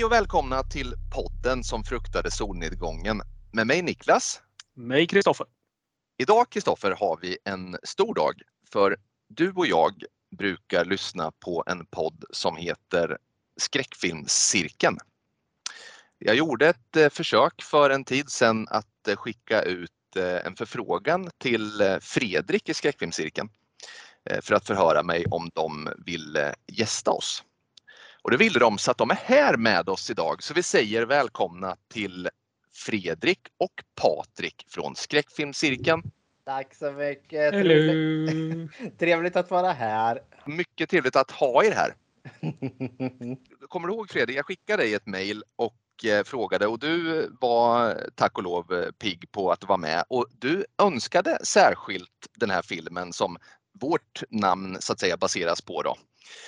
[0.00, 4.40] Hej och välkomna till podden som fruktade solnedgången med mig Niklas.
[4.74, 5.46] Mig Kristoffer.
[6.18, 8.96] Idag Kristoffer har vi en stor dag för
[9.28, 10.04] du och jag
[10.38, 13.18] brukar lyssna på en podd som heter
[13.56, 14.98] Skräckfilmscirkeln.
[16.18, 20.56] Jag gjorde ett eh, försök för en tid sedan att eh, skicka ut eh, en
[20.56, 23.48] förfrågan till Fredrik i Skräckfilmscirkeln
[24.42, 27.44] för att förhöra mig om de ville gästa oss.
[28.22, 30.42] Och det ville de så att de är här med oss idag.
[30.42, 32.28] Så vi säger välkomna till
[32.74, 36.02] Fredrik och Patrik från Skräckfilmscirkeln.
[36.44, 37.54] Tack så mycket.
[37.54, 37.74] Hello.
[37.74, 40.20] Trevligt, trevligt att vara här.
[40.46, 41.94] Mycket trevligt att ha er här.
[43.68, 47.96] Kommer du ihåg Fredrik, jag skickade dig ett mejl och eh, frågade och du var
[48.14, 52.62] tack och lov eh, pigg på att vara med och du önskade särskilt den här
[52.62, 53.36] filmen som
[53.80, 55.96] vårt namn så att säga baseras på då.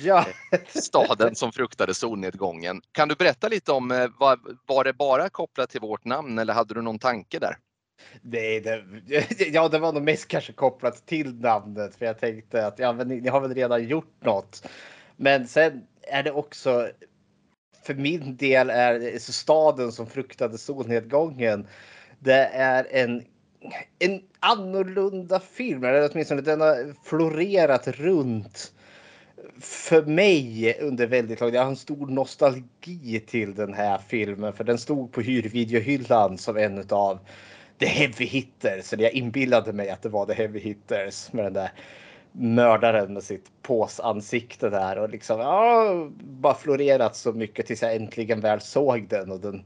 [0.01, 0.27] Ja.
[0.69, 2.83] Staden som fruktade solnedgången.
[2.93, 6.55] Kan du berätta lite om, eh, var, var det bara kopplat till vårt namn eller
[6.55, 7.57] hade du någon tanke där?
[8.23, 8.85] Nej, det,
[9.53, 13.09] ja, det var nog mest kanske kopplat till namnet för jag tänkte att ja, men
[13.09, 14.69] ni, ni har väl redan gjort något.
[15.17, 16.91] Men sen är det också
[17.83, 21.67] för min del är staden som fruktade solnedgången.
[22.19, 23.25] Det är en,
[23.99, 28.73] en annorlunda film, eller åtminstone den har florerat runt
[29.61, 31.57] för mig under väldigt lång tid.
[31.57, 36.57] Jag har en stor nostalgi till den här filmen för den stod på hyrvideohyllan som
[36.57, 37.19] en av
[37.79, 38.93] the heavy hitters.
[38.93, 41.71] Eller jag inbillade mig att det var the heavy hitters med den där
[42.33, 48.41] mördaren med sitt påsansikte där och liksom ja, bara florerat så mycket tills jag äntligen
[48.41, 49.65] väl såg den och den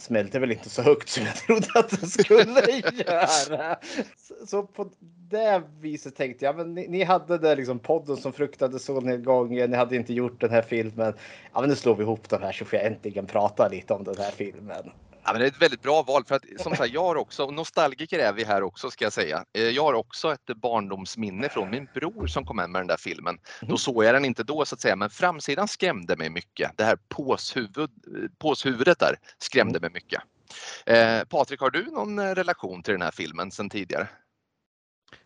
[0.00, 3.76] smälte väl inte så högt som jag trodde att den skulle göra.
[4.46, 4.90] Så på
[5.30, 9.70] det viset tänkte jag, men ni, ni hade det liksom podden som fruktade solnedgången.
[9.70, 11.14] Ni hade inte gjort den här filmen.
[11.52, 14.04] Ja, men nu slår vi ihop de här så får jag äntligen prata lite om
[14.04, 14.90] den här filmen.
[15.24, 17.50] Ja, men det är ett väldigt bra val för att som sagt, jag har också,
[17.50, 19.44] nostalgiker är vi här också ska jag säga.
[19.52, 22.96] Eh, jag har också ett barndomsminne från min bror som kom hem med den där
[22.96, 23.38] filmen.
[23.60, 23.76] Då Mm.
[23.78, 26.70] såg jag den inte då så att säga, men framsidan skrämde mig mycket.
[26.76, 27.90] Det här påshuvud,
[28.38, 30.22] påshuvudet där skrämde mig mycket.
[30.86, 34.08] Eh, Patrik, har du någon eh, relation till den här filmen sedan tidigare?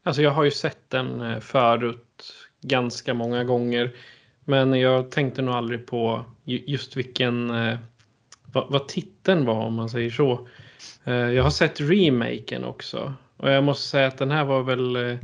[0.02, 3.96] Alltså jag har ju sett den eh, förut ganska många gånger.
[4.44, 7.50] Men jag tänkte nog aldrig på ju- just vilken,
[8.54, 10.48] vad, vad titeln var om man säger så.
[11.04, 13.14] Eh, Jag har sett remaken också.
[13.36, 15.16] Och jag måste säga att den här var väl eh,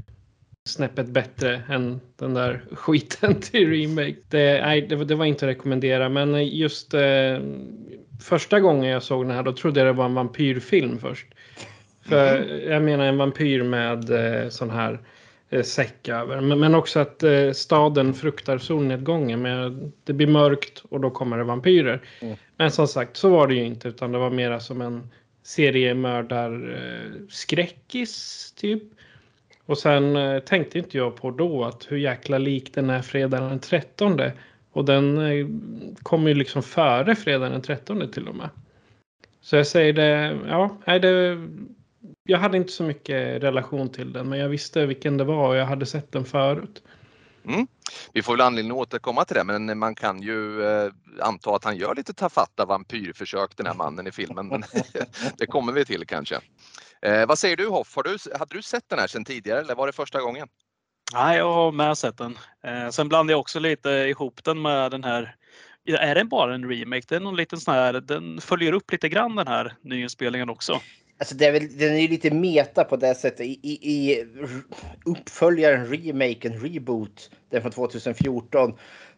[0.68, 4.16] snäppet bättre än den där skiten till remake.
[4.28, 7.38] Det, nej, det, var- det var inte att rekommendera men eh, just eh,
[8.22, 11.26] första gången jag såg den här då trodde jag det var en vampyrfilm först.
[12.02, 14.98] För jag menar en vampyr med eh, sån här
[15.62, 16.40] säck över.
[16.40, 19.42] Men, också att eh, staden fruktar solnedgången.
[19.42, 22.02] Men det blir mörkt och då kommer det vampyrer.
[22.20, 22.36] Mm.
[22.56, 25.10] Men som sagt så var det ju inte utan det var mera som en
[25.42, 27.26] seriemördar eh,
[28.56, 28.82] typ.
[29.66, 33.48] Och sen eh, tänkte inte jag på då att hur jäkla lik den är fredagen
[33.48, 34.20] den 13.
[34.72, 35.46] Och den eh,
[36.02, 38.48] kommer ju liksom före fredagen den 13 till och med.
[39.40, 41.48] Så jag säger det, ja, nej det,
[42.24, 45.56] jag hade inte så mycket relation till den men jag visste vilken det var och
[45.56, 46.82] jag hade sett den förut.
[48.12, 50.90] Vi får väl anledning att återkomma till det, men man kan ju eh,
[51.20, 54.48] anta att han gör lite tafatta vampyrförsök den här mannen i filmen.
[54.48, 54.62] Men
[55.38, 56.40] det kommer vi till kanske.
[57.02, 57.96] Eh, vad säger du Hoff?
[57.96, 60.48] Har du, hade du sett den här sedan tidigare eller var det första gången?
[61.14, 62.38] Nej, jag har med sett den.
[62.64, 65.36] Eh, sen blandade jag också lite ihop den med den här.
[65.88, 67.04] Är den bara en remake?
[67.08, 67.92] Det är någon liten sån här.
[67.92, 70.80] Den följer upp lite grann den här nyinspelningen också.
[71.20, 73.46] Alltså det är väl, den är ju lite meta på det sättet.
[73.46, 74.26] I, i, i
[75.04, 78.74] uppföljaren, remaken, reboot, den från 2014.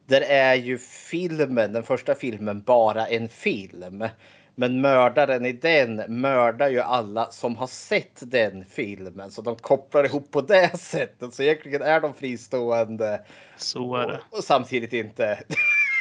[0.06, 4.08] Där är ju filmen, den första filmen, bara en film.
[4.54, 9.30] Men mördaren i den mördar ju alla som har sett den filmen.
[9.30, 11.34] Så de kopplar ihop på det sättet.
[11.34, 13.24] Så egentligen är de fristående.
[13.56, 14.20] Så är det.
[14.30, 15.38] Och, och samtidigt inte.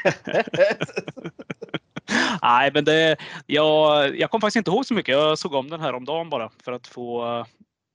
[2.41, 5.15] Nej, men det, jag, jag kom faktiskt inte ihåg så mycket.
[5.15, 7.45] Jag såg om den här om dagen bara för att få eh,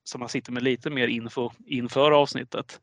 [0.05, 2.81] så man sitter med lite mer info inför avsnittet.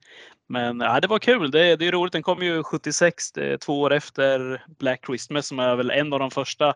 [0.49, 1.51] Men ja, det var kul.
[1.51, 2.13] Det, det är roligt.
[2.13, 6.13] Den kom ju 76, det är två år efter Black Christmas som är väl en
[6.13, 6.73] av de första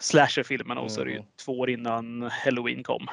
[0.00, 1.28] slasherfilmerna och så är det ju Mm.
[1.44, 3.06] två år innan Halloween kom.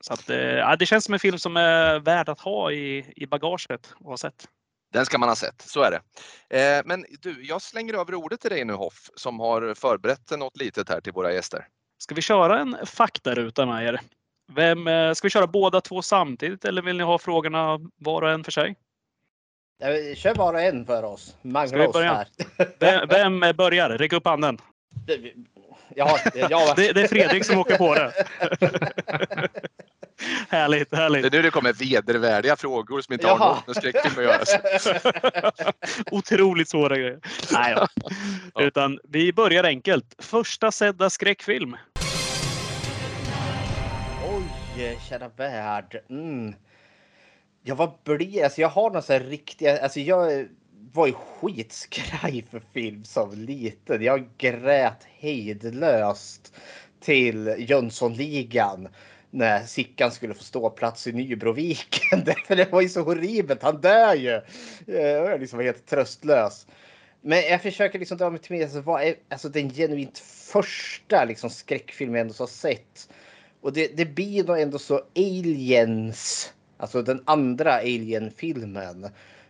[0.00, 3.12] Så att, eh, ja, det känns som en film som är värd att ha i,
[3.16, 4.48] i bagaget och ha sett.
[4.92, 6.00] Den ska man ha sett, så är det.
[6.58, 10.56] Eh, men du, jag slänger över ordet till dig nu Hoff som har förberett något
[10.56, 11.66] litet här till våra gäster.
[11.98, 14.00] Ska vi köra en faktaruta med er?
[14.52, 18.30] Vem, eh, ska vi köra båda två samtidigt eller vill ni ha frågorna var och
[18.30, 18.76] en för sig?
[20.16, 21.36] Kör bara en för oss.
[21.92, 22.14] Börja?
[22.14, 22.28] här.
[22.78, 23.90] Vem, vem börjar?
[23.90, 24.58] Räck upp handen.
[25.94, 26.74] Ja, ja.
[26.76, 28.12] Det, det är Fredrik som åker på det.
[30.48, 31.22] härligt, härligt.
[31.22, 33.54] Det är nu det kommer vedervärdiga frågor som inte har Jaha.
[33.54, 35.62] något med skräckfilm att göra.
[36.10, 37.20] Otroligt svåra grejer.
[37.52, 37.76] Nej.
[38.54, 38.62] Ja.
[38.62, 40.14] Utan vi börjar enkelt.
[40.18, 41.76] Första sedda skräckfilm.
[44.76, 46.00] Oj, kära värld.
[46.10, 46.54] Mm.
[47.62, 50.46] Jag var blir alltså jag har någon sån här riktiga, alltså jag
[50.92, 54.02] var ju skitskraj för film som liten.
[54.02, 56.54] Jag grät hejdlöst
[57.00, 58.88] till Jönssonligan
[59.32, 62.24] när Sickan skulle få ståplats i Nybroviken.
[62.46, 63.62] För det var ju så horribelt.
[63.62, 64.40] Han dör ju.
[64.86, 66.66] Eh, jag liksom var helt tröstlös.
[67.20, 70.18] Men jag försöker liksom dra mig till minnes vad är alltså den genuint
[70.52, 73.08] första liksom skräckfilm jag ändå har sett.
[73.60, 79.08] Och det, det blir nog ändå så Aliens, alltså den andra Alien-filmen.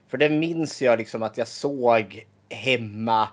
[0.08, 3.29] För det minns jag liksom att jag såg hemma.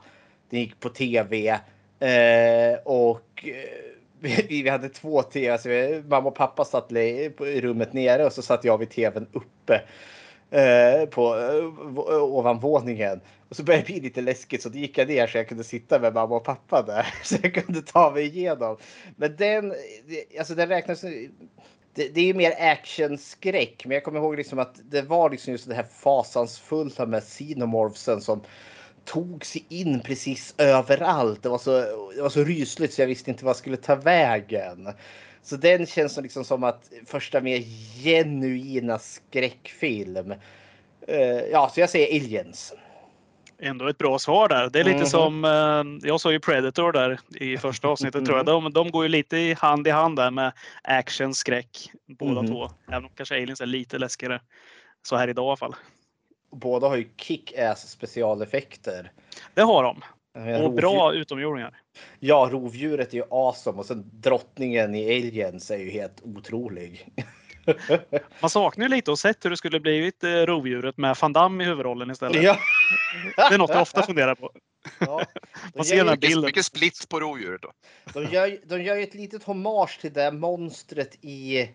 [0.50, 1.60] Den gick på tv.
[2.00, 3.89] Eh, och eh,
[4.20, 5.50] vi, vi hade två tv.
[5.50, 9.28] Alltså, vi- mamma och pappa satt i rummet nere och så satt jag vid tvn
[9.34, 9.82] uppe.
[10.52, 13.22] Eh, på eh, ovanvåningen.
[13.50, 15.64] Och så började det bli lite läskigt så då gick jag ner så jag kunde
[15.64, 17.14] sitta med mamma och pappa där.
[17.24, 18.78] Så jag kunde ta mig igenom.
[19.16, 19.74] Men den,
[20.40, 21.02] alltså den räknas
[21.94, 25.52] det, det är ju mer actionskräck, men jag kommer ihåg liksom att det var liksom
[25.52, 28.42] just det här fasansfulla med xenomorphsen som
[29.06, 31.44] tog sig in precis överallt.
[31.44, 31.72] Det var så,
[32.16, 34.90] det var så rysligt så jag visste inte vad jag skulle ta vägen.
[35.44, 37.60] Så den känns som, liksom som att första mer
[38.04, 40.32] genuina skräckfilm.
[41.08, 41.18] Eh,
[41.52, 42.74] ja, så jag säger Aliens.
[43.62, 44.70] Ändå ett bra svar där.
[44.70, 45.06] Det är lite Mhm.
[45.06, 48.46] som, eh, jag sa ju Predator där i första avsnittet tror jag.
[48.46, 50.52] De, de går ju lite i hand i hand där med
[50.84, 52.52] action, skräck båda Mhm.
[52.52, 52.70] två.
[52.88, 54.42] Även om kanske Aliens är lite läskigare.
[55.02, 55.76] Så här idag i alla fall.
[56.52, 59.12] Båda har ju kick-ass specialeffekter.
[59.54, 60.02] Det har de.
[60.64, 61.78] Och bra rovdjur- utomjordingar.
[62.20, 67.08] Ja, rovdjuret är ju awesome och sen drottningen i Aliens är ju helt otrolig.
[68.40, 71.64] Man saknar ju lite och sett hur det skulle blivit eh, rovdjuret med Van Damme
[71.64, 72.44] i huvudrollen istället.
[72.44, 72.58] Ja.
[73.36, 74.52] Det är något jag ofta funderar på.
[75.00, 75.22] ja.
[75.76, 76.42] Man ser den ju, här bilden.
[76.46, 77.72] Mycket splits på rovdjuret då.
[78.14, 81.70] de, gör, ju- de gör ju ett litet hommage till det monstret i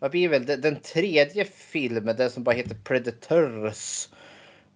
[0.00, 4.08] vad blir väl den, den tredje filmen, den som bara heter Predators.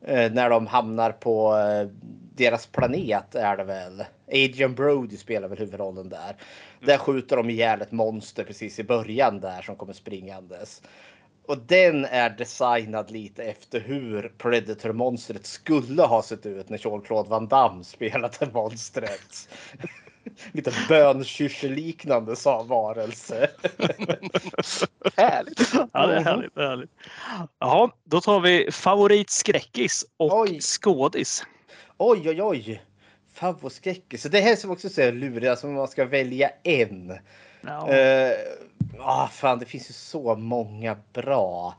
[0.06, 1.88] Eh, när de hamnar på eh,
[2.34, 4.04] deras planet är det väl.
[4.26, 6.36] Adrian Brody spelar väl huvudrollen där.
[6.80, 10.82] Där skjuter de ihjäl ett monster precis i början där som kommer springandes.
[11.46, 17.48] Och den är designad lite efter hur Predator-monstret skulle ha sett ut när Jean-Claude Van
[17.48, 19.48] Damme spelade monstret.
[20.52, 23.50] lite bönkyrsel-liknande sa varelse.
[25.16, 25.72] Härligt.
[25.92, 26.24] Ja, det är Mhm.
[26.24, 26.54] härligt.
[26.54, 26.90] Det är härligt.
[27.58, 30.60] Jaha, då tar vi favoritskräckis och Oj.
[30.60, 31.44] skådis.
[31.96, 32.82] Oj, oj, oj.
[33.34, 34.22] Favoritskräckis.
[34.22, 37.18] Så det här som också är lurigt, alltså man ska välja en.
[37.60, 37.88] Ja.
[37.92, 38.32] Eh,
[39.00, 41.74] ah, fan, det finns ju så många bra.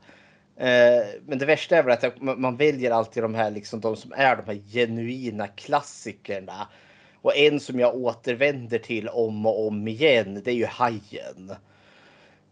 [0.56, 4.12] Eh, men det värsta är väl att man väljer alltid de här, liksom, de som
[4.16, 6.68] är de här genuina klassikerna.
[7.26, 11.52] Och en som jag återvänder till om och om igen, det är ju Hajen.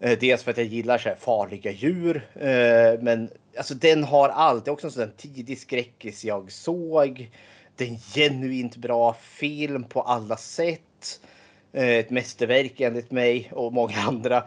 [0.01, 4.29] Eh, dels för att jag gillar så här farliga djur, eh, men alltså den har
[4.29, 4.65] allt.
[4.65, 7.31] Det är också en sån tidig skräckis jag såg.
[7.77, 11.21] Det är en genuint bra film på alla sätt.
[11.73, 14.45] Eh, ett mästerverk enligt mig och många andra.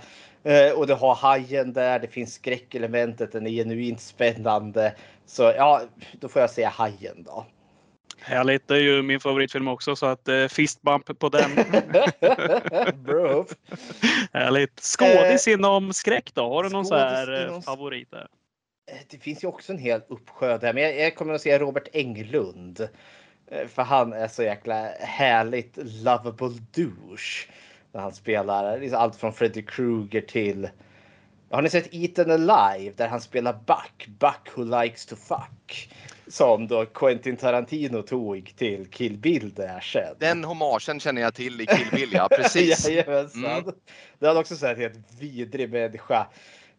[0.76, 4.96] Och det har hajen där, det finns skräckelementet, den är genuint spännande.
[5.26, 5.82] Så ja,
[6.20, 7.46] då får jag säga hajen då.
[8.22, 8.68] Härligt.
[8.68, 11.52] Det är ju min favoritfilm också så att eh, fistbump på den.
[13.04, 13.46] Bro.
[14.34, 14.80] Härligt.
[14.80, 16.42] Skådis inom skräck då?
[16.42, 18.28] Har du någon så Eh, här eh, inom- favorit där?
[18.92, 21.60] Eh, Det finns ju också en hel uppsjö där, men jag, jag kommer att säga
[21.60, 22.88] Robert Englund.
[23.52, 27.48] Eh, För han är så jäkla härligt lovable douche.
[27.92, 30.70] När han spelar allt från Freddy Krueger till
[31.50, 35.90] har ni sett Eaten Alive där han spelar Buck, Buck who likes to fuck?
[36.28, 40.16] Som då Quentin Tarantino tog till Kill Bill där sen.
[40.20, 42.90] Den hommagen känner jag till i Kill Bill, ja precis.
[42.90, 43.46] Jajamensan.
[43.46, 43.76] Mm.
[44.20, 46.28] Det är också en helt vidrig människa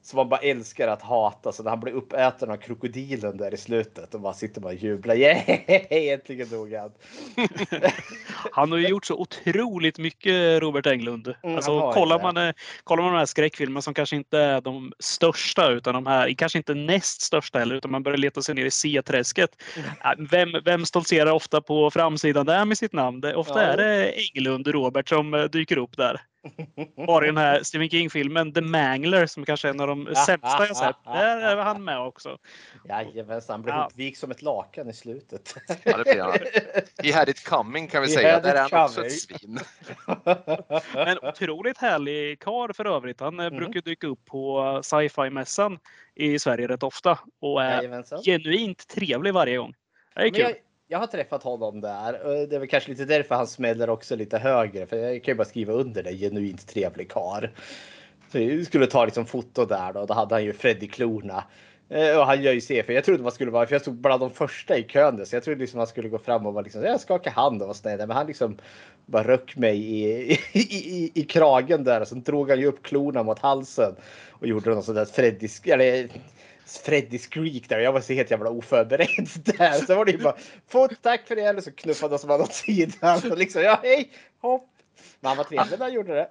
[0.03, 1.53] som man bara älskar att hata.
[1.53, 4.77] Så när han blir uppäten av krokodilen där i slutet och bara sitter man och
[4.77, 5.15] jublar.
[5.19, 5.39] Yeah!
[5.91, 6.91] Äntligen dog han.
[8.53, 11.35] Han har ju gjort så otroligt mycket Robert Englund.
[11.43, 12.23] Mm, alltså, kollar, det.
[12.23, 16.07] man, eh, kollar man de här skräckfilmerna som kanske inte är de största utan de
[16.07, 19.51] här, kanske inte näst största heller utan man börjar leta sig ner i C-träsket.
[19.77, 19.89] Mm.
[19.89, 23.21] Äh, Vem, vem stoltserar ofta på framsidan där med sitt namn?
[23.21, 23.69] Det, ofta Ja.
[23.69, 26.21] är det Englund Robert som eh, dyker upp där.
[27.07, 30.67] Bara i den här Stephen King-filmen The Mangler som kanske är en av de sämsta
[30.67, 30.97] jag sett.
[31.05, 32.39] Där är han med också.
[32.89, 33.83] Jajamensan, han blev Ja.
[33.83, 35.55] hopvikt som ett lakan i slutet.
[35.85, 36.33] Ja, det blir han.
[37.03, 38.41] He had it coming kan vi He säga.
[38.41, 39.07] Där är han också coming.
[39.07, 39.59] ett svin.
[41.07, 43.21] En otroligt härlig karl för övrigt.
[43.21, 43.57] Han mm.
[43.57, 45.79] brukar dyka upp på sci-fi-mässan
[46.15, 48.23] i Sverige rätt ofta och är Jajamensan.
[48.23, 49.75] genuint trevlig varje gång.
[50.15, 50.55] Det är kul
[50.89, 52.27] jag, har träffat honom där.
[52.27, 54.87] och Det är väl kanske lite därför han smäller också lite högre.
[54.87, 56.13] För jag kan ju bara skriva under det.
[56.17, 57.49] Genuint trevlig karl.
[58.33, 60.07] Så vi skulle ta liksom foto där då.
[60.07, 61.45] Då hade han ju Freddy-klorna.
[61.89, 62.89] Eh, och han gör ju CF.
[62.89, 65.17] Jag trodde man skulle vara, för jag stod bland de första i kön.
[65.17, 67.63] där, Så jag trodde liksom han skulle gå fram och vara liksom, jag skaka hand
[67.63, 67.99] och vara snäll.
[67.99, 68.59] Men han liksom
[69.07, 72.01] bara röck mig i, i, i, i kragen där.
[72.01, 73.95] Och sen drog han ju upp klorna mot halsen.
[74.31, 76.09] Och gjorde någon sån där Freddy, eller
[76.69, 77.79] Freddy Squeak där.
[77.79, 79.87] Jag var så helt jävla oförberedd där.
[79.87, 80.37] Så var det ju bara,
[81.03, 81.43] tack för det.
[81.43, 83.21] eller så knuffades man åt sidan.
[83.31, 84.11] Och liksom, ja hej,
[84.41, 84.69] hopp.
[85.21, 86.29] Men han var trevlig när han gjorde det.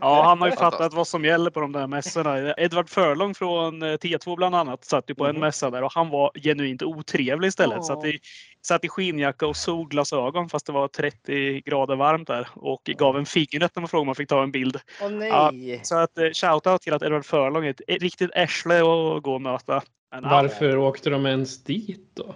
[0.00, 2.54] Ja, han har ju fattat vad som gäller på de där mässorna.
[2.56, 5.40] Edvard Förlång från eh, T2 bland annat satt ju på en Mhm.
[5.40, 7.78] mässa där och han var genuint otrevlig istället.
[7.78, 7.84] Åh.
[7.84, 8.18] Satt i,
[8.62, 13.26] satt i skinnjacka och solglasögon fast det var 30 grader varmt där och gav en
[13.26, 14.76] fingret när man frågade om man fick ta en bild.
[15.02, 15.28] Åh nej.
[15.28, 19.34] Ja, Så att eh, shoutout till att Edvard Förlång är ett riktigt ärsle att gå
[19.34, 19.82] och möta.
[20.12, 22.34] Men, ja, Varför åkte de ens dit då?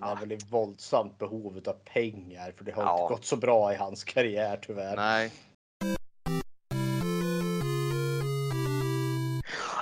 [0.00, 2.52] Han är väl i våldsamt behov av pengar.
[2.56, 3.02] För det har Ja.
[3.02, 4.96] inte gått så bra i hans karriär tyvärr.
[4.96, 5.30] Nej,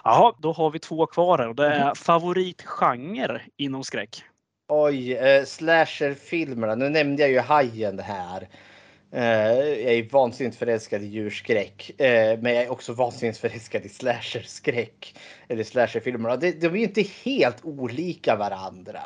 [0.05, 4.23] Jaha, då har vi två kvar här och det är favoritgenre inom skräck.
[4.69, 6.75] Oj, eh, slasherfilmerna.
[6.75, 8.49] Nu nämnde jag ju Hajen här.
[9.13, 9.23] Eh,
[9.59, 12.01] jag är vansinnigt förälskad i djurskräck.
[12.01, 15.15] Eh, men jag är också vansinnigt förälskad i slasherskräck.
[15.49, 16.37] Eller slasherfilmerna.
[16.37, 19.01] De, de är ju inte helt olika varandra.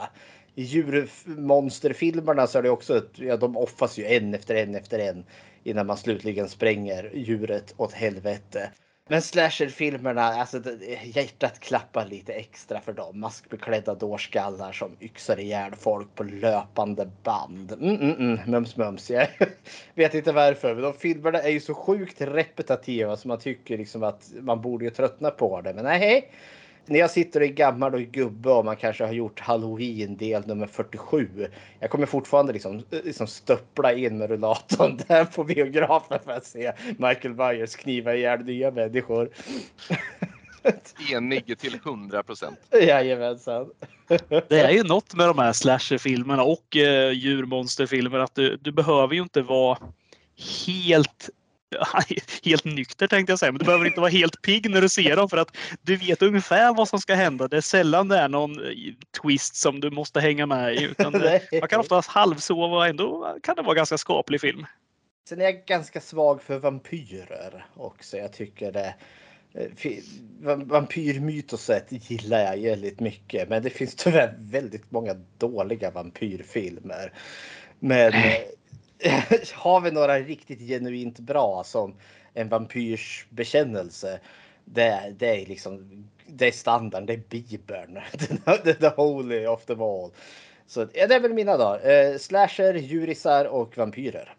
[0.54, 4.99] I djurmonsterfilmerna så är det också, att ja de offas ju en efter en efter
[4.99, 5.25] en.
[5.62, 8.70] Innan man slutligen spränger djuret åt helvete.
[9.08, 10.62] Men slasherfilmerna, alltså
[11.04, 13.20] hjärtat klappar lite extra för dem.
[13.20, 17.73] Maskbeklädda dårskallar som yxar ihjäl folk på löpande band.
[17.73, 19.11] Mm, mm, mm, mums mums.
[19.11, 19.28] Jag
[19.94, 24.02] vet inte varför, men de filmerna är ju så sjukt repetitiva så man tycker liksom
[24.02, 25.75] att man borde ju tröttna på det.
[25.75, 26.30] Men nej,
[26.87, 30.47] när jag sitter och är gammal och gubbe och man kanske har gjort Halloween del
[30.47, 31.29] nummer 47.
[31.81, 36.73] Jag kommer fortfarande liksom, liksom stöppla in med rullatorn där på biografen för att se
[36.99, 39.31] Michael Myers kniva ihjäl nya människor.
[41.12, 42.59] enig till 100 procent.
[42.73, 43.71] Jajamensan.
[44.49, 49.14] Det är ju något med de här slasherfilmerna och eh, djurmonsterfilmer att du, du behöver
[49.14, 49.79] ju inte vara
[50.67, 51.31] helt
[52.45, 55.16] Helt nykter tänkte jag säga, men du behöver inte vara helt pigg när du ser
[55.16, 57.49] dem för att du vet ungefär vad som ska hända.
[57.49, 58.75] Det är sällan det är någon eh,
[59.23, 60.85] twist som du måste hänga med i.
[60.85, 61.12] Utan
[61.61, 64.66] man kan oftast halvsova och ändå kan det vara ganska skaplig film.
[65.28, 68.16] Sen är jag ganska svag för vampyrer också.
[68.16, 68.95] Jag tycker det.
[69.54, 69.99] eh,
[70.64, 73.49] Vampyrmytoset gillar jag väldigt mycket.
[73.49, 77.12] Men det finns tyvärr väldigt många dåliga vampyrfilmer.
[77.78, 78.35] Men eh,
[79.54, 81.94] har vi några riktigt genuint bra som
[82.32, 84.20] en vampyrs bekännelse.
[84.64, 87.96] Det, det är liksom det är standard, det är bibeln.
[88.46, 90.11] Är the holy of them all.
[90.66, 91.90] Så ja, det är väl mina dagar.
[91.90, 94.34] Eh, slasher, djurisar och vampyrer.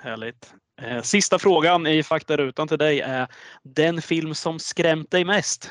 [0.00, 0.54] Härligt.
[0.82, 3.28] Eh, Sista frågan i faktarutan till dig är
[3.62, 5.70] den film som skrämt dig mest?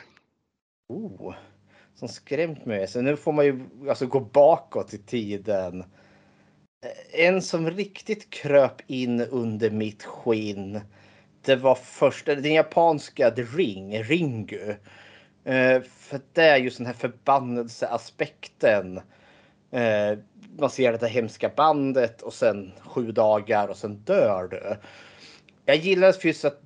[0.89, 1.35] Oh,
[1.95, 2.87] som skrämt mig.
[2.87, 5.83] Så nu får man ju alltså gå bakåt i tiden.
[7.11, 10.81] En som riktigt kröp in under mitt skinn.
[11.41, 14.75] Det var första, den japanska The Ring, Ringu.
[15.43, 18.97] Eh, för det är ju sån här förbannelseaspekten.
[19.71, 20.17] Eh,
[20.59, 24.77] man ser det där hemska bandet och sen sju dagar och sen dör du.
[25.65, 26.61] Jag gillar just att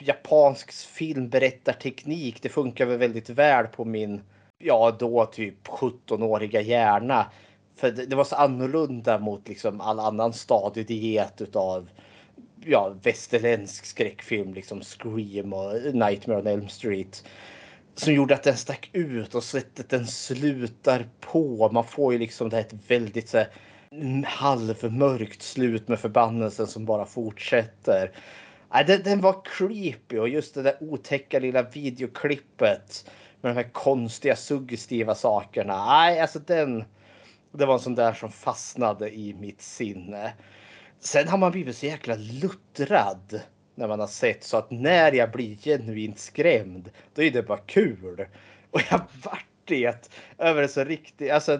[0.00, 4.20] japansk filmberättarteknik, det funkar väl väldigt väl på min,
[4.58, 7.26] ja då typ 17-åriga hjärna.
[7.82, 11.88] För det, det var så annorlunda mot liksom all annan stadig diet utav
[12.64, 17.24] ja, västerländsk skräckfilm, liksom Scream och Nightmare on Elm Street.
[17.94, 21.70] Som gjorde att den stack ut och sättet den slutar på.
[21.72, 23.48] Man får ju liksom det här ett väldigt så här,
[24.26, 28.10] halvmörkt slut med förbannelsen som bara fortsätter.
[28.86, 33.10] Den, den var creepy och just det där otäcka lilla videoklippet
[33.40, 35.86] med de här konstiga suggestiva sakerna.
[35.86, 36.84] Nej, alltså den.
[37.52, 40.32] Det var en sån där som fastnade i mitt sinne.
[41.00, 43.40] Sen har man blivit så jäkla luttrad
[43.74, 47.58] när man har sett så att när jag blir genuint skrämd, då är det bara
[47.58, 48.26] kul.
[48.70, 51.30] Och jag vart det över så riktigt.
[51.30, 51.58] Alltså,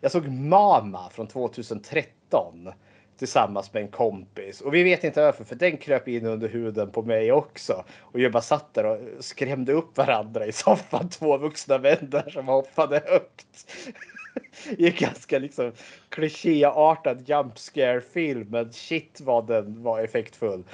[0.00, 2.72] jag såg Mama från 2013
[3.18, 4.60] tillsammans med en kompis.
[4.60, 7.84] Och vi vet inte varför, för den kröp in under huden på mig också.
[8.00, 11.08] Och jag bara satt där och skrämde upp varandra i soffan.
[11.18, 13.66] Två vuxna vänner som hoppade högt.
[14.78, 15.72] I en ganska liksom
[16.08, 18.46] klichéartad jump scare film.
[18.50, 20.64] Men shit vad den var effektfull.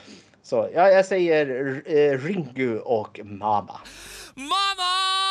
[0.43, 3.81] Så ja, jag säger eh, Ringu och Mama.
[4.35, 5.30] Mama!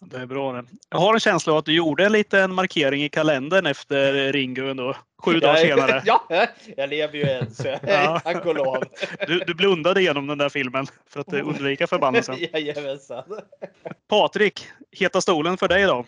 [0.00, 0.64] Det är bra det.
[0.90, 4.70] Jag har en känsla av att du gjorde en liten markering i kalendern efter Ringo
[4.70, 4.96] ändå.
[5.18, 6.02] Sju dagar senare.
[6.06, 8.20] Ja, jag lever ju än så Ja.
[8.24, 8.84] tack och lov.
[9.26, 12.36] Du, du blundade igenom den där filmen för att undvika förbannelsen.
[12.52, 13.24] Jajamensan.
[14.08, 16.04] Patrik, heta stolen för dig då.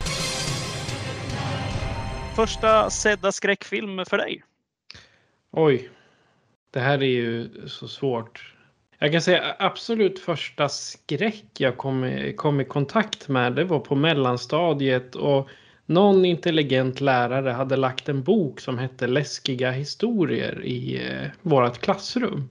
[2.37, 4.43] Första sedda skräckfilm för dig?
[5.51, 5.91] Oj.
[6.71, 8.52] Det här är ju så svårt.
[9.03, 13.79] Jag kan säga absolut första skräck jag kom i, kom i kontakt med det var
[13.79, 15.49] på mellanstadiet och
[15.87, 22.49] någon intelligent lärare hade lagt en bok som hette Läskiga historier i eh, vårt klassrum.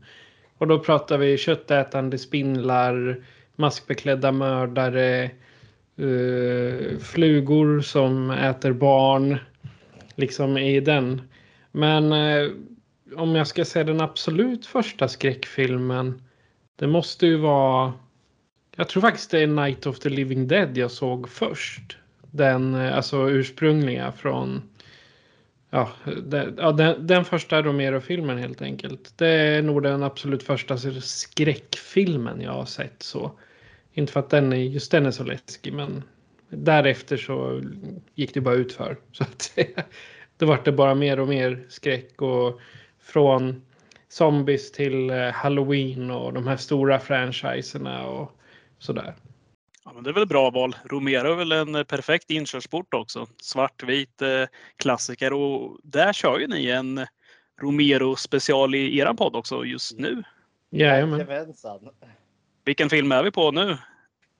[0.58, 3.24] Och då pratar vi köttätande spindlar,
[3.55, 9.38] maskbeklädda mördare, eh, flugor som äter barn.
[10.15, 11.22] Liksom i den.
[11.72, 12.51] Men eh,
[13.15, 16.22] om jag ska säga den absolut första skräckfilmen.
[16.82, 17.94] Det måste ju vara.
[18.76, 21.98] Jag tror faktiskt det är Night of the Living Dead jag såg först.
[22.32, 24.62] Den eh, alltså ursprungliga från.
[25.70, 25.90] Ja,
[26.24, 29.14] den, ja, den, den första Romero-filmen helt enkelt.
[29.18, 33.32] Det är nog den absolut första skräckfilmen jag har sett så.
[33.94, 36.04] Inte för att den är, just den är så läskig men
[36.50, 37.62] därefter så
[38.16, 38.98] gick det bara utför.
[39.12, 39.60] Så att
[40.38, 42.60] det vart det bara mer och mer skräck och
[43.00, 43.62] från
[44.12, 48.31] zombies till eh, halloween och de här stora franchiserna och
[48.79, 49.16] sådär.
[49.86, 50.75] Ja, men det är väl bra val.
[50.83, 53.27] Romero är väl en eh, perfekt inkörsport också.
[53.42, 54.44] Svartvit eh,
[54.77, 57.05] klassiker och där kör ju ni en
[57.62, 60.24] Romero special i eran podd också just nu.
[60.70, 61.27] Jajamän.
[62.66, 63.77] Vilken film är vi på nu?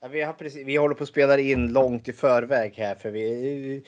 [0.10, 3.84] Vi, har precis, vi håller på att spela in långt i förväg här för vi,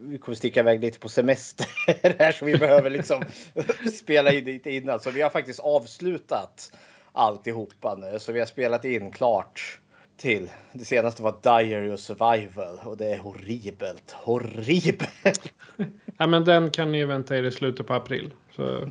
[0.00, 1.66] vi kommer sticka iväg lite på semester
[2.18, 3.22] här så vi behöver liksom
[3.98, 5.00] spela in lite innan.
[5.00, 6.72] Så vi har faktiskt avslutat
[7.12, 9.78] alltihopa nu så vi har spelat in klart
[10.16, 10.50] till.
[10.72, 15.52] Det senaste var Diary of Survival och det är horribelt, horribelt.
[16.18, 18.32] Ja, men den kan ni ju vänta er i slutet på april.
[18.56, 18.90] Så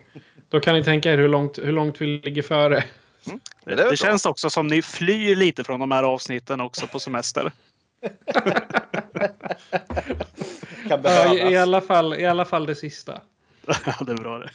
[0.50, 2.84] då kan ni tänka er hur långt, hur långt vi ligger före.
[3.26, 3.96] Det är Det, bra.
[3.96, 7.52] känns också som ni flyr lite från de här avsnitten också på semester.
[10.88, 11.36] Kan Ja, behövas.
[11.36, 13.22] i, i, alla fall, I alla fall det sista.
[13.86, 14.50] Ja, det är bra det.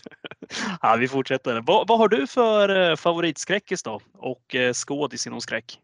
[0.82, 1.60] Ja, vi fortsätter.
[1.66, 4.00] Vad, vad har du för eh, favoritskräckis då?
[4.12, 5.78] Och eh, skådis inom skräck?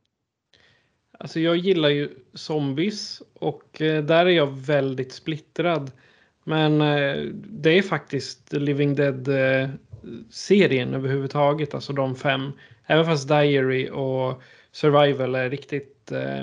[1.18, 5.90] Alltså jag gillar ju zombies och eh, där är jag väldigt splittrad.
[6.44, 12.52] Men eh, det är faktiskt Living Dead-serien överhuvudtaget, alltså de fem.
[12.86, 16.42] Även fast Diary och Survival är riktigt eh,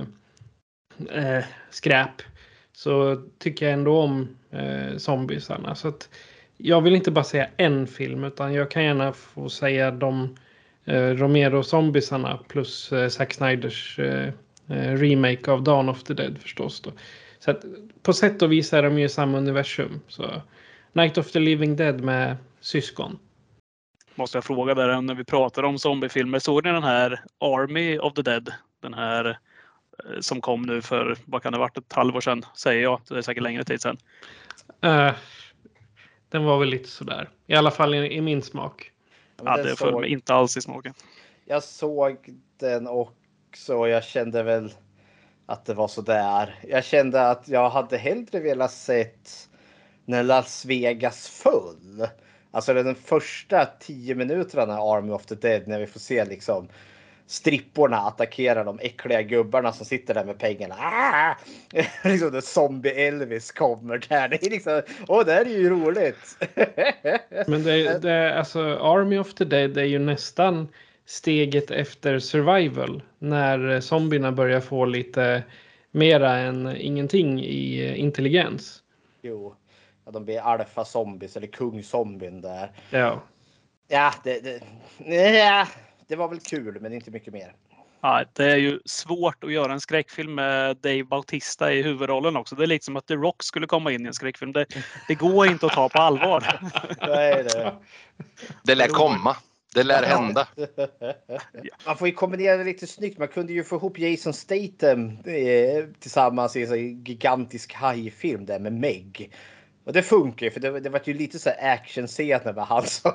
[1.10, 2.22] eh, skräp
[2.74, 5.76] så tycker jag ändå om eh, zombiesarna.
[5.76, 6.10] Så att
[6.58, 10.36] jag vill inte bara säga en film utan jag kan gärna få säga de
[10.86, 14.28] eh, Romero-zombiesarna plus eh, Zack Snyders eh,
[14.70, 16.82] eh remake av Dawn of the Dead förstås.
[16.82, 16.92] Då.
[17.40, 17.66] Så att,
[18.04, 20.00] på sätt och vis är de ju i samma universum.
[20.08, 20.42] Så
[20.94, 23.20] Night of the Living Dead med syskon.
[24.16, 26.40] Måste jag fråga där när vi pratar om zombiefilmer.
[26.40, 28.54] Såg ni den här Army of the Dead?
[28.80, 32.84] Den här eh, som kom nu för, vad kan det varit, ett halvår sedan säger
[32.84, 33.02] jag.
[33.10, 33.98] Det är säkert längre tid sedan.
[34.82, 35.12] Eh,
[36.30, 37.30] den var väl lite sådär.
[37.48, 38.92] I alla fall i, i min smak.
[39.38, 40.94] Ja, Ja, det föll såg- mig inte alls i smaken.
[41.46, 42.18] Jag såg
[42.60, 44.74] den också och jag kände väl
[45.46, 46.56] att det var så där.
[46.68, 49.50] Jag kände att jag hade hellre velat sett
[50.06, 52.08] när Las Vegas föll.
[52.56, 56.68] Alltså den första tio minuterna Army of the Dead när vi får se liksom
[57.28, 60.76] stripporna attackera de äckliga gubbarna som sitter där med pengarna.
[60.80, 61.36] Ah!
[62.10, 64.28] liksom när zombie Elvis kommer där.
[64.28, 66.38] Det är liksom, åh det här är ju roligt.
[67.48, 70.68] Men det, det, alltså, Army of the Dead är ju nästan
[71.06, 73.02] steget efter survival.
[73.20, 75.44] När eh, zombierna börjar få lite
[75.92, 78.84] mera än ingenting i eh, intelligens.
[79.22, 79.56] jo,
[80.06, 82.72] ja, de blir alfa zombies eller kung-zombien där.
[82.90, 83.22] Ja.
[83.88, 84.62] Ja, det, det,
[85.38, 85.68] ja,
[86.08, 87.56] det var väl kul, men inte mycket mer.
[88.02, 92.56] Ja, det är ju svårt att göra en skräckfilm med Dave Bautista i huvudrollen också.
[92.56, 94.54] Det är liksom att The Rock skulle komma in i en skräckfilm.
[94.54, 94.66] Det,
[95.08, 96.60] det går inte att ta på allvar.
[97.08, 97.74] Nej, det,
[98.64, 99.36] Det lär komma.
[99.74, 100.48] Det lär hända.
[101.86, 103.20] Man får ju kombinera det lite snyggt.
[103.20, 108.74] Man kunde ju få ihop Jason Statham eh, tillsammans i en gigantisk hajfilm där med
[108.74, 109.32] Meg.
[109.84, 112.86] Och det funkar ju för det, det var ju lite så här actionscener med han
[112.86, 113.12] som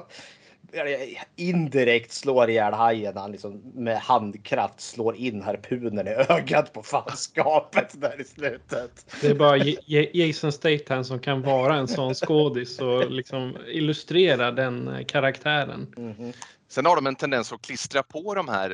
[1.37, 3.17] indirekt slår ihjäl hajen.
[3.17, 9.17] Han liksom med handkraft slår in harpunen i ögat på fanskapet där i slutet.
[9.21, 9.57] Det är bara
[10.13, 15.95] Jason Statham som kan vara en sån skådis och liksom illustrera den karaktären.
[15.97, 16.33] Mm -hmm.
[16.71, 18.71] Sen har de en tendens att klistra på de här,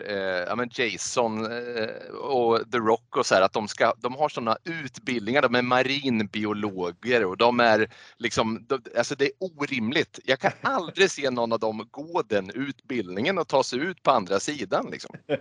[0.51, 4.57] eh, Jason eh, och The Rock och så här, att de, ska, de har sådana
[4.65, 10.21] utbildningar, de är marinbiologer och de är liksom, de, alltså det är orimligt.
[10.25, 14.11] Jag kan aldrig se någon av dem gå den utbildningen och ta sig ut på
[14.11, 14.89] andra sidan.
[14.91, 15.17] Liksom.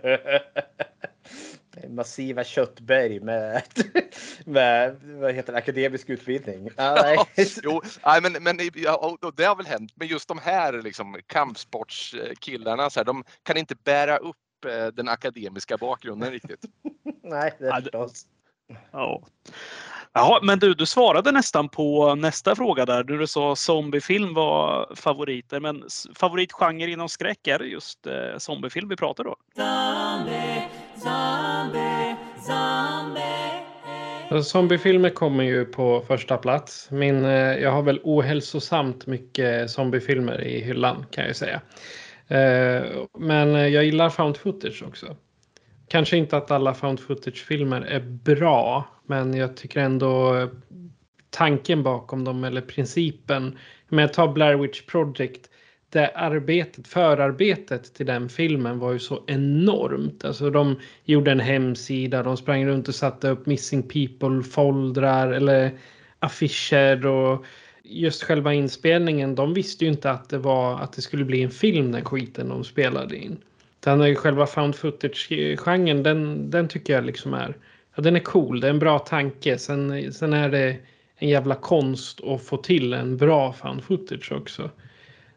[1.88, 3.62] Massiva köttberg med,
[4.44, 6.70] med vad heter det, akademisk utbildning.
[7.62, 9.92] Jo, nej, men, men ja, det har väl hänt.
[9.94, 15.08] Men just de här liksom, kampsportskillarna, så här, de kan inte bära upp eh, den
[15.08, 16.64] akademiska bakgrunden riktigt.
[17.22, 18.26] nej, det är förstås.
[18.90, 19.22] Ja.
[20.16, 23.04] Jaha, men du, du svarade nästan på nästa fråga där.
[23.04, 25.60] Du sa zombiefilm var favoriter.
[25.60, 25.84] Men
[26.14, 29.36] favoritgenre inom skräck, är det just eh, zombiefilm vi pratar då?
[29.56, 30.68] Zombie,
[31.04, 33.20] zombie, zombie.
[33.86, 34.32] Eh.
[34.32, 36.90] Alltså, zombiefilmer kommer ju på första plats.
[36.90, 41.60] Min, eh, jag har väl ohälsosamt mycket zombiefilmer i hyllan kan jag säga.
[42.28, 42.82] Eh,
[43.18, 45.16] men jag gillar found footage också.
[45.88, 50.48] Kanske inte att alla found footage-filmer är bra, men jag tycker ändå
[51.30, 53.58] tanken bakom dem eller principen.
[53.88, 55.50] Men jag tar Blair Witch Project.
[55.94, 60.24] Det förarbetet till den filmen var ju så enormt.
[60.24, 65.70] Alltså de gjorde en hemsida, de sprang runt och satte upp Missing People-foldrar eller
[66.18, 67.44] affischer och
[67.82, 69.34] just själva inspelningen.
[69.34, 72.48] De visste ju inte att det var att det skulle bli en film den skiten
[72.48, 73.36] de spelade in.
[73.80, 77.56] Den själva found footage-genren, den, den tycker jag liksom är,
[77.94, 79.58] ja, den är cool, det är en bra tanke.
[79.58, 80.76] Sen, sen är det
[81.16, 84.70] en jävla konst att få till en bra found footage också.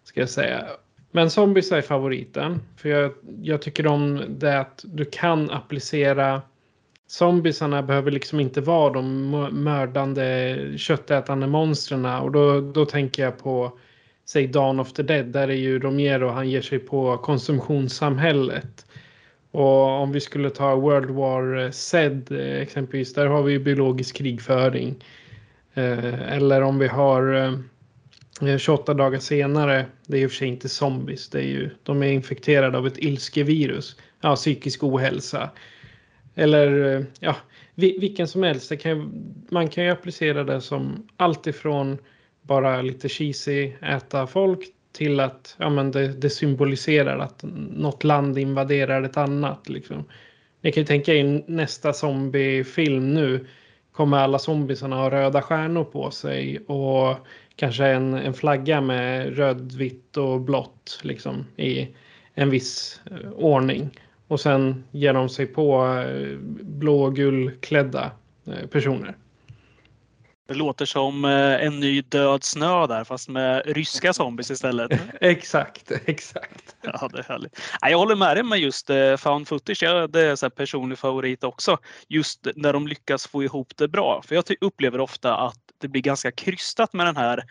[0.07, 0.65] Ska jag säga.
[1.11, 2.61] Men zombies är favoriten.
[2.77, 6.41] För jag, jag tycker om det att du kan applicera
[7.07, 9.29] Zombiesarna behöver liksom inte vara de
[9.63, 13.79] mördande köttätande monstren och då, då tänker jag på
[14.25, 18.85] säg Dawn of the Dead, där är ju Romero, han ger sig på konsumtionssamhället.
[19.51, 24.15] Och om vi skulle ta World War Z eh, exempelvis, där har vi ju biologisk
[24.15, 25.03] krigföring.
[25.73, 27.53] Eh, eller om vi har eh,
[28.41, 31.69] Eh, 28 dagar senare, det är i och för sig inte zombies, det är ju,
[31.83, 35.49] de är infekterade av ett ilskevirus, ja, psykisk ohälsa.
[36.35, 37.35] Eller eh, ja,
[37.75, 41.97] vilken som helst, kan, man kan ju applicera det som allt ifrån
[42.41, 44.59] bara lite cheesy äta folk
[44.91, 49.69] till att ja, men det, det symboliserar att något land invaderar ett annat.
[49.69, 50.03] Liksom.
[50.61, 53.47] Ni kan ju tänka er nästa zombiefilm nu
[53.91, 57.17] kommer alla zombiesarna ha röda stjärnor på sig och
[57.57, 61.95] kanske en, en flagga med röd, vitt och blått liksom, i
[62.33, 63.89] en viss eh, ordning.
[64.27, 68.11] Och sen ger de sig på eh, blå och gulklädda
[68.45, 69.15] eh, personer.
[70.47, 74.91] Det låter som eh, en ny död snö där fast med ryska zombies istället.
[75.21, 76.75] exakt, exakt.
[76.81, 77.59] Ja, det är härligt.
[77.81, 80.09] Jag håller med dig med just eh, found footage.
[80.09, 81.77] Det är en personlig favorit också.
[82.07, 84.21] Just när de lyckas få ihop det bra.
[84.25, 87.43] För jag upplever ofta att det blir ganska krystat med den här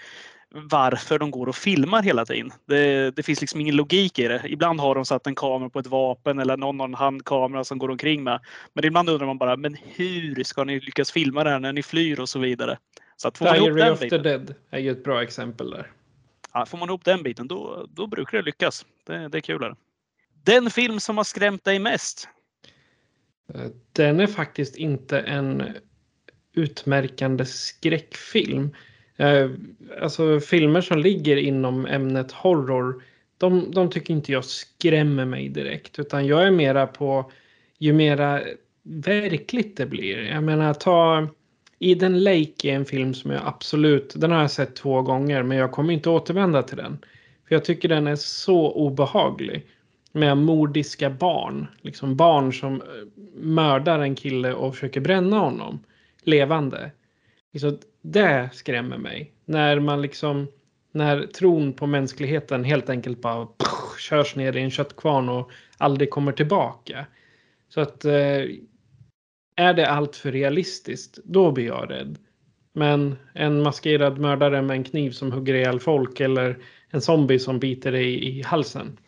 [0.54, 2.52] varför de går och filmar hela tiden.
[2.66, 4.42] Det, det, finns liksom ingen logik i det.
[4.48, 7.78] Ibland har de satt en kamera på ett vapen eller någon har en handkamera som
[7.78, 8.40] går omkring med.
[8.72, 11.82] Men ibland undrar man bara, men hur ska ni lyckas filma det här när ni
[11.82, 12.78] flyr och så vidare?
[13.16, 15.90] Så att får man Diary of biten, the Dead är ju ett bra exempel där.
[16.52, 18.86] Ja, får man ihop den biten då, då brukar det lyckas.
[19.06, 19.74] Det, det är kul.
[20.44, 22.28] Den film som har skrämt dig mest?
[23.54, 23.60] Eh,
[23.92, 25.62] den är faktiskt inte en
[26.52, 28.70] utmärkande skräckfilm.
[29.16, 29.50] Eh,
[30.02, 33.02] alltså filmer som ligger inom ämnet horror,
[33.38, 35.98] de, de tycker inte jag skrämmer mig direkt.
[35.98, 37.30] Utan jag är mera på
[37.78, 38.42] ju mera
[38.82, 40.22] verkligt det blir.
[40.22, 41.28] Jag menar ta
[41.78, 45.58] Eden Lake är en film som jag absolut, den har jag sett två gånger men
[45.58, 46.98] jag kommer inte återvända till den.
[47.48, 49.66] För jag tycker den är så obehaglig.
[50.12, 51.66] Med mordiska barn.
[51.80, 52.86] Liksom barn som eh,
[53.34, 55.78] mördar en kille och försöker bränna honom.
[56.22, 56.90] Levande.
[57.52, 57.78] Liksom,
[58.12, 59.32] det skrämmer mig.
[59.44, 60.48] När man liksom,
[60.92, 66.10] när tron på mänskligheten helt enkelt bara pff, körs ner i en köttkvarn och aldrig
[66.10, 67.06] kommer tillbaka.
[67.68, 68.42] Så att eh,
[69.56, 72.18] är det allt för realistiskt, då blir jag rädd.
[72.72, 76.58] Men en maskerad mördare med en kniv som hugger ihjäl folk eller
[76.90, 78.98] en zombie som biter dig i halsen.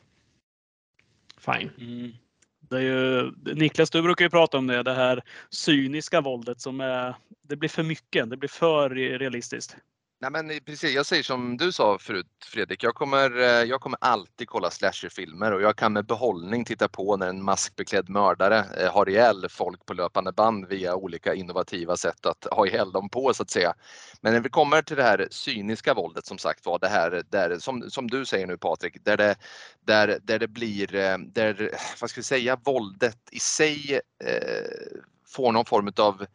[1.39, 1.71] fine.
[1.81, 2.13] Mm.
[2.61, 6.81] Det är ju, Niklas, du brukar ju prata om det, det här cyniska våldet som
[6.81, 7.15] är,
[7.49, 9.77] det blir för mycket, det blir för realistiskt.
[10.21, 13.81] Nej men eh, precis, jag säger som du sa förut Fredrik, jag kommer, eh, jag
[13.81, 18.65] kommer alltid kolla slasherfilmer och jag kan med behållning titta på när en maskbeklädd mördare
[18.79, 23.09] eh, har ihjäl folk på löpande band via olika innovativa sätt att ha ihjäl dem
[23.09, 23.75] på så att säga.
[24.21, 27.59] Men när vi kommer till det här cyniska våldet som sagt var, det här där,
[27.59, 29.37] som, som du säger nu Patrik, där det,
[29.81, 30.87] där, där det blir,
[31.33, 36.27] där, vad ska vi säga, våldet i sig eh, får någon form av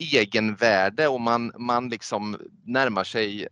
[0.00, 3.48] egenvärde och man, man liksom närmar sig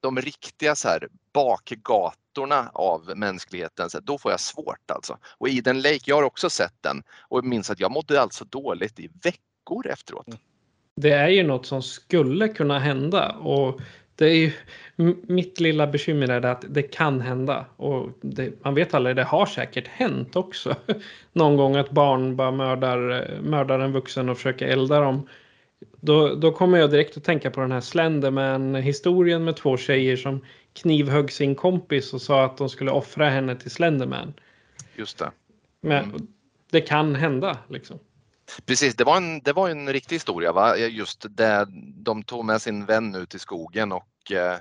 [0.00, 5.18] de riktiga så här bakgatorna av mänskligheten, så då får jag svårt alltså.
[5.38, 9.00] Och Eden Lake, jag har också sett den och minns att jag mådde alltså dåligt
[9.00, 10.28] i veckor efteråt.
[10.28, 10.38] Mm.
[10.96, 13.80] Det är ju något som skulle kunna hända och
[14.16, 14.52] det är ju,
[15.26, 19.46] mitt lilla bekymmer är att det kan hända och det, man vet aldrig, det har
[19.46, 20.76] säkert hänt också.
[21.32, 25.28] Någon gång att barn bara mördar, mördar en vuxen och försöker elda dem
[26.00, 30.44] då, då kommer jag direkt att tänka på den här Slenderman-historien med två tjejer som
[30.72, 34.34] knivhögg sin kompis och sa att de skulle offra henne till Slenderman.
[34.96, 35.30] Just det.
[35.80, 36.26] Men mm.
[36.70, 37.98] det kan hända liksom.
[38.66, 40.76] Precis, det var en, det var en riktig historia va?
[40.76, 41.66] Just det,
[41.96, 44.56] de tog med sin vän ut i skogen och eh,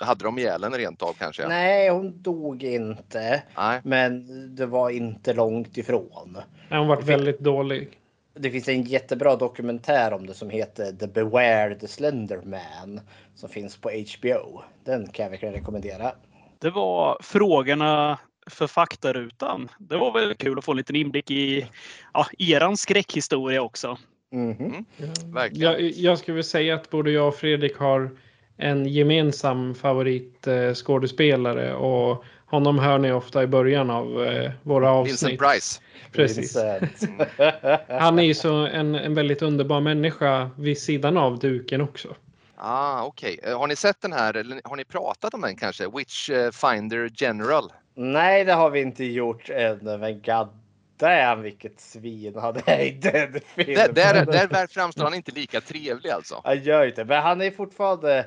[0.00, 1.48] hade de ihjäl henne rent av kanske?
[1.48, 3.42] Nej, hon dog inte.
[3.56, 3.80] Nej.
[3.84, 4.26] Men
[4.56, 6.38] det var inte långt ifrån.
[6.70, 7.97] hon var väldigt dålig
[8.38, 13.00] det finns en jättebra dokumentär om det som heter The Beware the Slender Man
[13.34, 14.62] som finns på HBO.
[14.84, 16.12] Den kan jag verkligen rekommendera.
[16.58, 19.68] Det var frågorna för faktarutan.
[19.78, 21.66] Det var väl kul att få en liten inblick i
[22.14, 23.98] ja, eran skräckhistoria också.
[24.32, 24.84] Mm -hmm.
[24.98, 25.12] mm,
[25.52, 28.10] jag, jag skulle säga att både jag och Fredrik har
[28.56, 35.22] en gemensam favoritskådespelare och honom hör ni ofta i början av eh, våra avsnitt.
[35.22, 35.80] Vincent Price.
[36.12, 36.56] Precis.
[37.88, 42.16] Han är ju så en, en väldigt underbar människa vid sidan av duken också.
[42.56, 43.52] Ah, Okej, okay.
[43.52, 45.88] Eh, har ni sett den här eller har ni pratat om den kanske?
[45.88, 47.72] Witch eh, Finder General?
[47.94, 50.48] Nej, det har vi inte gjort än, men god
[50.96, 53.94] damn vilket svin han är i den filmen.
[53.94, 56.40] Där, där, där framstår han inte lika trevlig alltså.
[56.44, 58.26] Han gör inte men han är fortfarande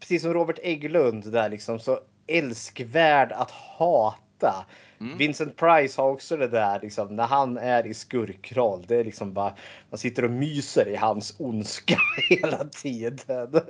[0.00, 4.66] precis som Robert Egglund där liksom så älskvärd att hata.
[5.00, 5.18] Mm.
[5.18, 8.84] Vincent Price har också det där liksom, när han är i skurkroll.
[8.88, 9.54] Det är liksom bara
[9.90, 13.60] man sitter och myser i hans ondska hela tiden.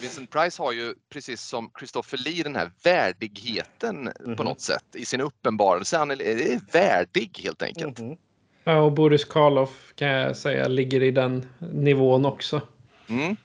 [0.00, 4.36] Vincent Price har ju precis som Christopher Lee den här värdigheten mm.
[4.36, 4.44] på mhm.
[4.44, 5.96] något sätt i sin uppenbarelse.
[5.96, 7.98] Han är, är värdig helt enkelt.
[7.98, 8.16] Mm.
[8.64, 12.60] Ja, och Boris Karloff kan jag säga ligger i den nivån också.
[13.08, 13.36] Mm.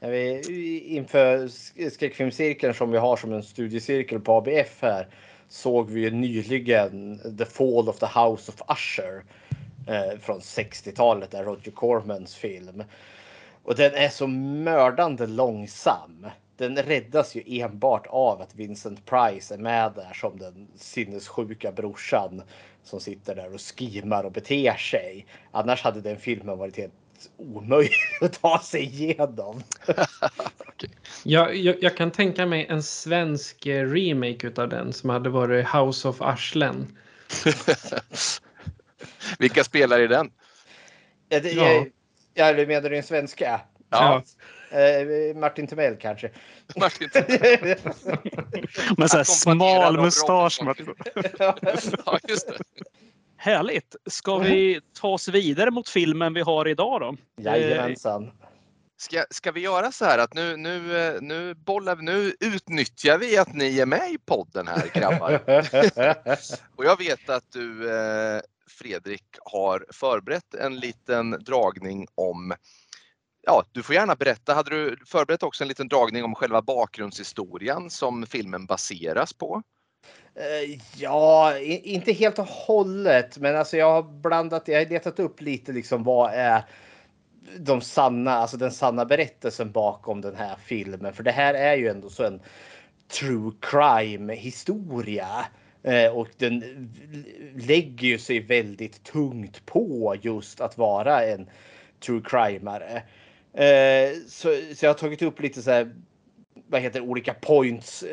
[0.86, 1.48] Inför
[1.90, 5.08] skräckfilmscirkeln som vi har som en studiecirkel på ABF här
[5.50, 9.24] såg vi ju nyligen The Fall of the House of Usher
[9.88, 12.84] eh, från 60-talet, där Roger Cormans film.
[13.64, 16.28] Och den är så mördande långsam.
[16.58, 22.42] Den räddas ju enbart av att Vincent Price är med där som den sinnessjuka brorsan
[22.84, 25.26] som sitter där och skimar och beter sig.
[25.52, 26.94] Annars hade den filmen varit helt
[27.38, 29.64] omöjlig att ta sig igenom.
[30.68, 30.90] okay.
[31.24, 35.68] jag, jag, jag, kan tänka mig en svensk eh, remake utav den som hade varit
[35.68, 36.98] House of Arslen.
[39.40, 40.32] Vilka spelar i den?
[41.30, 41.86] Ja, det, ja.
[42.34, 43.62] Jag, menar du en svenska?
[43.90, 44.24] Ja.
[44.74, 46.30] Uh, Martin Timell kanske.
[46.76, 47.76] Martin Timell.
[48.98, 50.60] Med smal mustasch.
[51.40, 52.58] ja, just det.
[53.44, 53.96] Härligt!
[54.06, 57.16] Ska vi ta oss vidare mot filmen vi har idag då?
[57.42, 58.32] Jajamensan.
[58.98, 63.54] Ska, ska vi göra så här att nu, nu, nu bollar nu utnyttjar vi att
[63.54, 65.32] ni är med i podden här grabbar.
[66.76, 72.54] och jag vet att du eh, Fredrik har förberett en liten dragning om
[73.42, 74.54] Ja, du får gärna berätta.
[74.54, 79.64] Hade du förberett också en liten dragning om själva bakgrundshistorien som filmen baseras på?
[80.36, 84.68] Eh, ja, inte helt och hållet, men alltså jag har blandat.
[84.68, 86.64] Jag har letat upp lite liksom vad är
[87.58, 91.14] de sanna, alltså den sanna berättelsen bakom den här filmen.
[91.14, 92.42] För det här är ju ändå så en
[93.20, 95.46] true crime historia
[95.84, 96.64] eh, och den
[97.56, 101.50] lägger ju sig väldigt tungt på just att vara en
[102.06, 103.04] true crimeare.
[103.54, 105.96] Eh, så, så jag har tagit upp lite så här,
[106.68, 108.04] vad heter olika points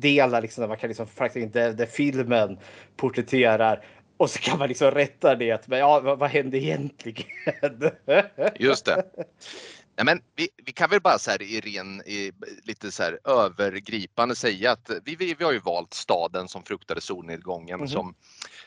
[0.00, 2.58] delar liksom, där man kan liksom faktiskt inte, där filmen
[2.96, 3.84] porträtterar
[4.16, 5.68] och så kan man liksom rätta det.
[5.68, 7.26] Men ja, vad, vad hände egentligen?
[8.58, 9.04] Just det.
[9.96, 13.18] Ja, men vi, vi kan väl bara så här i ren, i, lite så här
[13.24, 17.88] övergripande säga att vi, vi, vi har ju valt staden som fruktade solnedgången Mhm.
[17.88, 18.14] som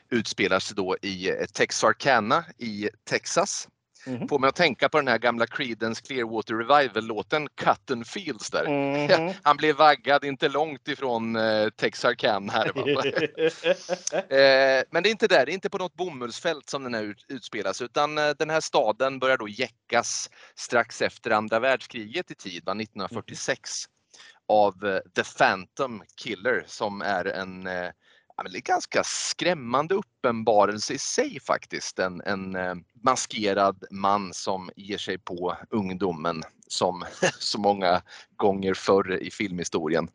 [0.09, 3.67] utspelar sig då i Texarkana i Texas.
[4.07, 4.27] Mhm.
[4.27, 8.67] Får mig att tänka på den här gamla Creedence Clearwater Revival-låten Cotton Fields där.
[8.67, 9.33] Mhm.
[9.43, 12.71] Han blev vaggad inte långt ifrån eh, Texarkana här.
[14.37, 17.03] Eh, men det är inte där, det är inte på något bomullsfält som den här
[17.03, 22.35] ut- utspelas utan eh, den här staden börjar då jäckas strax efter andra världskriget i
[22.35, 23.85] tid, va, 1946
[24.47, 27.89] av eh, The Phantom Killer som är en eh,
[28.43, 31.99] men det är ganska skrämmande uppenbarelse i sig faktiskt.
[31.99, 37.05] En, en eh, maskerad man som ger sig på ungdomen som
[37.39, 38.01] så många
[38.35, 40.09] gånger förr i filmhistorien.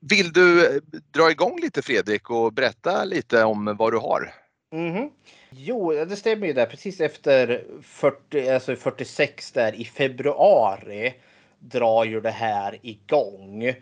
[0.00, 4.32] Vill du eh, dra igång lite Fredrik och berätta lite om vad du har?
[4.72, 5.10] Mhm.
[5.50, 6.66] Jo, det stämmer ju där.
[6.66, 11.14] Precis efter 40, alltså 46 där i februari
[11.58, 13.74] drar ju det här igång.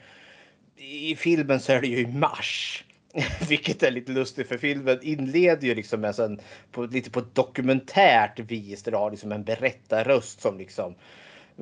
[0.77, 2.85] I filmen så är det ju i mars.
[3.49, 6.41] Vilket är lite lustigt för filmen inleder ju liksom med en,
[6.73, 10.95] på, lite på ett dokumentärt vis där du har liksom en berättarröst som liksom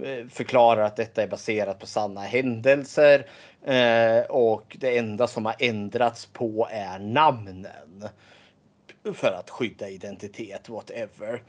[0.03, 3.27] eh, förklarar att detta är baserat på sanna händelser.
[3.65, 7.67] Eh, och det enda som har ändrats på är namnen
[9.15, 11.43] för att skydda identitet, whatever.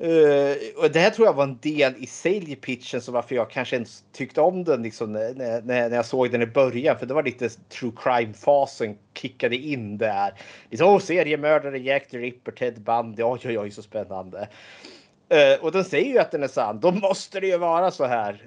[0.00, 3.76] Uh, och det här tror jag var en del i säljpitchen så varför jag kanske
[3.76, 6.98] inte tyckte om den liksom när, när, när jag såg den i början.
[6.98, 10.34] För det var lite true crime-fasen kickade in där.
[10.70, 13.22] Liksom, oh, seriemördare, Jack the Ripper, Ted Bundy.
[13.22, 14.48] Oj, oj, oj, så spännande.
[15.32, 16.80] Uh, och den säger ju att den är sann.
[16.80, 18.42] Då måste det ju vara så här.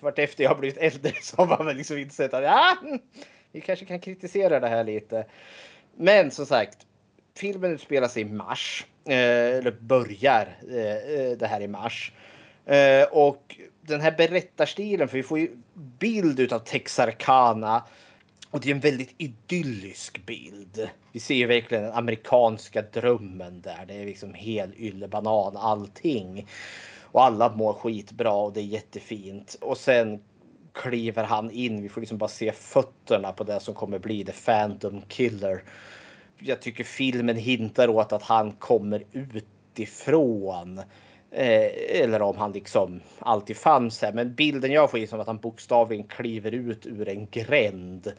[0.00, 2.76] Vartefter jag har blivit äldre så har man väl liksom insett att ah,
[3.52, 5.26] vi kanske kan kritisera det här lite.
[5.96, 6.86] Men som sagt,
[7.36, 8.86] filmen utspelar sig i mars.
[9.04, 12.12] Eh, eller börjar eh, eh, det här i mars.
[13.10, 17.82] Och den här berättarstilen, för vi får ju bild utav Texarkana.
[18.50, 20.88] Och det är en väldigt idyllisk bild.
[21.12, 23.84] Vi ser ju verkligen den amerikanska drömmen där.
[23.88, 26.46] Det är liksom hel yllebanan allting.
[27.02, 29.56] Och alla mår skitbra och det är jättefint.
[29.60, 30.20] Och sen
[30.72, 31.82] kliver han in.
[31.82, 35.62] Vi får liksom bara se fötterna på det som kommer bli The Phantom Killer
[36.42, 40.78] jag tycker filmen hintar åt att han kommer utifrån.
[41.30, 44.12] Eh, eller om han liksom alltid fanns här.
[44.12, 48.12] Men bilden jag får är som att han bokstavligen kliver ut ur en gränd.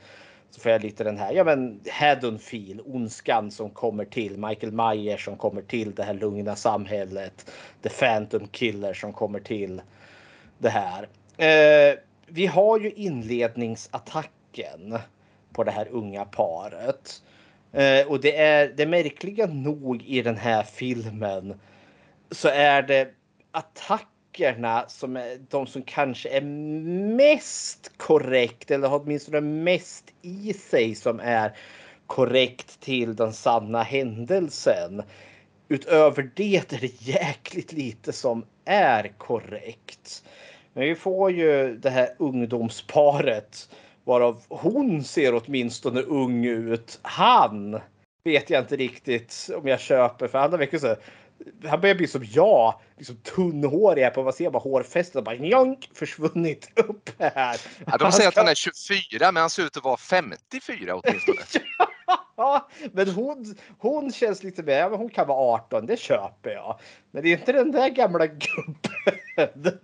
[0.51, 4.37] Så får jag lite den här, ja men Haddonfield, ondskan som kommer till.
[4.37, 7.51] Michael Myers som kommer till det här lugna samhället.
[7.81, 9.81] The Phantom Killer som kommer till
[10.57, 11.07] det här.
[11.37, 14.97] Eh, vi har ju inledningsattacken
[15.53, 17.21] på det här unga paret.
[17.73, 21.59] Eh, och det är det märkliga nog i den här filmen
[22.31, 23.07] så är det
[23.51, 26.41] attackerna som är de som kanske är
[27.15, 31.57] mest korrekt eller har åtminstone mest i sig som är
[32.07, 35.03] korrekt till den sanna händelsen.
[35.67, 40.23] Utöver det är det jäkligt lite som är korrekt.
[40.73, 43.69] Men vi får ju det här ungdomsparet
[44.03, 46.99] Varav hon ser åtminstone ung ut.
[47.01, 47.79] Han
[48.23, 50.95] vet jag inte riktigt om jag köper för han verkligen så
[51.65, 55.89] han börjar bli som jag, liksom tunnhårig här på vad ser bara hårfästet bara jonk,
[55.93, 57.61] försvunnit upp här.
[57.85, 61.37] Ja, de säger att han är 24 men han ser ut att vara 54 åtminstone.
[62.35, 66.79] Ja, men hon, hon känns lite mer, men hon kan vara 18, det köper jag.
[67.11, 69.79] Men det är inte den där gamla gubben.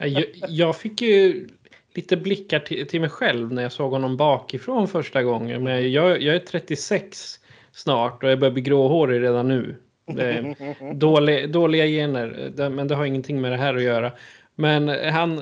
[0.00, 1.48] Jag, jag fick ju
[1.94, 5.64] lite blickar till, till mig själv när jag såg honom bakifrån första gången.
[5.64, 7.40] Men jag, jag är 36
[7.72, 9.76] snart och jag börjar bli gråhårig redan nu.
[10.06, 10.54] Det
[10.94, 14.12] dålig, dåliga gener, det, men det har ingenting med det här att göra.
[14.54, 15.40] Men han,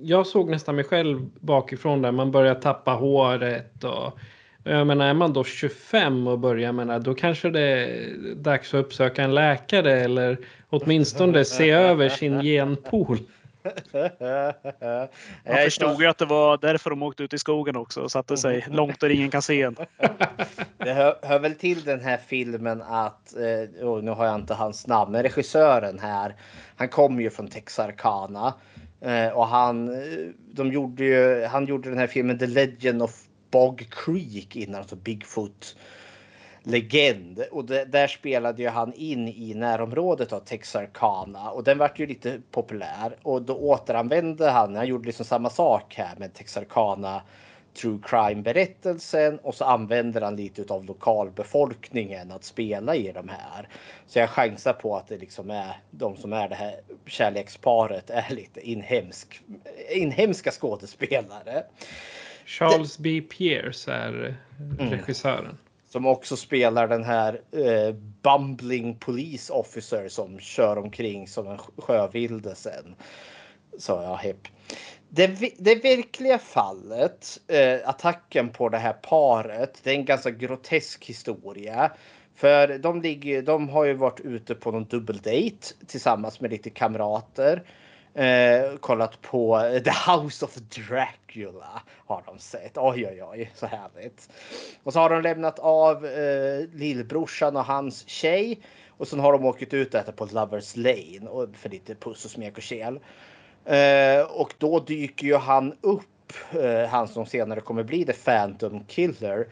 [0.00, 4.18] jag såg nästan mig själv bakifrån där man börjar tappa håret och
[4.64, 8.80] jag menar, är man då 25 och börjar, menar, då kanske det är dags att
[8.80, 10.38] uppsöka en läkare eller
[10.70, 13.18] åtminstone se över sin genpool.
[15.44, 18.36] Jag förstod ju att det var därför de åkte ut i skogen också och satte
[18.36, 19.76] sig långt där ingen kan se en.
[20.78, 24.54] Det hör, hör väl till den här filmen att, eh, oh, nu har jag inte
[24.54, 26.34] hans namn, men regissören här,
[26.76, 28.54] han kommer ju från Texarkana.
[29.00, 33.22] Eh, och han, eh, de gjorde ju, han gjorde den här filmen The Legend of
[33.50, 35.76] Bog Creek innan, alltså Bigfoot
[36.66, 37.44] legend.
[37.50, 42.06] Och det, där spelade ju han in i närområdet av Texarkana och den vart ju
[42.06, 47.22] lite populär och då återanvände han, han gjorde liksom samma sak här med Texarkana
[47.76, 53.68] true crime berättelsen och så använder han lite av lokalbefolkningen att spela i de här.
[54.06, 56.74] Så jag chansar på att det liksom är de som är det här
[57.06, 59.40] kärleksparet är lite inhemsk,
[59.90, 61.64] inhemska skådespelare.
[62.46, 63.20] Charles B.
[63.20, 64.36] Pierce är
[64.80, 64.98] mm.
[65.88, 72.54] Som också spelar den här eh, bumbling police officer som kör omkring som en sjövilde
[72.54, 72.94] sen.
[73.78, 74.48] Så ja, hepp.
[75.08, 75.26] Det,
[75.58, 81.92] det verkliga fallet, eh, attacken på det här paret, det är en ganska grotesk historia.
[82.34, 87.62] För de, ligger, de har ju varit ute på någon dubbeldejt tillsammans med lite kamrater.
[88.16, 92.78] Eh, kollat på The House of Dracula har de sett.
[92.78, 94.28] Oj, oj, oj, så härligt.
[94.82, 98.60] Och så har de lämnat av eh, lillbrorsan och hans tjej.
[98.88, 102.24] Och sen har de åkt ut och ätit på Lovers Lane och för lite puss
[102.24, 103.00] och smek och kel.
[103.64, 108.84] Eh, och då dyker ju han upp, eh, han som senare kommer bli The Phantom
[108.84, 109.46] Killer.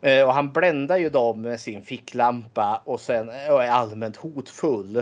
[0.00, 4.16] Eh, och han bländar ju dem med sin ficklampa och sen eh, och är allmänt
[4.16, 4.96] hotfull.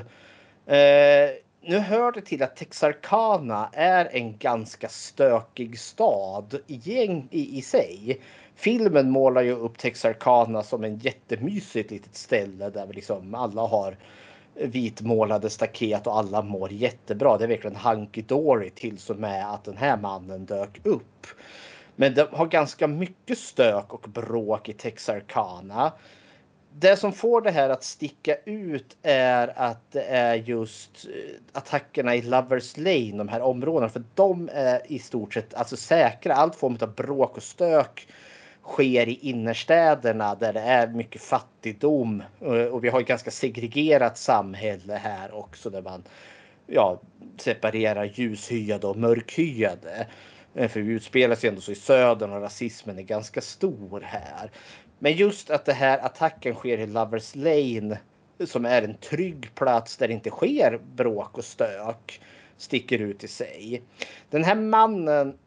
[0.66, 1.30] Eh,
[1.66, 6.92] nu hör det till att Texarkana är en ganska stökig stad i,
[7.30, 8.20] i, i sig.
[8.56, 13.96] Filmen målar ju upp Texarkana som en jättemysigt litet ställe där vi liksom alla har
[14.54, 17.38] vitmålade staket och alla mår jättebra.
[17.38, 21.26] Det är verkligen hunky dory till som med att den här mannen dök upp.
[21.96, 25.92] Men de har ganska mycket stök och bråk i Texarkana.
[26.76, 32.14] Det som får det här att sticka ut är att det är just eh, attackerna
[32.14, 36.34] i Lovers Lane, de här områdena, för de är i stort sett alltså säkra.
[36.34, 38.08] Allt form av bråk och stök
[38.62, 44.18] sker i innerstäderna där det är mycket fattigdom eh, och vi har ett ganska segregerat
[44.18, 46.02] samhälle här också där man
[46.66, 47.00] ja,
[47.36, 50.06] separerar ljushyade och mörkhyade.
[50.54, 54.50] Eh, för vi utspelar sig ändå så i södern och rasismen är ganska stor här.
[55.04, 57.98] Men just att det här attacken sker i Lovers Lane
[58.46, 62.20] som är en trygg plats där det inte sker bråk och stök
[62.56, 63.82] sticker ut i sig.
[64.30, 65.38] Den här mannen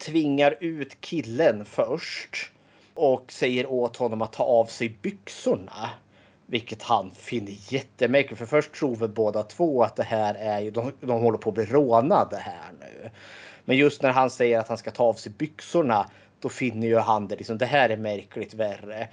[0.00, 2.50] tvingar ut killen först
[2.94, 5.90] och säger åt honom att ta av sig byxorna.
[6.46, 8.38] Vilket han finner jättemärkligt.
[8.38, 11.50] För först tror väl båda två att det här är ju, de, de håller på
[11.50, 13.10] att bli rånade här nu.
[13.64, 16.10] Men just när han säger att han ska ta av sig byxorna,
[16.40, 19.08] då finner ju han det liksom, det här är märkligt värre.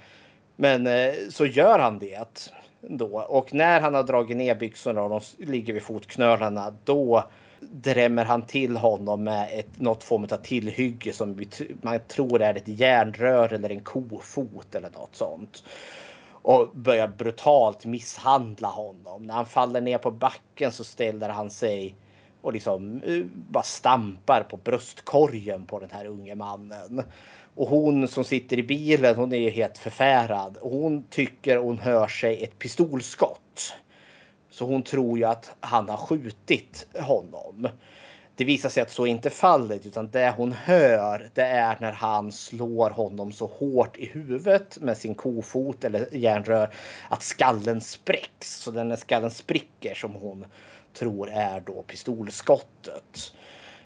[0.56, 2.48] Men eh, så gör han det
[2.80, 3.20] då.
[3.20, 7.24] Och när han har dragit ner byxorna och de ligger vid fotknölarna, då
[7.60, 11.44] drämmer han till honom med ett, något form av tillhygge som
[11.82, 15.64] man tror är ett järnrör eller en kofot eller något sånt.
[16.30, 19.22] Och börjar brutalt misshandla honom.
[19.22, 21.94] När han faller ner på backen så ställer han sig
[22.46, 27.02] och liksom eh, bara stampar på bröstkorgen på den här unge mannen.
[27.54, 30.58] Och hon som sitter i bilen, hon är ju helt förfärad.
[30.60, 33.74] Hon tycker hon hör sig ett pistolskott.
[34.50, 37.68] Så hon tror ju att han har skjutit honom.
[38.36, 41.92] Det visar sig att så är inte fallet utan det hon hör det är när
[41.92, 46.74] han slår honom så hårt i huvudet med sin kofot eller järnrör
[47.08, 48.60] att skallen spräcks.
[48.60, 50.44] Så den skallen spricker som hon
[50.98, 53.32] tror är då pistolskottet.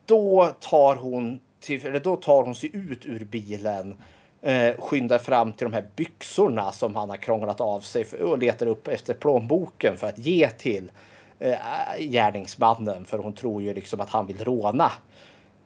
[0.07, 3.97] Då tar hon, till, eller då tar hon sig ut ur bilen
[4.43, 8.67] eh, skyndar fram till de här byxorna som han har krånglat av sig och letar
[8.67, 10.93] upp efter plånboken för att ge till
[11.39, 11.59] eh,
[11.99, 13.05] gärningsmannen.
[13.05, 14.93] För hon tror ju liksom att han vill råna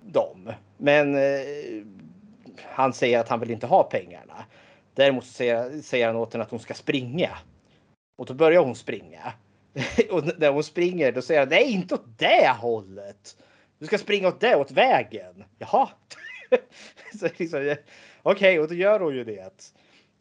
[0.01, 0.53] dem.
[0.77, 1.83] Men eh,
[2.63, 4.45] han säger att han vill inte ha pengarna.
[4.95, 7.31] Däremot säger, säger han åt henne att hon ska springa.
[8.19, 9.33] Och då börjar hon springa.
[10.11, 13.37] och när hon springer då säger han nej inte åt det hållet.
[13.79, 15.45] Du ska springa åt det, åt vägen.
[15.59, 15.89] Jaha.
[17.21, 17.79] så liksom, Okej,
[18.23, 19.73] okay, och då gör hon ju det.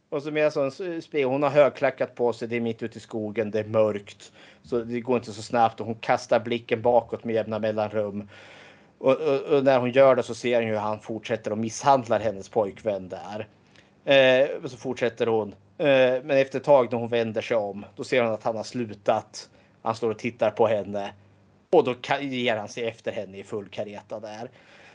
[0.09, 3.01] Och så med hon springer, hon har högklackat på sig, det är mitt ute i
[3.01, 4.31] skogen, det är mörkt.
[4.63, 8.29] Så det går inte så snabbt och hon kastar blicken bakåt med jämna mellanrum.
[8.97, 12.19] Och, och, och när hon gör det så ser hon hur han fortsätter och misshandlar
[12.19, 13.47] hennes pojkvän där.
[14.05, 15.55] Eh, och så fortsätter hon.
[15.77, 18.55] Eh, men efter ett tag när hon vänder sig om, då ser hon att han
[18.55, 19.49] har slutat.
[19.81, 21.13] Han står och tittar på henne.
[21.71, 24.49] Och då ger han sig efter henne i full kareta där.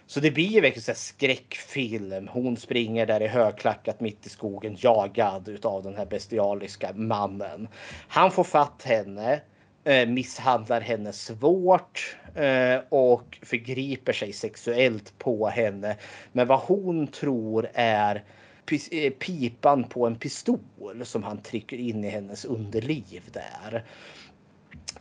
[0.06, 2.28] Så det blir ju verkligen en skräckfilm.
[2.32, 7.68] Hon springer där i högklackat mitt i skogen jagad utav den här bestialiska mannen.
[8.08, 9.40] Han får fatt henne,
[9.84, 15.96] eh, misshandlar henne svårt eh, och förgriper sig sexuellt på henne.
[16.32, 18.24] Men vad hon tror är
[18.72, 23.84] Eh, pipan på en pistol som han trycker in i hennes underliv där.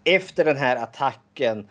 [0.04, 1.68] Efter den här attacken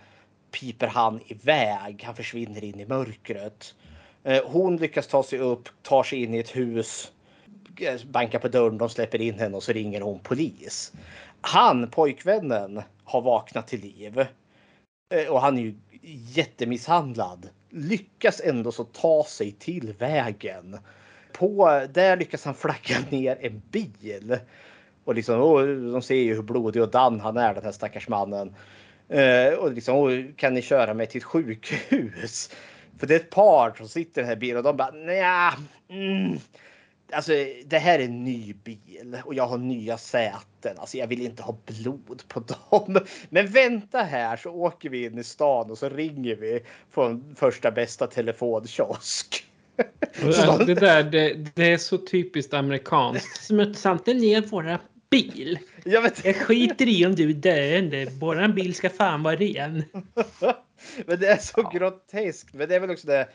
[0.50, 2.02] piper han iväg.
[2.04, 3.74] Han försvinner in i mörkret.
[4.24, 7.12] Eh, hon lyckas ta sig upp, tar sig in i ett hus,
[7.80, 10.92] eh, bankar på dörren, de släpper in henne och så ringer hon polis.
[11.40, 14.26] Han, pojkvännen, har vaknat till liv.
[15.30, 15.74] Och han är ju
[16.34, 17.48] jättemisshandlad.
[17.70, 20.78] Lyckas ändå så ta sig till vägen.
[21.38, 24.38] På, där lyckas han flagga ner en bil.
[25.04, 28.08] Och liksom, och de ser ju hur blodig och dan han är den här stackars
[28.08, 28.54] mannen.
[29.08, 32.50] Eh, och liksom, och kan ni köra mig till ett sjukhus?
[32.98, 35.54] För det är ett par som sitter i den här bilen och de bara nja.
[35.88, 36.38] Mm.
[37.12, 37.32] Alltså
[37.64, 40.78] det här är en ny bil och jag har nya säten.
[40.78, 42.98] Alltså jag vill inte ha blod på dem.
[43.28, 46.60] Men vänta här så åker vi in i stan och så ringer vi
[46.90, 49.46] från första bästa telefonkiosk.
[50.66, 53.44] Det där det, det är så typiskt amerikanskt.
[53.44, 55.58] Smuts inte ner våra bil.
[55.84, 56.24] Jag, vet.
[56.24, 58.04] Jag skiter i om du är döende.
[58.20, 59.84] Våran bil ska fan vara ren.
[61.06, 61.70] Men det är så Ja.
[61.74, 62.54] groteskt.
[62.54, 63.28] Men det är väl också det.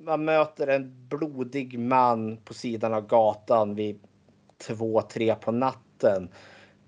[0.00, 4.00] Man möter en blodig man på sidan av gatan vid
[4.58, 6.28] två, tre på natten.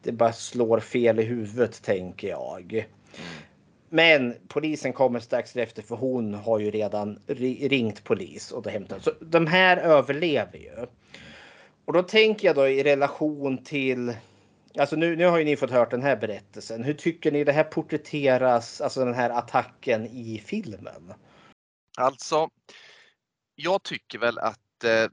[0.03, 2.87] Det bara slår fel i huvudet tänker jag.
[3.93, 8.71] Men polisen kommer strax efter för hon har ju redan ringt polis och då
[9.01, 10.87] Så de här överlever ju.
[11.85, 14.15] Och då tänker jag då i relation till
[14.79, 16.85] Alltså nu, nu har ju ni fått hört den här berättelsen.
[16.85, 21.15] Hur tycker ni det här porträtteras, alltså den här attacken i filmen?
[21.99, 22.49] Alltså,
[23.55, 25.11] jag tycker väl att eh,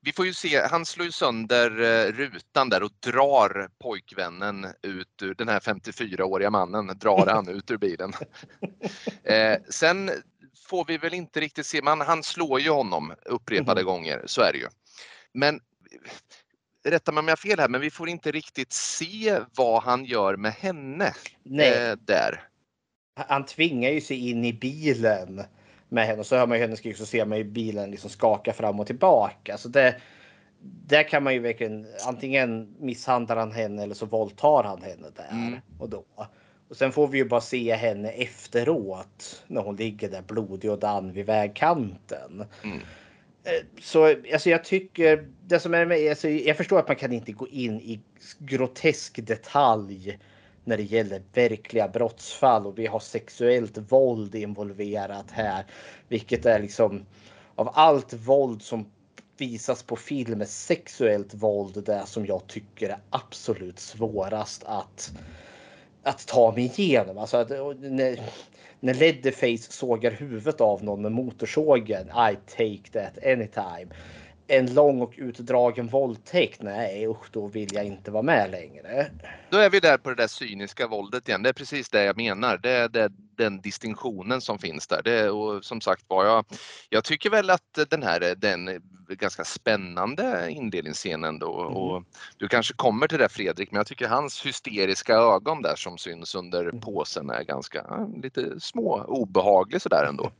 [0.00, 5.22] vi får ju se, han slår ju sönder eh, rutan där och drar pojkvännen ut
[5.22, 8.12] ur, den här 54-åriga mannen, drar han ut ur bilen.
[9.24, 10.10] Eh, sen
[10.68, 14.52] får vi väl inte riktigt se, man, han slår ju honom upprepade gånger, så är
[14.52, 14.68] det ju.
[15.34, 15.60] Men
[16.84, 20.04] rätta mig om jag har fel här, men vi får inte riktigt se vad han
[20.04, 22.48] gör med henne Nej, eh, där.
[23.28, 25.44] han tvingar ju sig in i bilen
[25.88, 28.10] med henne och så hör man ju henne skrika så ser man ju bilen liksom
[28.10, 29.58] skaka fram och tillbaka.
[29.58, 29.96] Så det,
[30.60, 35.28] där kan man ju verkligen antingen misshandlar han henne eller så våldtar han henne där
[35.30, 35.60] Mm.
[35.78, 36.04] och då.
[36.68, 40.78] Och sen får vi ju bara se henne efteråt när hon ligger där blodig och
[40.78, 42.44] dan vid vägkanten.
[42.64, 42.78] Mm.
[43.44, 47.12] Eh, Så alltså jag tycker det som är med, alltså jag förstår att man kan
[47.12, 48.00] inte gå in i
[48.38, 50.18] grotesk detalj
[50.68, 55.64] när det gäller verkliga brottsfall och vi har sexuellt våld involverat här,
[56.08, 57.06] vilket är liksom
[57.54, 58.90] av allt våld som
[59.36, 65.12] visas på film är sexuellt våld det som jag tycker är absolut svårast att
[66.02, 67.18] att ta mig igenom.
[67.18, 67.50] Alltså att,
[67.80, 68.20] när,
[68.80, 72.06] när Leatherface sågar huvudet av någon med motorsågen.
[72.06, 73.94] I take that anytime.
[74.50, 76.62] En lång och utdragen våldtäkt.
[76.62, 79.06] Nej usch, då vill jag inte vara med längre.
[79.50, 81.42] Då är vi där på det där cyniska våldet igen.
[81.42, 82.58] Det är precis det jag menar.
[82.58, 85.02] Det är det, den distinktionen som finns där.
[85.02, 86.44] Det, och som sagt var, jag,
[86.88, 88.80] jag tycker väl att den här är den är
[89.14, 91.60] ganska spännande inledningsscenen då.
[91.60, 91.74] Mm.
[91.76, 92.04] Och
[92.36, 96.34] du kanske kommer till det Fredrik, men jag tycker hans hysteriska ögon där som syns
[96.34, 96.80] under Mm.
[96.80, 100.30] påsen är ganska lite små obehaglig sådär ändå.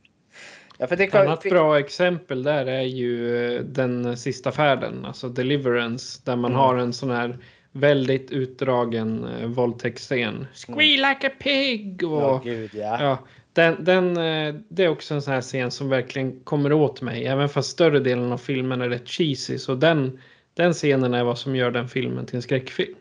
[0.81, 5.29] Ja, för det Ett annat bra exempel där är ju eh, den sista färden, alltså
[5.29, 6.61] Deliverance, där man Mm.
[6.61, 7.39] har en sån här
[7.73, 10.47] väldigt utdragen eh, våldtäktsscen.
[10.55, 12.05] Squeal like a pig!
[12.05, 13.03] Och, Ja, gud ja.
[13.03, 13.19] Ja,
[13.53, 17.27] den, den, eh, det är också en sån här scen som verkligen kommer åt mig.
[17.27, 19.59] Även fast större delen av filmen är rätt cheesy.
[19.59, 20.21] Så den,
[20.55, 22.95] den scenen är vad som gör den filmen till en skräckfilm.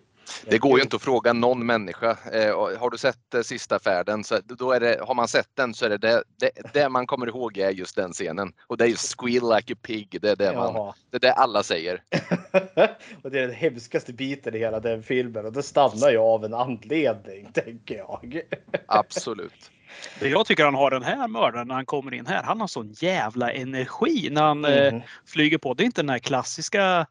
[0.46, 2.18] Det går ju inte att fråga någon människa.
[2.34, 4.24] Eh, har du sett eh, Sista färden?
[4.24, 7.08] Så då är det, har man sett den så är det det, det det man
[7.08, 8.54] kommer ihåg är just den scenen.
[8.68, 10.18] Och det är ju squeal like a pig.
[10.22, 10.94] Det är det, man, Jaha.
[11.10, 12.02] det, är det alla säger.
[13.24, 16.46] och det är den hemskaste biten i hela den filmen och det stannar ju av
[16.46, 18.42] en anledning, tänker jag.
[18.88, 19.72] Absolut.
[20.20, 22.44] Det jag tycker han har den här mördaren när han kommer in här.
[22.44, 25.02] Han har sån jävla energi när han eh, Mhm.
[25.26, 25.74] flyger på.
[25.74, 27.06] Det är inte den här klassiska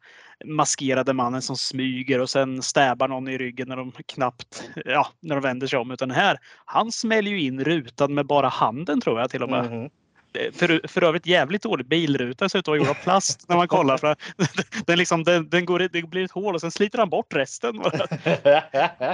[0.45, 5.35] maskerade mannen som smyger och sen stäbar någon i ryggen när de knappt, ja, när
[5.35, 5.91] de vänder sig om.
[5.91, 9.71] Utan här, han smäller ju in rutan med bara handen tror jag till och med.
[9.71, 9.89] Mhm.
[10.53, 13.67] För, för övrigt jävligt dålig bilruta ser ut att vara gjord av plast när man
[13.67, 13.97] kollar.
[13.97, 14.15] För
[14.85, 17.77] den, liksom, den, den går, det blir ett hål och sen sliter han bort resten.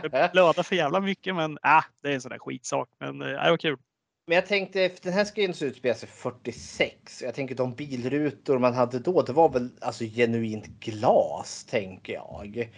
[0.02, 2.90] Det blöder för jävla mycket men äh, det är en sån där skitsak.
[3.00, 3.78] Men äh, det var kul.
[4.26, 7.22] Men jag tänkte, för den här ska ju ändå utspela sig 46.
[7.22, 12.70] Jag tänker de bilrutor man hade då, det var väl alltså genuint glas, tänker jag.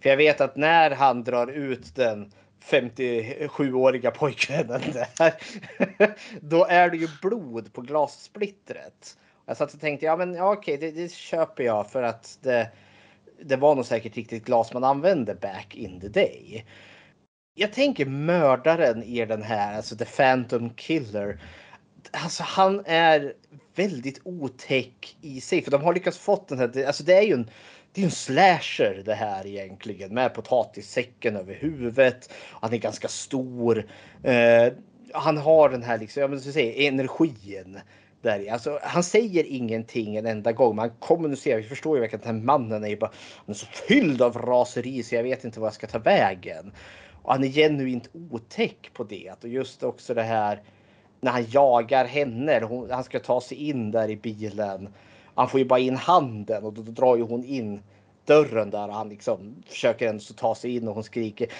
[0.00, 2.32] För jag vet att när han drar ut den
[2.64, 5.34] 57-åriga pojkvännen där,
[6.40, 9.18] då är det ju blod på glassplittret.
[9.46, 12.70] Jag satt och tänkte, ja men ja, okej, det, det köper jag för att det,
[13.42, 16.64] det var nog säkert riktigt glas man använde back in the day.
[17.56, 21.40] Jag tänker mördaren i den här, alltså The Phantom Killer.
[22.10, 23.32] Alltså han är
[23.74, 25.62] väldigt otäck i sig.
[25.62, 27.50] För de har lyckats fått den här, alltså det är ju en,
[27.92, 32.32] det är en slasher det här egentligen med potatissäcken över huvudet.
[32.60, 33.86] Han är ganska stor.
[34.22, 34.72] Eh,
[35.12, 37.80] han har den här liksom, jag måste säga, energin.
[38.22, 38.52] Där.
[38.52, 41.56] Alltså, han säger ingenting en enda gång, men han kommunicerar.
[41.56, 43.10] Vi förstår ju verkligen att den här mannen är ju bara
[43.46, 46.72] är så fylld av raseri så jag vet inte vad jag ska ta vägen.
[47.24, 49.32] Och han är genuint otäck på det.
[49.42, 50.62] Och just också det här
[51.20, 52.60] när han jagar henne.
[52.60, 54.88] Hon, han ska ta sig in där i bilen.
[55.34, 57.82] Han får ju bara in handen och då, då drar ju hon in
[58.24, 61.52] dörren där och han liksom försöker ändå ta sig in och hon skriker.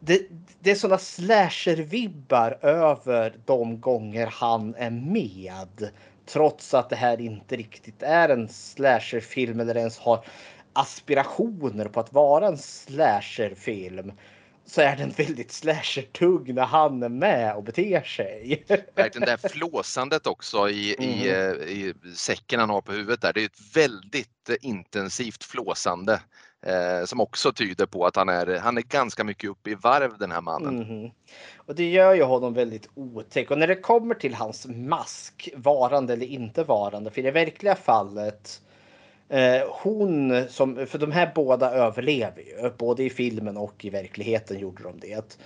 [0.00, 0.22] Det,
[0.60, 5.90] det är sådana slasher-vibbar över de gånger han är med.
[6.26, 10.24] Trots att det här inte riktigt är en slasher-film eller ens har
[10.72, 14.12] aspirationer på att vara en slasher-film
[14.66, 18.64] så är den väldigt slasher-tugg när han är med och beter sig.
[18.94, 21.10] Verkligen det här flåsandet också i, mm.
[21.10, 23.32] i, eh, i säcken han har på huvudet där.
[23.32, 26.20] Det är ett väldigt intensivt flåsande
[26.66, 30.18] eh, som också tyder på att han är, han är ganska mycket uppe i varv
[30.18, 30.82] den här mannen.
[30.82, 31.10] Mm.
[31.56, 33.50] Och det gör ju honom väldigt otäck.
[33.50, 37.74] Och när det kommer till hans mask, varande eller inte varande, för i det verkliga
[37.74, 38.71] fallet Eh,
[39.32, 44.58] Eh, hon som, för de här båda överlever ju, både i filmen och i verkligheten
[44.58, 45.38] gjorde de det.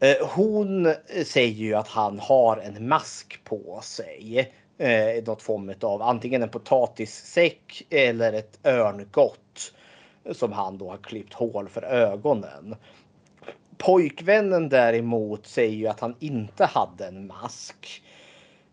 [0.00, 0.94] Eh, hon
[1.24, 4.52] säger ju att han har en mask på sig.
[4.78, 9.72] Eh, något form av antingen en potatissäck eller ett örngott
[10.32, 12.76] som han då har klippt hål för ögonen.
[13.78, 18.02] Pojkvännen däremot säger ju att han inte hade en mask.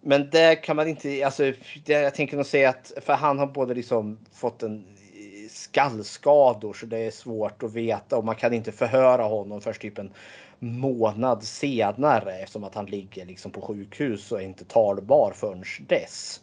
[0.07, 1.53] Men där kan man inte, alltså
[1.85, 6.73] det, jag tänker nog säga att för han har både liksom fått en eh, skallskador
[6.73, 10.13] så det är svårt att veta och man kan inte förhöra honom först typ en
[10.59, 16.41] månad senare eftersom att han ligger liksom på sjukhus och är inte talbar förrän dess.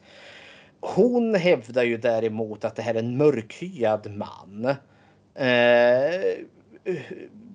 [0.81, 4.65] Hon hävdar ju däremot att det här är en mörkhyad man.
[5.35, 6.35] Eh,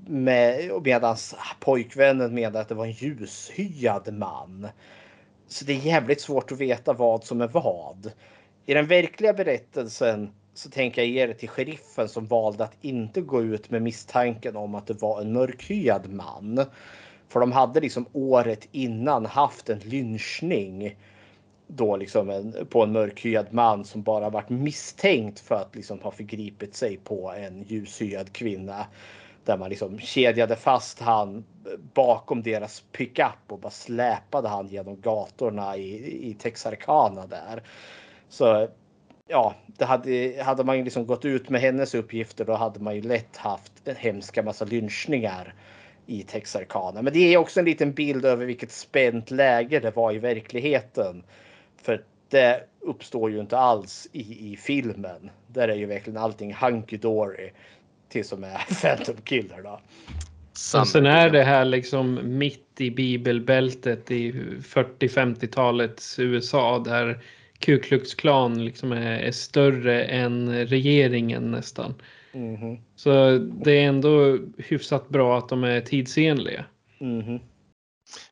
[0.07, 4.67] med, medans pojkvännen menar att det var en ljushyad man.
[5.47, 8.11] Så det är jävligt svårt att veta vad som är vad.
[8.65, 13.21] I den verkliga berättelsen så tänker jag ge det till sheriffen som valde att inte
[13.21, 16.65] gå ut med misstanken om att det var en mörkhyad man.
[17.29, 20.95] För de hade liksom året innan haft en lynchning
[21.67, 26.11] då liksom en, på en mörkhyad man som bara varit misstänkt för att liksom ha
[26.11, 28.85] förgripit sig på en ljushyad kvinna
[29.47, 31.43] där man liksom kedjade fast han
[31.93, 37.63] bakom deras pickup och bara släpade han genom gatorna i, i Texarkana där.
[38.29, 38.67] Så
[39.27, 43.01] ja, det hade, hade man liksom gått ut med hennes uppgifter då hade man ju
[43.01, 45.53] lätt haft en hemska massa lynchningar
[46.05, 47.01] i Texarkana.
[47.01, 51.23] Men det är också en liten bild över vilket spänt läge det var i verkligheten.
[51.81, 55.29] För det uppstår ju inte alls i, i filmen.
[55.47, 57.51] Där är ju verkligen allting hunky dory
[58.09, 59.81] till som är Phantom Killer då.
[60.79, 67.23] Och sen är det här liksom mitt i bibelbältet i 40-50-talets USA där
[67.59, 71.93] Ku Klux Klan liksom är, är större än regeringen nästan.
[72.33, 72.81] Mm -hmm.
[72.95, 76.65] Så det är ändå hyfsat bra att de är tidsenliga.
[77.01, 77.39] Mm -hmm.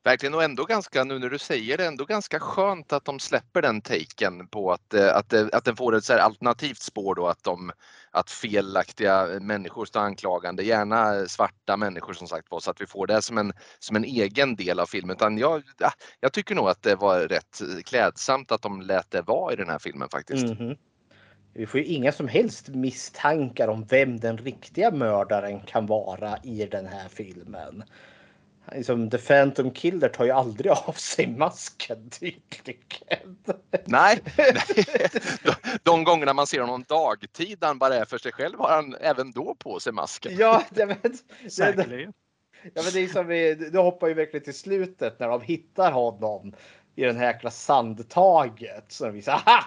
[0.04, 3.62] Verkligen och ändå ganska, nu när du säger det, ändå ganska skönt att de släpper
[3.62, 7.44] den taken på att, eh, att, att den får ett så alternativt spår då att,
[7.44, 7.72] de,
[8.16, 13.08] att felaktiga människor står anklagande, gärna svarta människor som sagt var, så att vi får
[13.08, 15.16] det som en, som en egen del av filmen.
[15.16, 15.64] Utan jag,
[16.20, 19.70] jag tycker nog att det var rätt klädsamt att de lät det vara i den
[19.70, 20.44] här filmen faktiskt.
[20.44, 20.78] Mm -hmm.
[21.54, 26.66] Vi får ju inga som helst misstankar om vem den riktiga mördaren kan vara i
[26.66, 27.84] den här filmen.
[28.72, 33.38] Liksom, The Phantom Killer tar ju aldrig av sig masken tydligen.
[33.86, 34.64] Nej, nej.
[35.44, 35.54] De,
[35.84, 39.32] de gångerna man ser honom dagtid han bara är för sig själv har han även
[39.32, 40.36] då på sig masken.
[40.38, 42.12] Ja, det, men, det,
[42.74, 45.92] ja, men det är som vi, det hoppar ju verkligen till slutet när de hittar
[45.92, 46.56] honom
[46.96, 48.86] i den här jäkla sandtaget.
[48.88, 49.64] Så de visar, aha!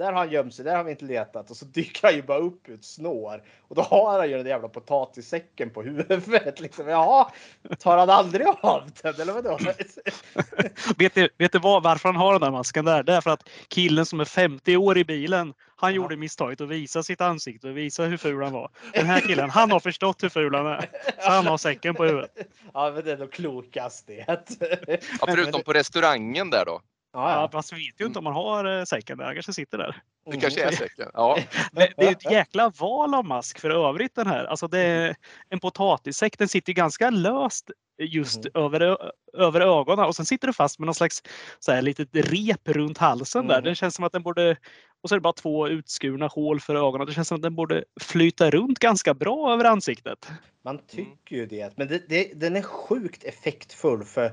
[0.00, 2.22] Där har han gömt sig, där har vi inte letat och så dyker han ju
[2.22, 6.60] bara upp ett snår och då har han ju den jävla potatissäcken på huvudet.
[6.60, 6.88] Liksom.
[6.88, 7.30] Jaha,
[7.78, 9.58] tar han aldrig av den eller vadå?
[10.98, 13.02] vet, du, vet du vad, varför han har den där masken där?
[13.02, 15.96] Det är för att killen som är 50 år i bilen, han ja.
[15.96, 18.70] gjorde misstaget att visa sitt ansikte och visa hur ful han var.
[18.92, 20.90] Den här killen, han har förstått hur ful han är.
[21.18, 22.30] Så han har säcken på huvudet.
[22.74, 24.24] Ja, men det är nog klokast det.
[24.26, 26.80] Ja, förutom på restaurangen där då.
[27.12, 27.48] Ja, ja.
[27.52, 29.24] Fast vi vet ju inte om man har eh, säcken där.
[29.24, 30.02] Han kanske sitter där.
[30.30, 31.08] Det kanske är säcken.
[31.14, 31.38] Ja.
[31.72, 34.44] det, det är ett jäkla val av mask för övrigt den här.
[34.44, 35.16] Alltså det är
[35.48, 36.38] en potatissäck.
[36.38, 37.70] Den sitter ganska löst
[38.02, 38.64] just Mhm.
[38.64, 38.98] över,
[39.38, 41.22] över ögonen och sen sitter det fast med någon slags
[41.58, 43.54] så här, litet rep runt halsen där.
[43.58, 43.64] Mm.
[43.64, 44.56] Det känns som att den borde
[45.02, 47.06] och så är det bara två utskurna hål för ögonen.
[47.06, 50.30] Det känns som att den borde flyta runt ganska bra över ansiktet.
[50.64, 51.72] Man tycker ju det.
[51.76, 54.32] Men det, det, den är sjukt effektfull för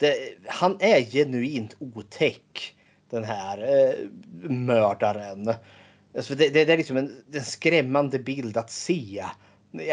[0.00, 2.74] det, han är genuint otäck.
[3.10, 4.08] Den här eh,
[4.50, 5.54] mördaren.
[6.16, 9.24] Alltså det, det, det är liksom en, en skrämmande bild att se.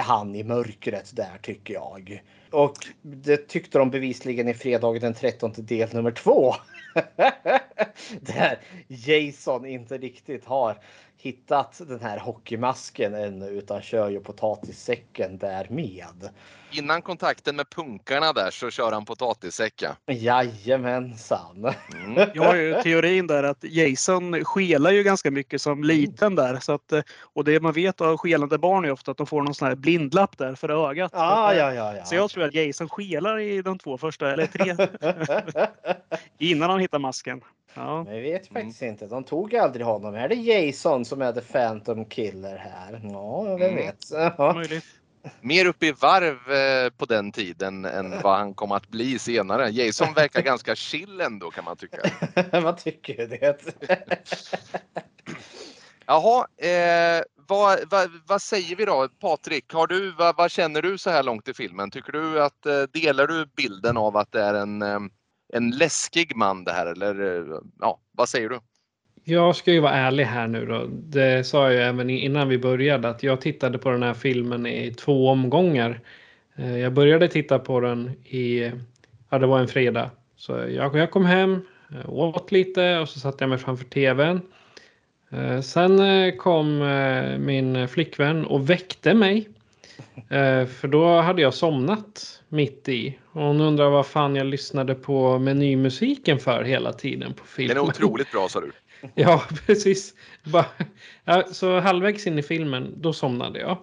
[0.02, 2.24] Han i mörkret där tycker jag.
[2.52, 6.54] Och det tyckte de bevisligen i fredagen den 13 del nummer två.
[8.22, 10.78] där Jason inte riktigt har
[11.18, 16.30] hittat den här hockeymasken ännu utan kör ju potatissäcken därmed.
[16.72, 19.96] Innan kontakten med punkarna där så kör han potatissäcka.
[20.08, 21.74] Jajamensan.
[21.94, 22.30] Mm.
[22.34, 26.60] Jag har ju teorin där att Jason skelar ju ganska mycket som liten där.
[26.60, 29.54] Så att, och det man vet av skelande barn är ofta att de får någon
[29.54, 31.12] sån här blindlapp där för ögat.
[31.12, 32.06] Så Ah, att, ja, ja, ja.
[32.06, 34.88] Så jag tror att Jason skelar i de två första, eller tre,
[36.38, 37.42] innan han hittar masken.
[37.74, 38.04] Ja.
[38.04, 39.08] Men vi vet faktiskt inte.
[39.08, 40.16] De tog aldrig honom.
[40.16, 43.00] Är det Jason som är the Phantom Killer här?
[43.04, 43.76] Ja, vem Mm.
[43.76, 44.12] vet.
[44.56, 44.86] Möjligt.
[45.42, 49.70] Mer uppe i varv eh, på den tiden än vad han kom att bli senare.
[49.70, 51.98] Jason verkar ganska chill ändå kan man tycka.
[52.62, 53.58] Man tycker ju det.
[56.06, 59.08] Jaha, eh, vad, vad, vad säger vi då?
[59.20, 61.92] Patrik, har du, vad, vad känner du så här långt i filmen?
[61.92, 65.00] Tycker du att, eh, delar du bilden av att det är en, eh,
[65.54, 67.46] en läskig man det här eller
[67.80, 68.60] ja, vad säger du?
[69.24, 70.86] Jag ska ju vara ärlig här nu då.
[70.90, 74.66] Det sa jag ju även innan vi började att jag tittade på den här filmen
[74.66, 76.00] i två omgångar.
[76.56, 78.72] Eh, jag började titta på den i,
[79.30, 80.12] ja det var en fredag.
[80.36, 84.42] Så jag, jag kom hem, eh, åt lite och så satte jag mig framför tvn.
[85.30, 86.02] Eh, sen
[86.38, 86.80] kom
[87.40, 89.50] min flickvän och väckte mig.
[90.30, 93.18] Eh, För då hade jag somnat mitt i.
[93.32, 97.76] Och hon undrar vad fan jag lyssnade på menymusiken för hela tiden på filmen.
[97.76, 98.72] Den är otroligt bra sa du.
[99.16, 100.14] Ja, precis.
[100.44, 100.66] Bara,
[101.26, 103.78] ja, så halvvägs in i filmen, då somnade jag.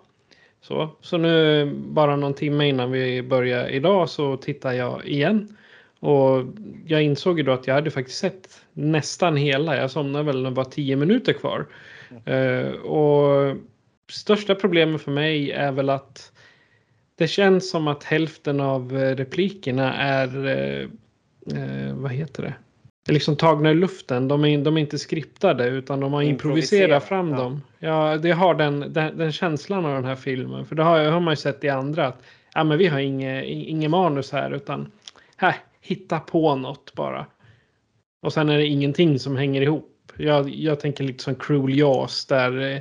[0.60, 5.56] Så, så nu, bara någon timme innan vi börjar idag, så tittar jag igen.
[6.00, 6.44] Och
[6.86, 9.76] jag insåg ju då att jag hade faktiskt sett nästan hela.
[9.76, 11.66] Jag somnade väl när det var tio minuter kvar.
[12.24, 13.56] Eh, och
[14.08, 16.32] största problemet för mig är väl att
[17.16, 20.88] det känns som att hälften av eh, replikerna är, eh,
[21.58, 22.54] eh, vad heter det?
[23.08, 24.28] är liksom tagna ur luften.
[24.28, 27.36] De är, de är inte skriptade utan de har Improviserat, fram ja.
[27.36, 27.62] dem.
[27.78, 30.66] Ja, det har den, den, den känslan av den här filmen.
[30.66, 32.06] För det har, har man ju sett i andra.
[32.06, 32.22] att
[32.54, 34.92] ja, men Vi har inget inge manus här utan
[35.36, 37.26] här, hitta på något bara.
[38.22, 40.12] Och sen är det ingenting som hänger ihop.
[40.16, 42.80] Jag, jag tänker lite som Cruel Jaws där eh,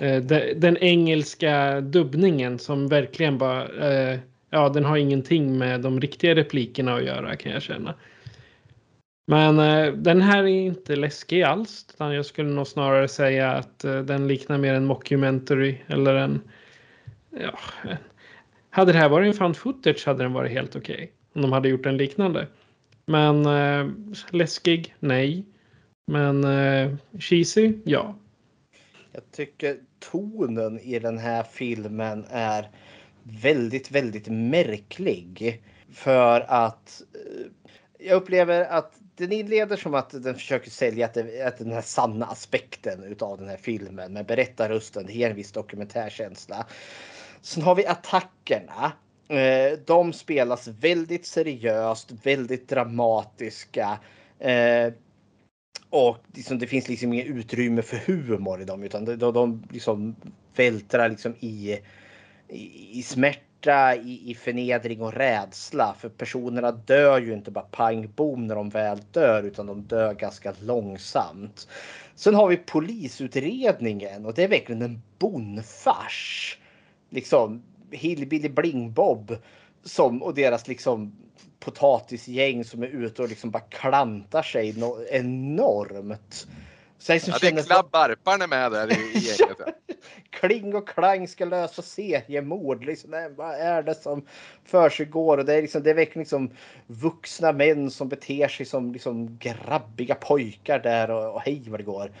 [0.00, 0.22] Eh,
[0.56, 4.18] den engelska dubbningen som verkligen bara eh,
[4.50, 7.94] ja, den har ingenting med de riktiga replikerna att göra kan jag känna.
[9.26, 11.86] Men eh, den här är inte läskig alls.
[11.94, 16.40] Utan jag skulle nog snarare säga att eh, den liknar mer en mockumentary eller en...
[17.30, 17.58] Ja,
[18.70, 21.12] hade det här varit en fan footage hade den varit helt okej.
[21.32, 22.46] om de hade gjort en liknande.
[23.06, 23.92] Men eh,
[24.30, 24.94] läskig?
[24.98, 25.44] Nej.
[26.06, 27.72] Men eh, cheesy?
[27.84, 28.14] Ja.
[29.12, 32.70] Jag tycker tonen i den här filmen är
[33.22, 35.62] väldigt, väldigt märklig.
[35.92, 37.46] För att eh,
[37.98, 41.80] jag upplever att den inleder som att den försöker sälja att, det, att den här
[41.80, 45.06] sanna aspekten utav den här filmen med berättarrösten.
[45.06, 46.66] Det ger en viss dokumentärkänsla.
[47.40, 48.92] Sen har vi attackerna.
[49.28, 53.98] Eh, de spelas väldigt seriöst, väldigt dramatiska.
[54.38, 54.92] Eh,
[55.90, 59.62] och liksom, det finns liksom inget utrymme för humor i dem utan de, de, de
[59.70, 60.16] liksom
[60.56, 61.78] vältrar liksom i,
[62.48, 65.94] i, i smärta, i, i förnedring och rädsla.
[65.98, 70.14] För personerna dör ju inte bara pang bom när de väl dör utan de dör
[70.14, 71.68] ganska långsamt.
[72.14, 76.58] Sen har vi polisutredningen och det är verkligen en bonfars.
[77.10, 79.36] Liksom Hillbilly Bling Bob
[79.84, 81.12] som, och deras liksom
[81.60, 86.46] potatisgäng som är ute och liksom bara klantar sig no enormt.
[86.98, 87.52] Så jag som Ja, det är
[88.42, 89.58] är med där i, i gänget.
[90.30, 92.84] Kling och Klang ska lösa seriemord.
[92.84, 94.26] Liksom, nej, vad är det som
[94.64, 95.38] försiggår?
[95.38, 96.50] Och det är, liksom, det är verkligen liksom
[96.86, 101.84] vuxna män som beter sig som liksom grabbiga pojkar där och, och hej vad det
[101.84, 102.12] går.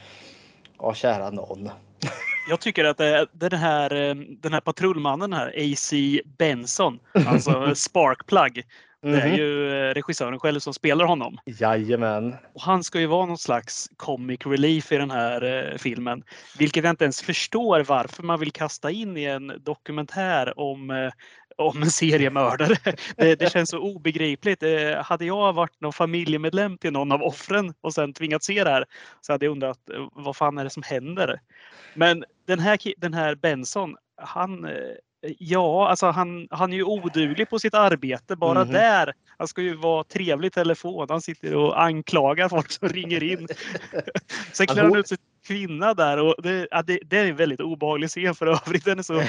[0.78, 1.70] Ja, kära någon.
[2.48, 5.92] Jag tycker att det, den, här, eh, den här patrullmannen här, AC
[6.38, 8.64] Benson, alltså Sparkplug,
[9.02, 9.36] det är Mhm.
[9.36, 11.38] ju eh, regissören själv som spelar honom.
[11.46, 12.36] Jajamän.
[12.54, 16.22] Och han ska ju vara någon slags comic relief i den här eh, filmen.
[16.58, 21.10] Vilket jag inte ens förstår varför man vill kasta in i en dokumentär om, eh,
[21.56, 22.76] om en seriemördare.
[23.16, 24.62] Det, det känns så obegripligt.
[24.62, 28.70] Eh, hade jag varit någon familjemedlem till någon av offren och sen tvingats se det
[28.70, 28.84] här
[29.20, 29.78] så hade jag undrat
[30.12, 31.40] vad fan är det som händer?
[31.94, 34.66] Men den här, den här Benson, han,
[35.38, 38.36] Ja, alltså han, han är ju oduglig på sitt arbete.
[38.36, 38.72] Bara Mhm.
[38.72, 39.12] där.
[39.38, 41.06] Han ska ju vara trevlig i telefon.
[41.08, 43.48] Han sitter och anklagar folk som ringer in.
[44.52, 45.16] Sen klär han ut till
[45.46, 48.84] kvinna där och det, ja, det, det är en väldigt obehaglig scen för övrigt.
[48.84, 49.22] Den är så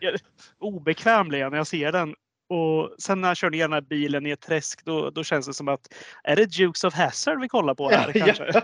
[0.58, 2.14] obekväm blir jag när jag ser den.
[2.48, 5.46] Och sen när han kör ner den här bilen i ett träsk då, då känns
[5.46, 5.94] det som att
[6.24, 8.44] är det Dukes of Hazzard vi kollar på här kanske?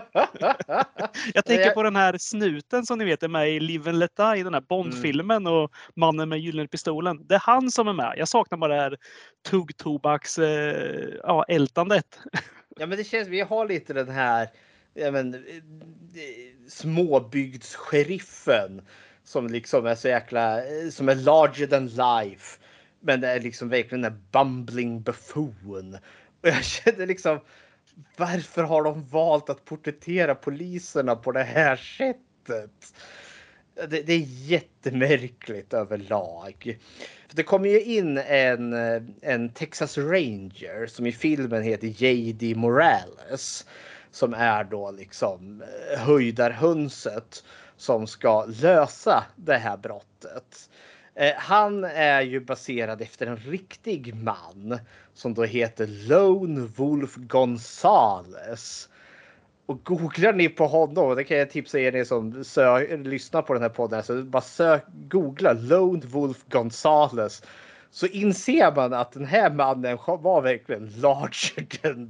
[1.33, 4.15] Jag tänker på den här snuten som ni vet är med i Live and Let
[4.15, 7.27] Die, den här Bond-filmen och mannen med gyllene pistolen.
[7.27, 8.13] Det är han som är med.
[8.17, 8.97] Jag saknar bara det här
[9.49, 12.19] tuggtobaks eh, ja, ältandet.
[12.75, 14.47] Ja, men det känns, vi har lite den här
[14.93, 15.39] ja, men, eh,
[16.67, 18.81] småbygdssheriffen
[19.23, 22.59] som liksom är så jäkla, eh, som är larger than life.
[23.05, 25.97] Men det är liksom verkligen en bumbling buffoon.
[26.41, 27.39] Och jag känner liksom,
[28.17, 32.93] varför har de valt att porträttera poliserna på det här sättet?
[33.75, 36.79] Det, det är jättemärkligt överlag.
[37.27, 38.73] För det kommer ju in en,
[39.21, 42.55] en Texas Ranger som i filmen heter J.D.
[42.55, 43.65] Morales.
[44.11, 45.63] Som är då liksom
[45.97, 47.43] höjdarhönset
[47.77, 50.69] som ska lösa det här brottet.
[51.15, 54.79] Eh, han är ju baserad efter en riktig man
[55.13, 58.89] som då heter Lone Wolf Gonzales.
[59.65, 63.53] Och googlar ni på honom, det kan jag tipsa er ni som sö- lyssnar på
[63.53, 67.43] den här podden, så bara sök, googla Lone Wolf Gonzales.
[67.91, 72.07] Så inser man att den här mannen var verkligen larger than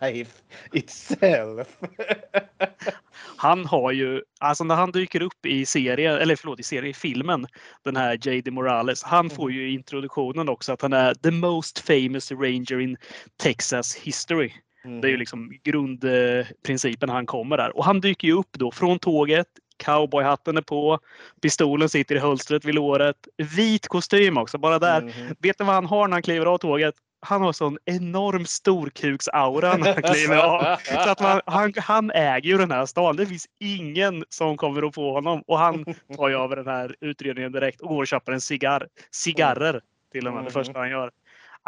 [0.00, 1.78] life itself.
[3.36, 6.94] Han har ju, alltså när han dyker upp i serien, eller förlåt i serien, i
[6.94, 7.46] filmen,
[7.84, 8.50] den här J.D.
[8.50, 12.96] Morales, han får ju i introduktionen också att han är the most famous ranger in
[13.42, 14.52] Texas history.
[15.00, 17.76] Det är ju liksom grundprincipen han kommer där.
[17.76, 19.46] Och han dyker ju upp då från tåget.
[19.76, 20.98] Cowboyhatten är på.
[21.42, 23.16] Pistolen sitter i hölstret vid låret.
[23.56, 24.58] Vit kostym också.
[24.58, 25.02] Bara där.
[25.02, 25.34] Mhm.
[25.38, 26.94] Vet ni vad han har när han kliver av tåget?
[27.20, 30.76] Han har sån enorm storkuksaura när han kliver av.
[30.76, 33.16] Så att man, han, han äger ju den här stan.
[33.16, 35.42] Det finns ingen som kommer att få honom.
[35.46, 35.84] Och han
[36.16, 38.88] tar ju över den här utredningen direkt och går och köper en cigarr.
[39.10, 39.80] Cigarrer
[40.12, 41.10] till och med det första han gör.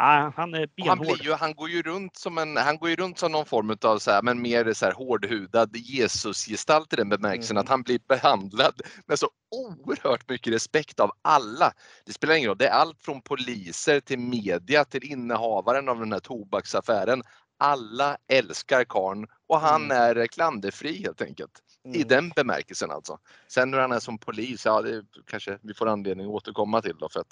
[0.03, 1.17] Ah, han är Och Han, benhård.
[1.17, 3.77] blir ju, han går ju runt som en, han går ju runt som någon form
[3.81, 7.61] av så här, men mer så här hårdhudad Jesusgestalt i den bemärkelsen Mm.
[7.61, 11.73] att han blir behandlad med så oerhört mycket respekt av alla.
[12.05, 16.11] Det spelar ingen roll, det är allt från poliser till media till innehavaren av den
[16.11, 17.23] här tobaksaffären.
[17.59, 19.97] Alla älskar karln och han Mm.
[19.97, 21.51] är klanderfri helt enkelt.
[21.93, 22.07] I Mm.
[22.07, 23.19] den bemärkelsen alltså.
[23.47, 26.95] Sen hur han är som polis, ja det kanske vi får anledning att återkomma till
[26.99, 27.09] då.
[27.09, 27.27] För att,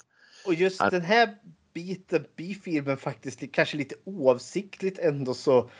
[0.46, 0.90] Och just Ja.
[0.90, 1.36] den här
[1.80, 5.70] biten i filmen faktiskt kanske lite oavsiktligt ändå så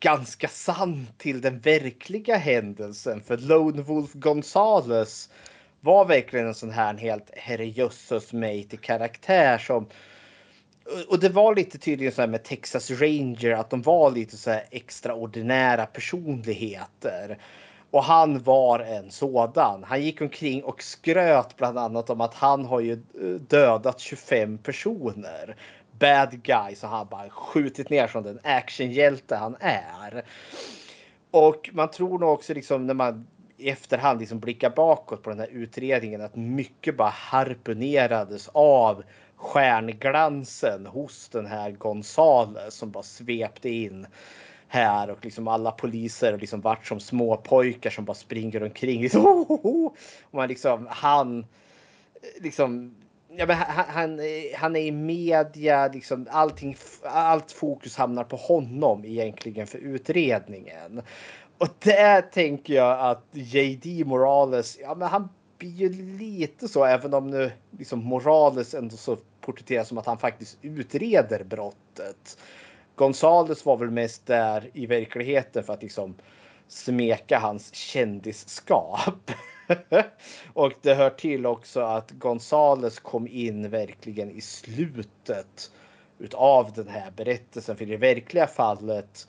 [0.00, 3.20] ganska sann till den verkliga händelsen.
[3.20, 5.30] För Lone Wolf Gonzales
[5.80, 9.86] var verkligen en sån här helt herrejösses mig till karaktär som
[11.08, 14.50] och det var lite tydligen så här med Texas Ranger att de var lite så
[14.50, 17.38] här extraordinära personligheter.
[17.90, 19.84] Och han var en sådan.
[19.84, 24.58] Han gick omkring och skröt bland annat om att han har ju eh, dödat 25
[24.58, 25.56] personer.
[25.98, 30.24] Bad guy, så han bara skjutit ner som den actionhjälte han är.
[31.30, 33.26] Och man tror nog också liksom när man
[33.56, 39.02] i efterhand liksom blickar bakåt på den här utredningen att mycket bara harpunerades av
[39.36, 44.06] stjärnglansen hos den här Gonzales som bara svepte in
[44.72, 49.02] här och liksom alla poliser liksom vart som små pojkar som bara springer omkring.
[49.02, 49.92] Liksom, oh, oh, oh.
[50.22, 52.94] Och man liksom han eh, liksom
[53.36, 54.20] Ja, men han, han,
[54.56, 61.02] han är i media, liksom allting, allt fokus hamnar på honom egentligen för utredningen.
[61.58, 67.14] Och där tänker jag att JD Morales, ja men han blir ju lite så även
[67.14, 72.38] om nu liksom Morales ändå så porträtteras som att han faktiskt utreder brottet.
[73.00, 76.14] Gonzales var väl mest där i verkligheten för att liksom
[76.68, 79.30] smeka hans kändisskap.
[80.52, 85.70] och det hör till också att Gonzales kom in verkligen i slutet
[86.18, 87.76] utav den här berättelsen.
[87.76, 89.28] För i det verkliga fallet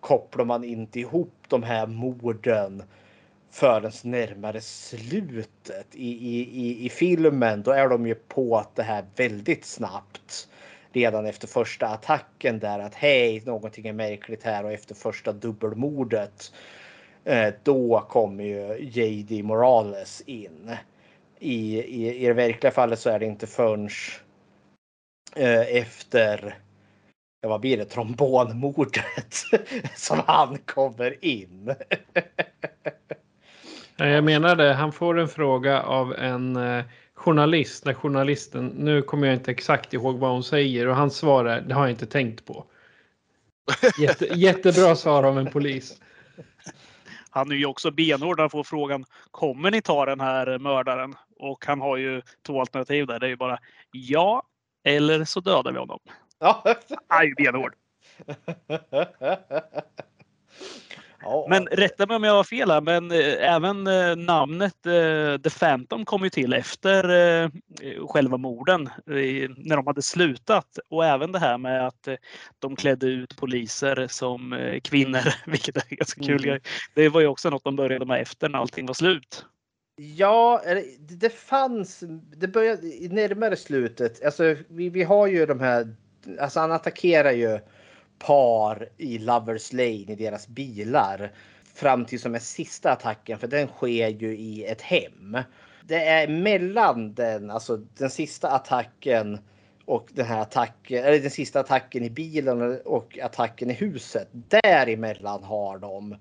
[0.00, 2.82] kopplar man inte ihop de här morden
[3.50, 5.86] förrän närmare slutet.
[5.92, 10.48] I, i, i, I filmen då är de ju på det här väldigt snabbt.
[10.98, 16.52] Redan efter första attacken där att hej, någonting är märkligt här och efter första dubbelmordet.
[17.24, 20.76] Eh, då kommer ju JD Morales in.
[21.38, 23.88] I, i, I det verkliga fallet så är det inte förrän
[25.36, 26.58] eh, efter
[27.40, 29.34] ja, vad blir det, trombonmordet
[29.96, 31.74] som han kommer in.
[33.96, 36.84] Jag menar det, han får en fråga av en eh,
[37.18, 41.60] journalist när journalisten, nu kommer jag inte exakt ihåg vad hon säger och han svarar,
[41.60, 42.64] det har jag inte tänkt på.
[43.98, 46.00] Jätte, jättebra svar av en polis.
[47.30, 51.14] Han är ju också benhård när han får frågan Kommer ni ta den här mördaren?
[51.36, 53.20] Och han har ju två alternativ där.
[53.20, 53.58] Det är ju bara
[53.90, 54.42] ja
[54.84, 56.00] eller så dödar vi honom.
[56.38, 56.62] Ja.
[57.08, 57.74] Han är ju benhård.
[61.22, 65.40] Ja, Men rätta mig om jag har fel här, men eh, även eh, namnet eh,
[65.42, 66.98] The Phantom kom ju till efter
[68.06, 68.88] själva morden
[69.56, 70.78] när de hade slutat.
[70.90, 72.08] Och även det här med att
[72.58, 76.60] de klädde ut poliser som kvinnor, vilket är ganska kul Mm.
[76.94, 79.44] Det var ju också något de började med efter när allting var slut.
[80.16, 80.62] Ja,
[80.98, 82.02] det- fanns.
[82.36, 84.24] Det började närmare slutet.
[84.24, 85.96] Alltså, vi, vi har ju de här.
[86.40, 87.58] Alltså, han attackerar ju
[88.18, 91.32] par i Lovers Lane i deras bilar
[91.74, 95.38] fram till som är sista attacken, för den sker ju i ett hem.
[95.82, 99.38] Det är mellan den, alltså den sista attacken
[99.84, 104.28] och den här attacken, eller den sista attacken i bilen och attacken i huset.
[104.32, 106.16] Däremellan har de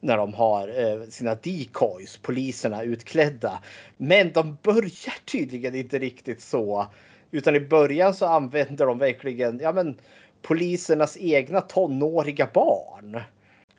[0.00, 3.62] när de har eh, sina decoys, poliserna utklädda.
[3.96, 6.86] Men de börjar tydligen inte riktigt så.
[7.30, 9.98] Utan i början så använder de verkligen ja, men,
[10.46, 13.20] polisernas egna tonåriga barn.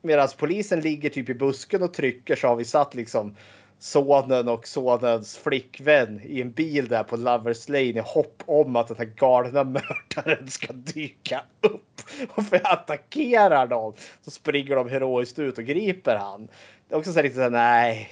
[0.02, 3.36] Medan polisen ligger typ i busken och trycker så har vi satt liksom
[3.78, 8.88] sonen och sonens flickvän i en bil där på Lovers Lane i hopp om att
[8.88, 9.64] den här galna
[10.14, 12.00] mördaren ska dyka upp.
[12.30, 13.92] Och för att attackera dem
[14.24, 16.48] så springer de heroiskt ut och griper han.
[16.88, 18.10] Det är också så här lite så här, nej.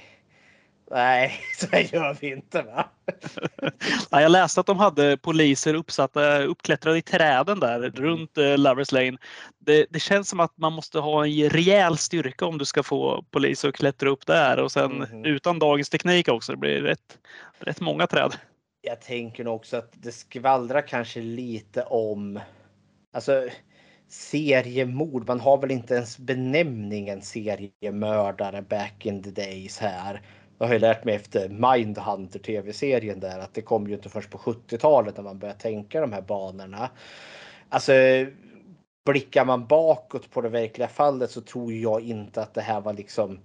[0.90, 1.66] Nej, så
[1.96, 2.88] gör vi inte va?
[4.10, 8.92] Ja, jag läste att de hade poliser uppsatta, uppklättrade i träden där runt eh, Lovers
[8.92, 9.16] Lane.
[9.58, 13.22] Det, det känns som att man måste ha en rejäl styrka om du ska få
[13.30, 15.24] poliser att klättra upp där och sen Mhm.
[15.24, 16.52] utan dagens teknik också.
[16.52, 17.18] Det blir rätt,
[17.58, 18.34] rätt många träd.
[18.82, 22.40] Jag tänker nog också att det skvallrar kanske lite om
[23.12, 23.48] alltså
[24.08, 25.28] seriemord.
[25.28, 30.22] Man har väl inte ens benämningen seriemördare back in the days här.
[30.58, 34.30] Jag har ju lärt mig efter Mindhunter tv-serien där att det kom ju inte först
[34.30, 36.90] på 70-talet när man började tänka de här banorna.
[37.68, 37.92] Alltså
[39.04, 42.92] blickar man bakåt på det verkliga fallet så tror jag inte att det här var
[42.92, 43.38] liksom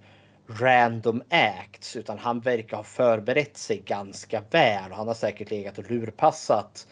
[0.46, 4.92] random acts utan han verkar ha förberett sig ganska väl.
[4.92, 6.86] Han har säkert legat och lurpassat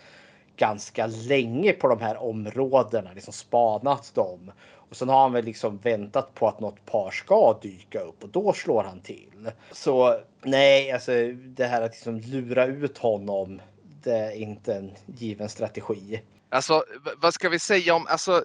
[0.56, 4.52] ganska länge på de här områdena, liksom spanat dem.
[4.90, 8.28] Och sen har han väl liksom väntat på att något par ska dyka upp och
[8.28, 9.50] då slår han till.
[9.72, 13.62] Så nej, alltså det här att liksom lura ut honom,
[14.02, 16.22] det är inte en given strategi.
[16.48, 16.84] Alltså,
[17.16, 18.44] vad ska vi säga om, alltså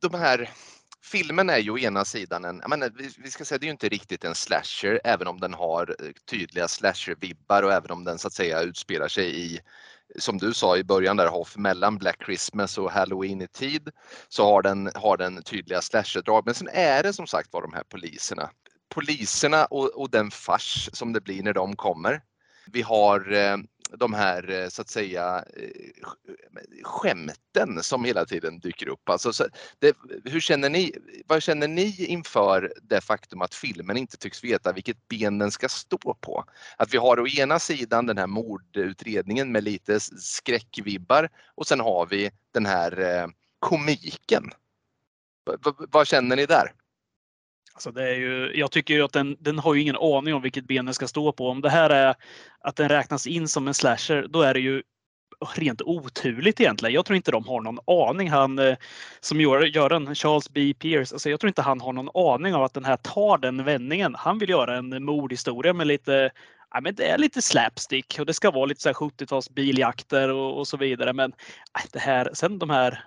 [0.00, 0.50] de, här
[1.02, 3.72] Filmen är ju å ena sidan en, jag menar, vi, ska säga det är ju
[3.72, 8.18] inte riktigt en slasher även om den har eh, tydliga slasher-vibbar och även om den
[8.18, 9.60] så att säga utspelar sig i,
[10.18, 13.90] som du sa i början där Hoff, mellan Black Christmas och Halloween i tid
[14.28, 16.42] så har den, har den tydliga slasher-drag.
[16.44, 18.50] Men sen är det som sagt var de här poliserna.
[18.94, 22.20] Poliserna och, och den fars som det blir när de kommer.
[22.72, 23.56] Vi har eh,
[23.96, 29.08] de här eh, så att säga eh, eh, skämten som hela tiden dyker upp.
[29.08, 29.46] Alltså, så
[29.78, 30.92] det, hur känner ni,
[31.26, 35.68] vad känner ni inför det faktum att filmen inte tycks veta vilket ben den ska
[35.68, 36.44] stå på?
[36.76, 42.06] Att vi har å ena sidan den här mordutredningen med lite skräckvibbar och sen har
[42.06, 43.28] vi den här
[43.58, 44.50] komiken.
[45.50, 46.72] V- v- vad känner ni där?
[47.78, 50.42] Alltså det är ju, jag tycker ju att den, den har ju ingen aning om
[50.42, 51.48] vilket ben den ska stå på.
[51.48, 52.14] Om det här är
[52.60, 54.82] att den räknas in som en slasher, då är det ju
[55.54, 56.94] rent oturligt egentligen.
[56.94, 58.30] Jag tror inte de har någon aning.
[58.30, 58.76] Han eh,
[59.20, 60.74] som gör, gör den, Charles B.
[60.78, 63.64] Pierce, alltså jag tror inte han har någon aning av att den här tar den
[63.64, 64.14] vändningen.
[64.14, 66.30] Han vill göra en mordhistoria med lite
[66.70, 70.28] Ja, men det är lite slapstick och det ska vara lite så här 70-tals biljakter
[70.28, 71.12] och, och så vidare.
[71.12, 71.32] Men
[71.78, 73.04] äh, det här, sen de här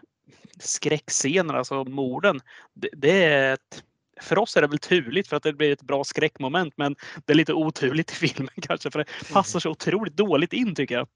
[0.59, 2.41] skräckscenerna, alltså morden,
[2.73, 3.83] det, det är ett
[4.21, 6.95] för oss är det väl turligt för att det blir ett bra skräckmoment men
[7.25, 10.95] det är lite oturligt i filmen kanske för det passar så otroligt dåligt in tycker
[10.95, 11.07] jag.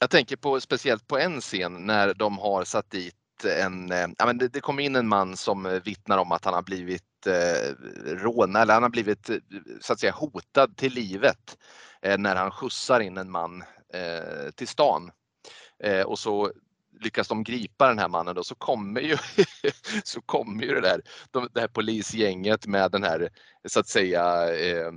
[0.00, 4.26] Jag tänker på speciellt på en scen när de har satt dit en, eh, ja
[4.26, 7.74] men det, det kommer in en man som vittnar om att han har blivit eh,
[8.06, 9.36] rånad eller han har blivit eh,
[9.80, 11.58] så att säga hotad till livet
[12.02, 13.62] eh, när han skjutsar in en man
[13.94, 15.10] eh, till stan.
[15.84, 16.52] Eh, och så
[17.00, 19.16] lyckas de gripa den här mannen då så kommer ju,
[20.04, 23.28] så kommer ju det där, de, det här polisgänget med den här
[23.68, 24.92] så att säga, eh,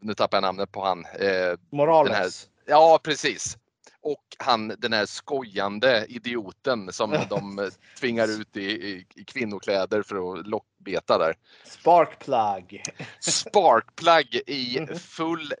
[0.00, 2.48] nu tappar jag namnet på han, eh, Morales.
[2.66, 3.58] Ja, precis.
[4.00, 7.70] och han den här skojande idioten som de
[8.00, 11.34] tvingar ut i, i, i kvinnokläder för att lockbeta där.
[11.64, 12.82] Sparkplug.
[13.20, 15.52] Sparkplug i full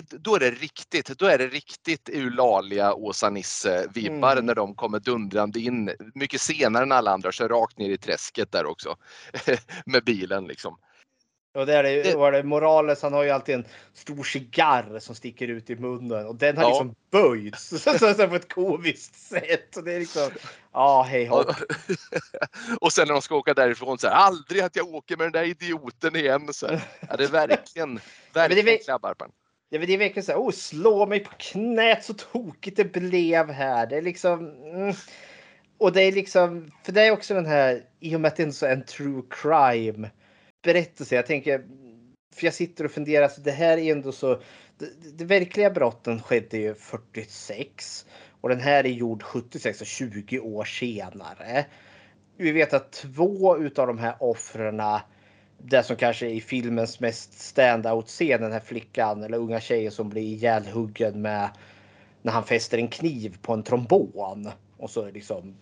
[0.00, 4.46] då är det riktigt, då är det riktigt Eulalia Åsa Nisse-vibbar Mm.
[4.46, 8.52] när de kommer dundrande in mycket senare än alla andra, kör rakt ner i träsket
[8.52, 8.96] där också
[9.86, 10.78] med bilen liksom.
[11.54, 13.64] Och där är, Det- var det Morales, han har ju alltid en
[13.94, 16.68] stor cigarr som sticker ut i munnen och den har Ja.
[16.68, 19.76] liksom böjts så, så, så på ett komiskt sätt.
[19.76, 20.30] Och det är liksom,
[20.72, 21.46] ja hej hopp.
[22.80, 25.32] och sen när de ska åka därifrån så här, aldrig att jag åker med den
[25.32, 26.48] där idioten igen.
[26.52, 26.80] Så här.
[27.08, 28.00] Ja, det är verkligen,
[28.32, 28.78] verkligen väl-
[29.78, 33.86] det är verkligen så här, oh, slå mig på knät så tokigt det blev här.
[33.86, 34.50] Det är liksom...
[34.64, 34.94] Mm.
[35.78, 38.42] Och det är liksom, för det är också den här, i och med att det
[38.42, 40.10] är en så en true crime
[40.62, 41.14] berättelse.
[41.14, 41.58] Jag tänker,
[42.34, 44.42] för jag sitter och funderar, så det här är ändå så,
[44.78, 48.06] det, det verkliga brotten skedde ju 46
[48.40, 51.66] och den här är gjord 76, så 20 år senare.
[52.36, 54.80] Vi vet att två utav de här offren
[55.64, 59.92] det som kanske är i filmens mest standout scen, den här flickan eller unga tjejen
[59.92, 61.48] som blir ihjälhuggen med
[62.22, 64.50] när han fäster en kniv på en trombon.
[64.76, 65.54] Och så liksom,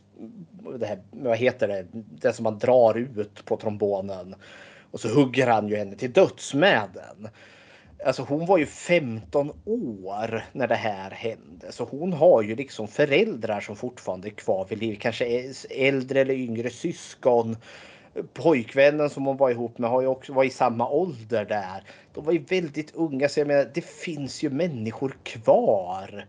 [0.78, 4.34] det här, vad heter det, det som man drar ut på trombonen.
[4.90, 7.28] Och så hugger han ju henne till döds med den.
[8.07, 11.72] Alltså hon var ju 15 år när det här hände.
[11.72, 14.96] Så hon har ju liksom föräldrar som fortfarande är kvar vid liv.
[15.01, 17.57] Kanske äldre eller yngre syskon
[18.32, 21.84] pojkvännen som hon var ihop med har ju också var i samma ålder där.
[22.14, 26.26] De var ju väldigt unga så jag menar det finns ju människor kvar.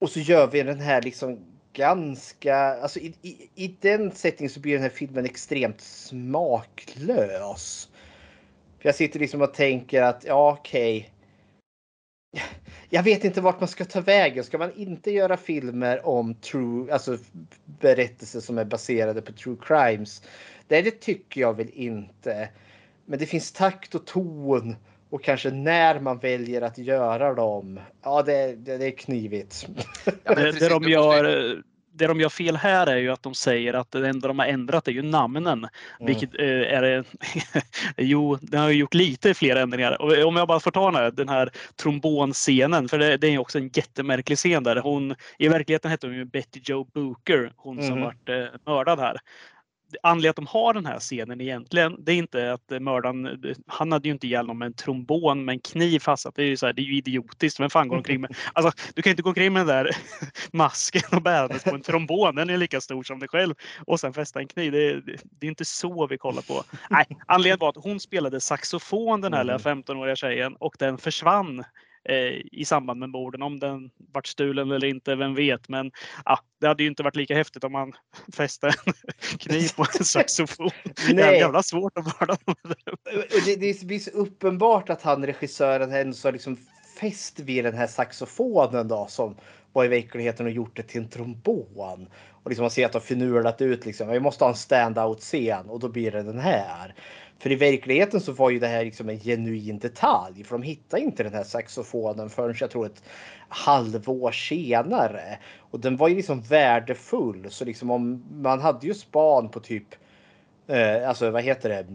[0.00, 1.38] Och så gör vi den här liksom
[1.72, 7.88] ganska, alltså i, i, i den settingen så blir den här filmen extremt smaklös.
[8.78, 11.10] För jag sitter liksom och tänker att ja okej.
[12.90, 14.44] Jag vet inte vart man ska ta vägen.
[14.44, 17.18] Ska man inte göra filmer om true, alltså
[17.64, 20.22] berättelser som är baserade på true crimes?
[20.68, 22.48] Nej, det tycker jag väl inte.
[23.06, 24.76] Men det finns takt och ton
[25.10, 27.80] och kanske när man väljer att göra dem.
[28.02, 29.66] Ja, det, det, det är knivigt.
[30.04, 31.22] Ja, men Det, det, de gör,
[31.92, 34.46] det de gör fel här är ju att de säger att det enda de har
[34.46, 35.58] ändrat är ju namnen.
[35.58, 35.68] Mm.
[36.00, 37.04] Vilket eh, är det?
[37.96, 40.02] jo, den har ju gjort lite fler ändringar.
[40.02, 43.30] Och om jag bara får ta den här, den här trombonscenen, för det, det är
[43.30, 44.76] ju också en jättemärklig scen där.
[44.76, 48.00] Hon, I verkligheten hette hon ju Betty Joe Booker, hon som Mhm.
[48.04, 49.16] vart eh, mördad här.
[50.02, 54.08] Anledningen att de har den här scenen egentligen, det är inte att mördaren, han hade
[54.08, 56.34] ju inte ihjäl någon med en trombon med en kniv fastsatt.
[56.34, 57.60] Det är ju, så här, det är ju idiotiskt.
[57.60, 58.36] Vem fan går omkring med?
[58.52, 59.90] Alltså, du kan inte gå omkring med den där
[60.52, 62.34] masken och bärandes på en trombon.
[62.34, 63.54] Den är lika stor som dig själv.
[63.86, 64.72] Och sen fästa en kniv.
[64.72, 65.02] Det är,
[65.40, 66.62] det är inte så vi kollar på.
[66.90, 71.64] Nej, anledningen var att hon spelade saxofon den här lilla 15-åriga tjejen och den försvann
[72.52, 73.42] i samband med morden.
[73.42, 75.68] Om den vart stulen eller inte, vem vet.
[75.68, 75.90] Men
[76.24, 77.92] ja, det hade ju inte varit lika häftigt om man
[78.36, 78.92] fäste en
[79.38, 80.70] kniv på en saxofon.
[81.08, 82.76] Det är jävla svårt att med
[83.44, 83.56] det.
[83.56, 86.56] Det, blir så uppenbart att han regissören ändå har liksom
[87.00, 89.36] fäst vid den här saxofonen då som
[89.72, 92.08] var i verkligheten och gjort det till en trombon.
[92.30, 94.08] Och liksom man ser att de finurlat ut liksom.
[94.08, 96.94] Vi måste ha en standout scen och då blir det den här.
[97.38, 101.02] För i verkligheten så var ju det här liksom en genuin detalj för de hittade
[101.02, 103.02] inte den här saxofonen förrän jag tror ett
[103.48, 105.38] halvår senare.
[105.58, 109.94] Och den var ju liksom värdefull så liksom om man hade ju span på typ
[110.66, 111.86] eh, alltså vad heter det?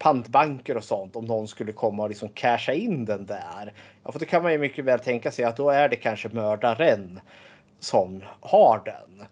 [0.00, 3.72] pantbanker och sånt om någon skulle komma och liksom casha in den där.
[4.04, 6.28] Ja, för då kan man ju mycket väl tänka sig att då är det kanske
[6.28, 7.20] mördaren
[7.78, 9.26] som har den.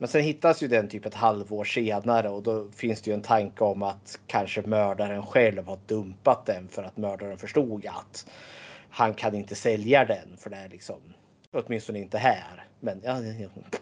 [0.00, 3.22] Men sen hittas ju den typ ett halvår senare och då finns det ju en
[3.22, 8.26] tanke om att kanske mördaren själv har dumpat den för att mördaren förstod att
[8.90, 10.96] han kan inte sälja den för det är liksom
[11.52, 12.64] åtminstone inte här.
[12.80, 13.78] Men ja, ja, ja.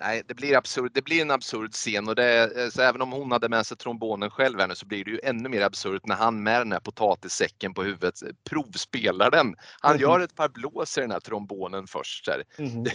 [0.00, 3.12] Nej, det blir, absurd, det blir en absurd scen och det är, så även om
[3.12, 6.06] hon hade med sig trombonen själv här nu så blir det ju ännu mer absurt
[6.06, 8.14] när han med den här potatissäcken på huvudet
[8.50, 9.54] provspelar den.
[9.80, 10.00] Han Mhm.
[10.02, 12.28] gör ett par blås i den här trombonen först.
[12.28, 12.44] Här.
[12.58, 12.86] Mhm.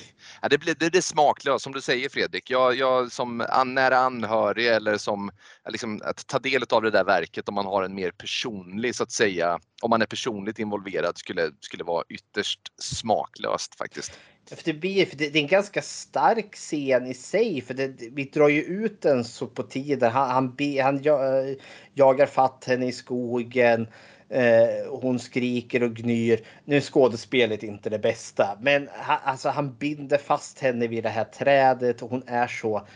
[0.42, 2.50] Ja, det, blir, det, det är smaklöst som du säger Fredrik.
[2.50, 5.32] Jag, jag som nära anhörig eller som
[5.70, 9.04] liksom, att ta del av det där verket om man har en mer personlig så
[9.04, 14.20] att säga, om man är personligt involverad skulle, skulle vara ytterst smaklöst faktiskt.
[14.50, 17.62] För det, blir, för det, det är en ganska stark scen i sig.
[17.62, 20.12] För det, vi drar ju ut den så på tiden.
[20.12, 21.58] Han, han, be, han eh,
[21.94, 23.88] jagar fatt henne i skogen.
[24.30, 26.40] Eh, hon skriker och gnyr.
[26.66, 28.58] Nu är skådespelet inte det bästa.
[28.62, 32.88] Men han, alltså, han binder fast henne vid det här trädet och hon är så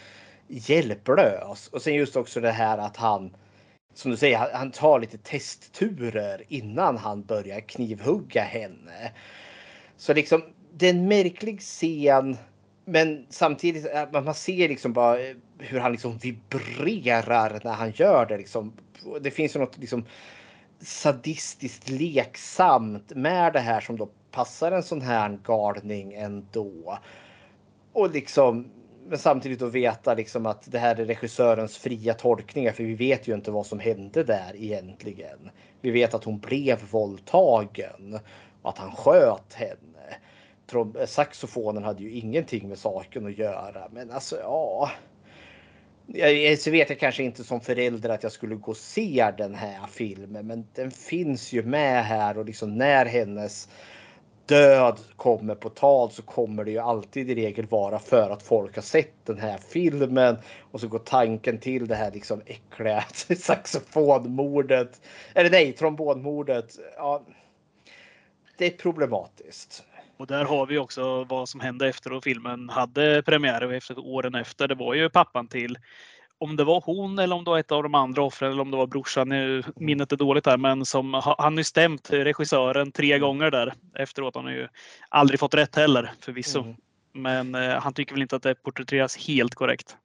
[0.48, 1.68] hjälplös.
[1.68, 3.36] Och sen just också det här att han
[3.94, 9.12] som du säger, han, han tar lite testturer innan han börjar knivhugga henne.
[9.98, 10.44] Så liksom
[10.80, 12.38] det är en märklig scen.
[12.86, 17.92] Men samtidigt eh, att man ser liksom bara eh, hur han liksom vibrerar när han
[17.92, 18.38] gör det.
[18.38, 18.74] Liksom.
[19.22, 20.06] Det finns ju något liksom
[20.80, 27.00] sadistiskt leksamt med det här som då passar en sån här galning ändå.
[27.94, 28.72] Och liksom
[29.10, 33.28] men samtidigt att veta liksom att det här är regissörens fria tolkningar för vi vet
[33.28, 35.50] ju inte vad som hände där egentligen.
[35.82, 38.20] Vi vet att hon blev våldtagen
[38.62, 39.89] och att han sköt henne.
[40.76, 44.92] Eh, saxofonen hade ju ingenting med saken att göra, men alltså ja.
[46.14, 49.56] Eh, så vet jag kanske inte som förälder att jag skulle gå och se den
[49.56, 53.70] här filmen, men den finns ju med här och liksom när hennes
[54.50, 58.76] död kommer på tal så kommer det ju alltid i regel vara för att folk
[58.76, 60.38] har sett den här filmen
[60.72, 63.02] och så går tanken till det här liksom äckliga
[63.38, 65.02] saxofonmordet.
[65.34, 66.76] Eller nej, trombonmordet.
[66.98, 67.22] Ja,
[68.58, 69.84] det är problematiskt.
[70.20, 74.00] Och där har vi också vad som hände efter att filmen hade premiär och efter
[74.00, 74.68] åren efter.
[74.68, 75.78] Det var ju pappan till
[76.38, 78.72] om det var hon eller om det var ett av de andra offren eller om
[78.72, 79.30] det var brorsan.
[79.30, 83.22] Nu, minnet är dåligt här, men som han har ju stämt regissören tre mm.
[83.22, 84.36] gånger där efteråt.
[84.36, 84.68] Han har ju
[85.10, 86.62] aldrig fått rätt heller förvisso.
[86.62, 86.76] Mm.
[87.14, 89.98] Men eh, han tycker väl inte att det porträtteras helt korrekt.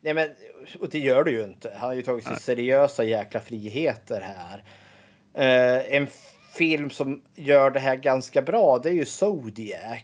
[0.00, 0.28] Nej, men
[0.80, 1.72] och det gör det ju inte.
[1.78, 4.64] Han har ju tagit sig seriösa jäkla friheter här.
[5.34, 6.06] Eh, en
[6.52, 10.02] film som gör det här ganska bra, det är ju Zodiac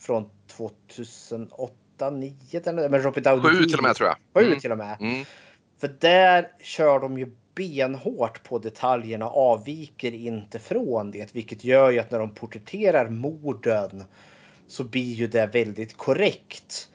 [0.00, 4.42] från 2008 8, 9 eller med Robert Downey 7 till och med tror jag.
[4.42, 4.60] 7 mm.
[4.60, 4.96] till och med.
[5.00, 5.24] Mm.
[5.80, 11.98] För där kör de ju benhårt på detaljerna avviker inte från det, vilket gör ju
[11.98, 14.04] att när de porträtterar morden
[14.68, 16.88] så blir ju det väldigt korrekt.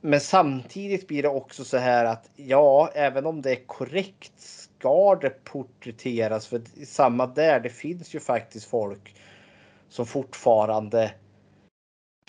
[0.00, 5.14] Men samtidigt blir det också så här att ja, även om det är korrekt ska
[5.14, 7.60] det porträtteras för samma där.
[7.60, 9.14] Det finns ju faktiskt folk
[9.88, 11.12] som fortfarande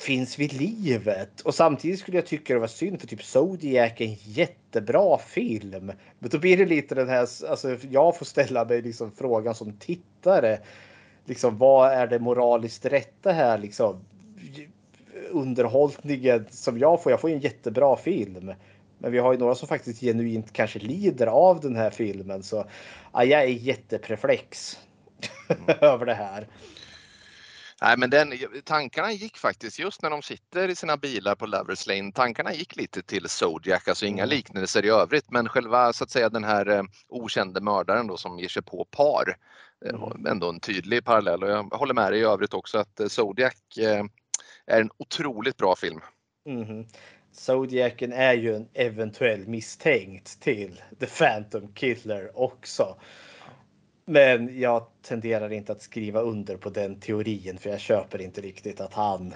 [0.01, 1.41] finns vid livet.
[1.41, 5.91] Och samtidigt skulle jag tycka det var synd för typ Zodiac är en jättebra film.
[6.19, 9.73] Men då blir det lite den här, alltså jag får ställa mig liksom frågan som
[9.73, 10.59] tittare.
[11.25, 14.05] Liksom vad är det moraliskt rätta här liksom?
[15.29, 18.53] Underhållningen som jag får, jag får en jättebra film.
[18.97, 22.65] Men vi har ju några som faktiskt genuint kanske lider av den här filmen så
[23.13, 24.79] ja, jag är jättepreflex
[25.81, 26.47] över det här.
[27.81, 28.33] Nej, men den,
[28.63, 32.11] tankarna gick faktiskt just när de sitter i sina bilar på Lovers Lane.
[32.11, 34.35] Tankarna gick lite till Zodiac, alltså inga mm.
[34.35, 38.39] liknelser i övrigt, men själva så att säga den här eh, okände mördaren då som
[38.39, 39.37] ger sig på par.
[39.85, 40.25] Eh, mm.
[40.25, 43.53] Ändå en tydlig parallell och jag håller med dig i övrigt också att eh, Zodiac
[43.79, 44.05] eh,
[44.65, 45.99] är en otroligt bra film.
[46.45, 46.85] Mm.
[47.37, 52.95] Zodiacen är ju en eventuell misstänkt till The Phantom Killer också.
[54.05, 58.81] Men jag tenderar inte att skriva under på den teorin för jag köper inte riktigt
[58.81, 59.33] att han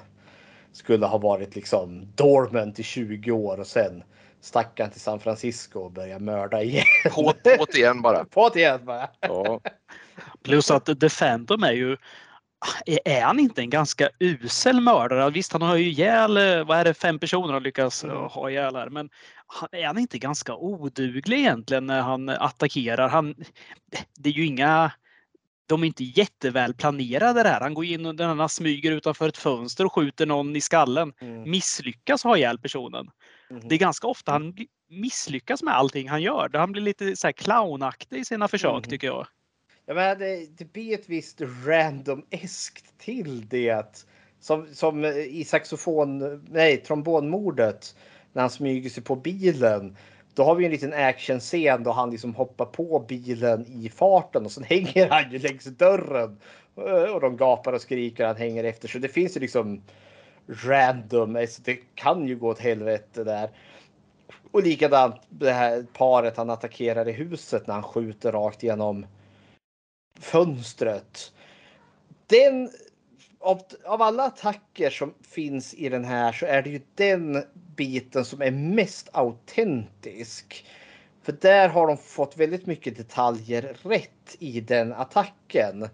[0.72, 4.04] skulle ha varit liksom dormant i 20 år och sen
[4.42, 6.86] stack han till San Francisco och började mörda igen.
[7.16, 8.26] På, på igen bara.
[8.30, 9.10] På igen bara.
[9.20, 9.62] Ja.
[10.44, 11.98] Plus att The Phantom är ju
[13.06, 15.32] är han inte en ganska usel mördare?
[15.32, 16.34] Visst, han har ju ihjäl,
[16.66, 18.18] vad är det, fem personer han lyckas mm.
[18.18, 18.90] ha ihjäl här.
[18.90, 19.10] Men
[19.72, 23.10] är han inte ganska oduglig egentligen när han attackerar?
[23.10, 23.36] Han,
[24.20, 24.92] det är ju inga
[25.72, 27.60] de är inte jätteväl planerade där.
[27.62, 31.14] Han går in och den smyger utanför ett fönster och skjuter någon i skallen.
[31.22, 31.52] Mm.
[31.52, 33.10] Misslyckas ha ihjäl personen.
[33.50, 33.68] Mm.
[33.68, 34.56] Det är ganska ofta han
[34.90, 36.50] misslyckas med allting han gör.
[36.54, 38.90] Han blir lite så här clownaktig i sina försök mm.
[38.90, 39.28] tycker jag.
[39.86, 44.06] Ja, men det, det blir ett visst random-eskt till det.
[44.40, 47.96] Som, som i saxofon, nej, trombonmordet
[48.34, 49.98] när han smyger sig på bilen.
[50.34, 54.52] Då har vi en liten actionscen då han liksom hoppar på bilen i farten och
[54.52, 56.38] sen hänger han ju längs dörren.
[57.14, 58.88] Och de gapar och skriker han hänger efter.
[58.88, 59.82] Så det finns ju liksom
[60.48, 61.36] random.
[61.36, 63.50] Alltså det kan ju gå åt helvete där.
[64.52, 69.06] Och likadant det här paret han attackerar i huset när han skjuter rakt igenom
[70.20, 71.32] fönstret.
[72.28, 72.70] Den
[73.40, 77.44] av, av alla attacker som finns i den här så är det ju den
[77.76, 80.66] biten som är mest autentisk.
[81.24, 85.88] För där har de fått väldigt mycket detaljer rätt i den attacken.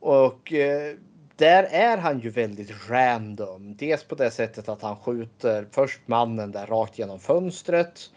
[0.00, 0.94] Och eh,
[1.36, 3.76] där är han ju väldigt random.
[3.76, 8.10] Dels på det sättet att han skjuter först mannen där rakt genom fönstret.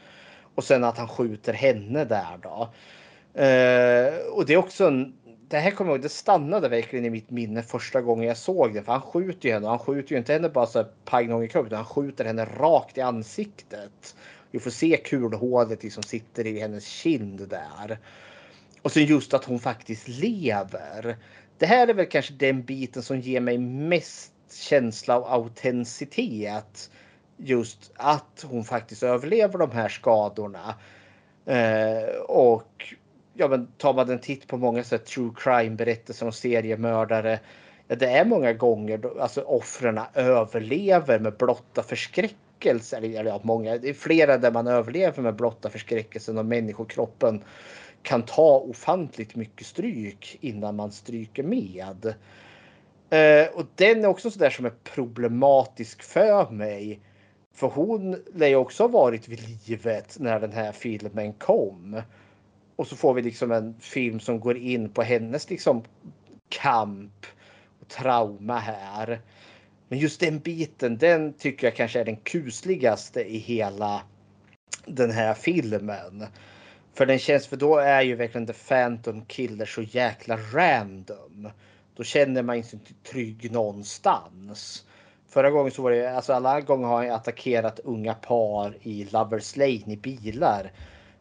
[0.55, 2.69] Och sen att han skjuter henne där då.
[3.41, 5.18] Eh, och det är också en
[5.49, 8.73] det här kommer jag ihåg, det stannade verkligen i mitt minne första gången jag såg
[8.73, 8.83] det.
[8.83, 11.47] För han skjuter ju henne och han skjuter ju inte henne bara så pang i
[11.47, 14.15] kroppen utan han skjuter henne rakt i ansiktet.
[14.51, 17.99] Vi får se kulhålet liksom sitter i hennes kind där.
[18.81, 21.17] Och sen just att hon faktiskt lever.
[21.57, 26.91] Det här är väl kanske den biten som ger mig mest känsla av autenticitet.
[27.37, 30.75] Just att hon faktiskt överlever de här skadorna.
[31.45, 32.93] Eh, och
[33.39, 37.39] ja, men tar man en titt på många så true crime berättelser om seriemördare.
[37.87, 42.97] Ja, det är många gånger då, alltså offren överlever med blotta förskräckelse.
[42.97, 47.43] Eller ja, många, det är flera där man överlever med blotta förskräckelsen och människokroppen
[48.01, 52.13] kan ta ofantligt mycket stryk innan man stryker med.
[53.09, 56.99] Eh, och den är också sådär som är problematisk för mig.
[57.53, 62.01] För hon lär ju också ha varit vid livet när den här filmen kom.
[62.79, 65.83] Och så får vi liksom en film som går in på hennes liksom
[66.49, 67.25] kamp
[67.81, 69.21] och trauma här.
[69.87, 74.01] Men just den biten, den tycker jag kanske är den kusligaste i hela
[74.85, 76.25] den här filmen.
[76.93, 81.49] För den känns, för då är ju verkligen The Phantom Killer så jäkla random.
[81.95, 84.85] Då känner man sig inte trygg någonstans.
[85.27, 89.55] Förra gången så var det, alltså alla gånger har han attackerat unga par i Lovers
[89.55, 90.71] Lane i bilar.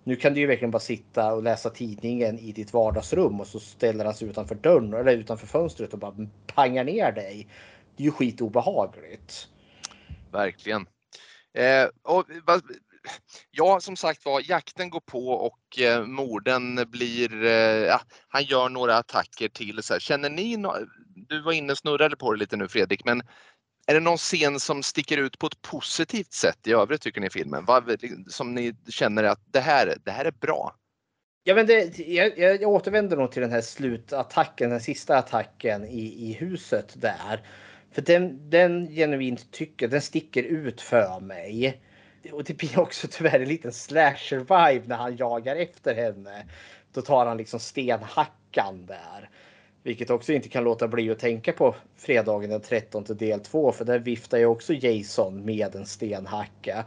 [0.09, 3.61] Nu kan du ju verkligen bara sitta och läsa tidningen i ditt vardagsrum och så
[3.61, 6.15] ställer han sig utanför dörren eller utanför fönstret och bara
[6.47, 7.49] pangar ner dig.
[7.97, 9.49] Det är ju skitobehagligt.
[10.33, 10.87] Verkligen.
[11.55, 12.25] Eh, och,
[13.51, 18.69] ja, som sagt var, jakten går på och eh, morden blir, eh, ja, han gör
[18.69, 19.83] några attacker till.
[19.83, 20.01] Så här.
[20.01, 20.73] Känner ni, no
[21.29, 23.23] du var inne och snurrade på det lite nu Fredrik, men
[23.89, 27.27] är det någon scen som sticker ut på ett positivt sätt i övrigt tycker ni
[27.27, 27.65] i filmen?
[27.65, 27.97] Vad,
[28.29, 30.75] som ni känner att det här, det här är bra?
[31.45, 36.01] Ja, men det, jag, jag återvänder nog till den här slutattacken, den sista attacken i,
[36.01, 37.41] i huset där.
[37.93, 41.83] För den, den genuint tycker, den sticker ut för mig.
[42.33, 46.47] Och det blir också tyvärr en liten slasher vibe när han jagar efter henne.
[46.93, 49.31] Då tar han liksom stenhackan där.
[49.89, 53.85] Vilket också inte kan låta bli att tänka på fredagen den 13 del 2 för
[53.85, 56.85] där viftar ju också Jason med en stenhacka.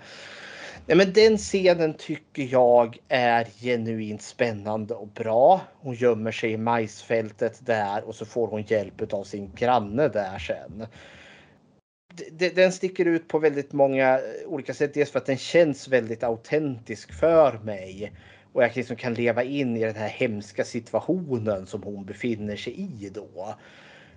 [0.86, 5.62] Nej, men den scenen tycker jag är genuint spännande och bra.
[5.80, 10.40] Hon gömmer sig i majsfältet där och så får hon hjälp av sin granne där
[10.40, 10.88] sen.
[12.56, 14.94] Den sticker ut på väldigt många olika sätt.
[14.94, 18.12] Dels för att den känns väldigt autentisk för mig
[18.54, 22.74] och jag liksom kan leva in i den här hemska situationen som hon befinner sig
[22.80, 23.56] i då.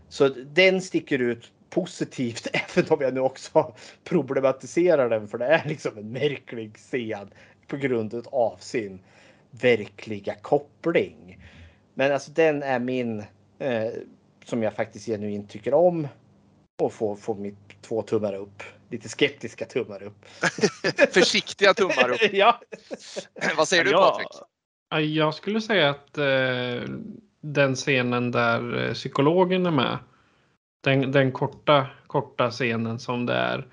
[0.09, 3.75] Så den sticker ut positivt även om jag nu också
[4.05, 7.31] problematiserar den för det är liksom en märklig scen
[7.67, 9.01] på grund av sin
[9.51, 11.39] verkliga koppling.
[11.95, 13.25] Men alltså den är min
[13.59, 13.93] eh,
[14.45, 16.09] som jag faktiskt genuint tycker om
[16.83, 18.63] och får, får mitt två tummar upp.
[18.95, 20.25] Lite skeptiska tummar upp.
[21.15, 22.21] Försiktiga tummar upp.
[22.33, 22.61] ja.
[23.57, 24.29] Vad säger du Patrik?
[25.15, 26.91] Jag skulle säga att eh,
[27.41, 29.99] den scenen där eh, psykologen är med.
[30.85, 33.67] Den, den korta, korta scenen som det är.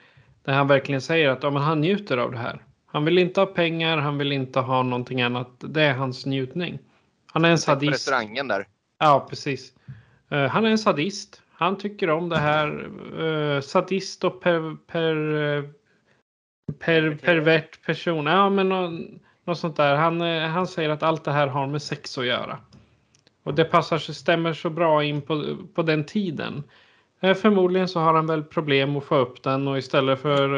[0.43, 2.65] Där han verkligen säger att ja, men han njuter av det här.
[2.85, 5.49] Han vill inte ha pengar, han vill inte ha någonting annat.
[5.59, 6.79] Det är hans njutning.
[7.25, 7.91] Han är en sadist.
[7.91, 8.67] På restaurangen där.
[8.99, 9.73] Ja, precis.
[10.31, 11.41] Uh, han är en sadist.
[11.61, 12.89] Han tycker om det här.
[13.19, 15.15] Uh, sadist och per, per,
[16.79, 18.25] per, pervert person.
[18.25, 18.69] Ja, men
[19.45, 19.95] något sånt där.
[19.95, 22.57] Han, uh, han säger att allt det här har med sex att göra.
[23.43, 26.63] Och det passar sig, stämmer så bra in på, på den tiden.
[27.19, 30.53] Eh, förmodligen så har han väl problem att få upp den och istället för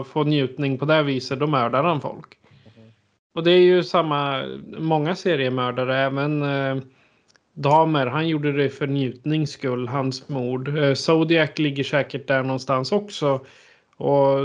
[0.00, 2.38] att få njutning på det viset då mördar han folk.
[2.76, 2.90] Mm.
[3.34, 4.44] Och det är ju samma,
[4.78, 6.82] många seriemördare, även eh,
[7.62, 10.78] damer, han gjorde det för njutnings skull, hans mord.
[10.78, 13.46] Eh, Zodiac ligger säkert där någonstans också.
[13.96, 14.38] Och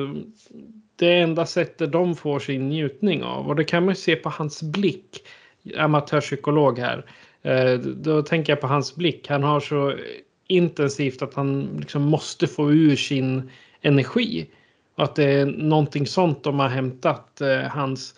[0.95, 4.63] det enda sättet de får sin njutning av och det kan man se på hans
[4.63, 5.27] blick,
[5.77, 7.05] amatörpsykolog här.
[7.41, 9.29] Eh, då tänker jag på hans blick.
[9.29, 9.93] Han har så
[10.47, 14.49] intensivt att han liksom måste få ur sin energi.
[14.95, 18.15] Och att det är någonting sånt de har hämtat eh, hans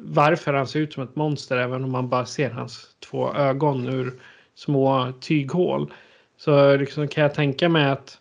[0.00, 3.88] varför han ser ut som ett monster även om man bara ser hans två ögon
[3.88, 4.12] ur
[4.56, 5.92] små tyghål.
[6.36, 8.18] Så liksom kan jag tänka mig att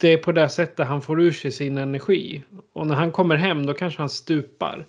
[0.00, 2.42] det är på det sättet han får ur sig sin energi.
[2.72, 4.86] Och när han kommer hem då kanske han stupar.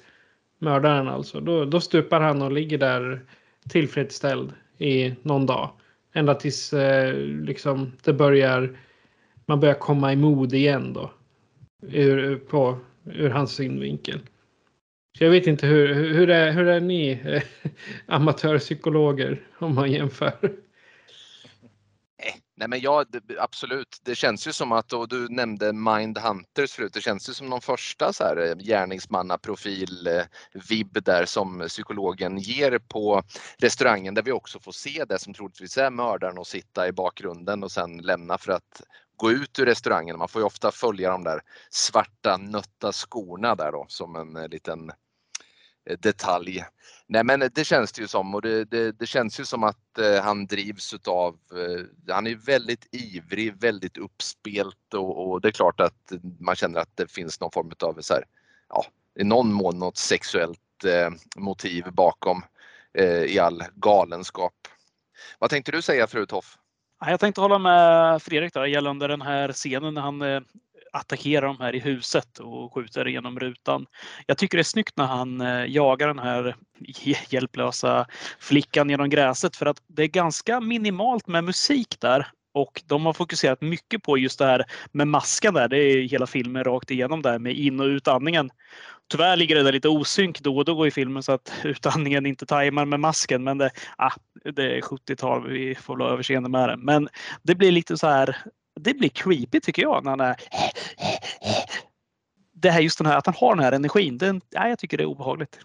[0.59, 1.39] Mördaren alltså.
[1.39, 3.21] Då, då stupar han och ligger där
[3.69, 5.69] tillfredsställd i någon dag.
[6.13, 8.77] Ända tills eh, liksom, det börjar,
[9.45, 11.11] man börjar komma i mod igen då.
[11.91, 14.19] Ur, på, ur hans synvinkel.
[15.17, 17.43] Så jag vet inte hur, hur, är, hur är ni eh,
[18.15, 20.63] amatörpsykologer om man jämför?
[22.23, 23.05] Eh, nej men ja,
[23.39, 23.97] absolut.
[24.03, 27.61] Det känns ju som att, och du nämnde Mindhunters förut, det känns ju som någon
[27.61, 33.23] första så här eh, gärningsmannaprofil-vibb eh, där som psykologen ger på
[33.57, 37.63] restaurangen där vi också får se det som troligtvis är mördaren och sitta i bakgrunden
[37.63, 38.81] och sen lämna för att
[39.15, 40.17] gå ut ur restaurangen.
[40.17, 44.91] Man får ju ofta följa de där svarta nötta skorna där då som en liten
[45.85, 46.65] Eh, detalj.
[47.07, 49.97] Nej men det känns det ju som och det, det, det känns ju som att
[49.97, 55.51] eh, han drivs utav, eh, han är väldigt ivrig, väldigt uppspelt och, och, det är
[55.51, 58.23] klart att man känner att det finns någon form av så här,
[58.69, 58.85] ja,
[59.19, 62.41] i någon mån något sexuellt eh, motiv bakom
[62.93, 64.53] eh, i all galenskap.
[65.39, 66.57] Vad tänkte du säga förut Hoff?
[67.05, 70.41] Jag tänkte hålla med Fredrik där gällande den här scenen när han eh,
[70.93, 73.85] attackera attackerar de här i huset och skjuter genom rutan.
[74.27, 76.55] Jag tycker det är snyggt när han eh, jagar den här
[77.29, 78.07] hjälplösa
[78.39, 83.13] flickan genom gräset för att det är ganska minimalt med musik där och de har
[83.13, 85.67] fokuserat mycket på just det här med masken där.
[85.67, 88.49] Det är hela filmen rakt igenom där med in och utandningen.
[89.11, 92.45] Tyvärr ligger det där lite osynk då och då i filmen så att utandningen inte
[92.45, 93.43] tajmar med masken.
[93.43, 94.13] Men det, ah,
[94.55, 96.77] det är 70-tal, vi får väl överseende med det.
[96.77, 97.09] Men
[97.43, 98.37] det blir lite så här,
[98.79, 100.03] det blir creepy tycker jag.
[100.03, 100.35] När han är,
[102.53, 104.17] det här just den här, att han har den här energin.
[104.17, 105.59] Den ja, jag tycker det är obehagligt.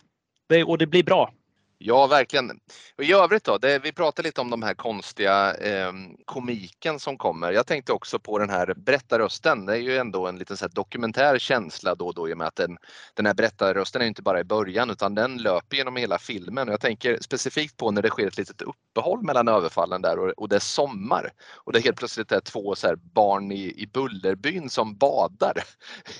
[0.48, 1.32] Det, och det blir bra.
[1.80, 2.50] Ja, verkligen.
[2.96, 5.92] Och I övrigt då, det, vi pratade lite om de här konstiga eh,
[6.24, 7.52] komiken som kommer.
[7.52, 9.66] Jag tänkte också på den här berättarrösten.
[9.66, 12.38] Det är ju ändå en liten så här dokumentär känsla då och då i och
[12.38, 12.78] med att den,
[13.14, 16.68] den här berättarrösten är inte bara i början utan den löper genom hela filmen.
[16.68, 20.30] Och jag tänker specifikt på när det sker ett litet uppehåll mellan överfallen där och,
[20.30, 21.30] och det är sommar.
[21.64, 25.64] Och det helt plötsligt är två så barn i, i Bullerbyn som badar.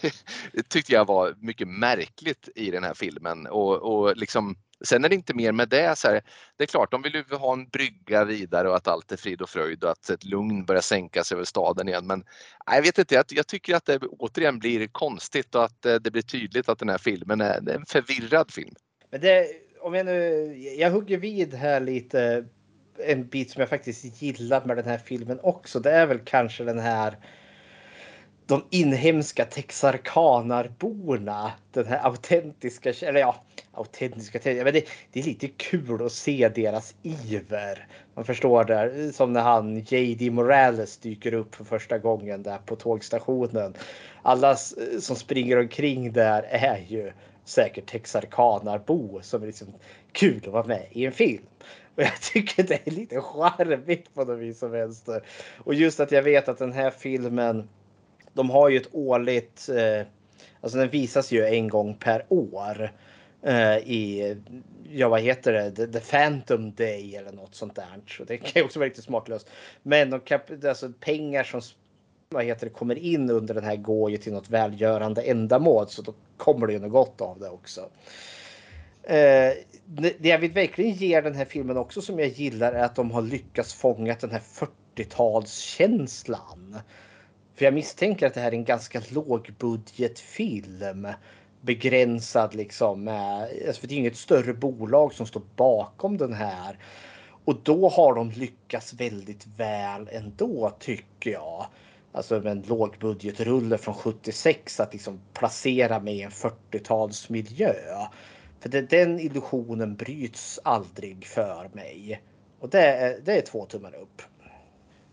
[0.53, 3.47] det tyckte jag var mycket märkligt i den här filmen.
[3.47, 5.99] och, och liksom Sen är det inte mer med det.
[5.99, 6.21] Så här,
[6.57, 9.43] det är klart, de vill ju ha en brygga vidare och att allt är frid
[9.43, 12.07] och fröjd och att ett lugn börjar sänka sig över staden igen.
[12.07, 12.25] Men
[12.67, 16.11] jag vet inte, jag, jag tycker att det återigen blir konstigt och att eh, det
[16.11, 18.75] blir tydligt att den här filmen är, är en förvirrad film.
[19.11, 19.47] Men det,
[19.81, 22.45] om jag nu, jag hugger vid här lite
[22.99, 25.81] en bit som jag faktiskt gillar med den här filmen också.
[25.81, 27.19] Det är väl kanske den här
[28.47, 31.53] de inhemska texarkanarborna.
[31.73, 33.45] Den här autentiska, eller ja,
[33.79, 34.41] autentiska.
[34.45, 37.87] Men det, det är lite kul att se deras iver.
[38.15, 42.77] Man förstår det som när han JD Morales dyker upp för första gången där på
[42.77, 43.75] tågstationen.
[44.23, 44.57] Alla
[45.01, 47.13] som springer omkring där är ju
[47.45, 49.69] säkert texarkanarbo som är liksom
[50.13, 51.45] kul att vara med i en film.
[51.95, 55.23] Och jag tycker det är lite charmigt på något vis som vänster.
[55.65, 57.69] Och just att jag vet att den här filmen
[58.33, 60.07] de har ju ett årligt, eh,
[60.61, 62.91] alltså den visas ju en gång per år eh,
[63.43, 64.37] Eh, i,
[64.89, 68.01] ja vad heter det, The, The, Phantom Day eller något sånt där.
[68.07, 69.51] Så det kan ju också vara lite smaklöst.
[69.83, 71.61] Men de kap, alltså pengar som
[72.29, 76.03] vad heter det, kommer in under den här går ju till något välgörande ändamål så
[76.03, 77.81] då kommer det ju något gott av det också.
[79.03, 79.53] Eh,
[80.19, 83.11] det jag vill verkligen ge den här filmen också som jag gillar är att de
[83.11, 84.43] har lyckats fånga den här
[84.97, 86.79] 40-talskänslan.
[87.55, 91.09] För jag misstänker att det här är en ganska lågbudgetfilm.
[91.61, 93.09] Begränsad liksom.
[93.09, 96.79] Eh, alltså för det är inget större bolag som står bakom den här.
[97.45, 101.67] Och då har de lyckats väldigt väl ändå tycker jag.
[102.13, 107.75] Alltså med en lågbudgetrulle från 76 att liksom placera mig i en 40-talsmiljö.
[108.61, 112.23] För det, den illusionen bryts aldrig för mig.
[112.61, 114.23] Och det är, det är två tummar upp.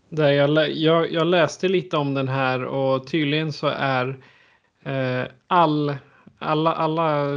[0.08, 4.16] Där jag, jag, jag, läste lite om den här och tydligen så är
[4.84, 5.96] eh, all,
[6.46, 7.28] alla, alla,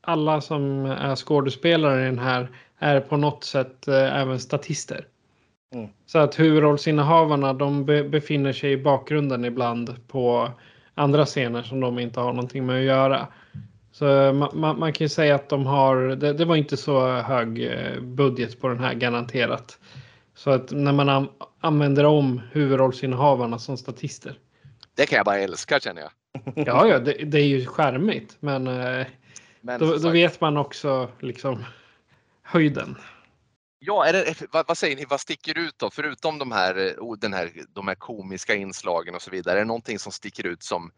[0.00, 2.48] alla som är skådespelare i den här
[2.78, 5.06] är på något sätt eh, även statister.
[5.74, 5.88] Mm.
[6.06, 10.50] Så att huvudrollsinnehavarna de be, befinner sig i bakgrunden ibland på
[10.94, 13.26] andra scener som de inte har någonting med att göra.
[13.92, 17.10] Så man, man, man kan ju säga att de har, det, det, var inte så
[17.10, 19.78] hög eh, budget på den här garanterat.
[20.34, 21.28] Så att när man
[21.60, 24.38] använder om huvudrollsinnehavarna som statister.
[24.94, 26.10] Det kan jag bara älska känner jag.
[26.54, 28.36] Ja, ja det, det är ju skärmigt.
[28.40, 29.06] Men, eh,
[29.60, 31.64] men då, då, vet man också liksom
[32.42, 32.96] höjden.
[33.78, 35.90] Ja, är det, vad, vad, säger ni, vad sticker ut då?
[35.90, 39.54] Förutom de här, eh, den här, de här komiska inslagen och så vidare.
[39.54, 40.90] Är det någonting som sticker ut som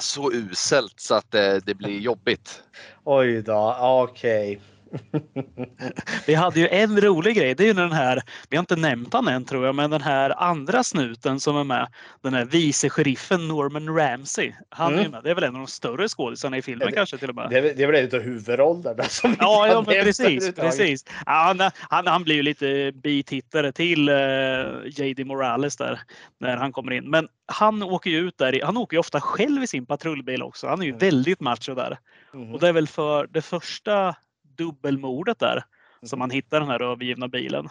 [0.00, 2.62] så uselt så att det, det blir jobbigt?
[3.04, 4.56] Oj då, okej.
[4.56, 4.60] Okay.
[6.26, 7.54] vi hade ju en rolig grej.
[7.54, 10.02] Det är ju den här, vi har inte nämnt han än tror jag, men den
[10.02, 11.88] här andra snuten som är med.
[12.22, 14.52] Den här vice sheriffen Norman Ramsey.
[14.68, 15.04] Han mm.
[15.04, 15.24] är med.
[15.24, 17.50] Det är väl en av de större skådisarna i filmen det, kanske till och med.
[17.50, 20.54] Det är, det är väl en av huvudrollerna som Ja, ja men precis.
[20.54, 21.04] precis.
[21.26, 26.00] Han, han, han blir ju lite bitittare till uh, eh, JD Morales där
[26.40, 27.10] när han kommer in.
[27.10, 28.60] Men han åker ju ut där.
[28.64, 30.66] Han åker ju ofta själv i sin patrullbil också.
[30.68, 30.98] Han är ju mm.
[30.98, 31.98] väldigt macho där.
[32.34, 32.54] Mm.
[32.54, 34.14] Och det är väl för det första
[34.62, 35.64] dubbelmordet där mm.
[36.02, 37.68] som man hittar den här övergivna bilen.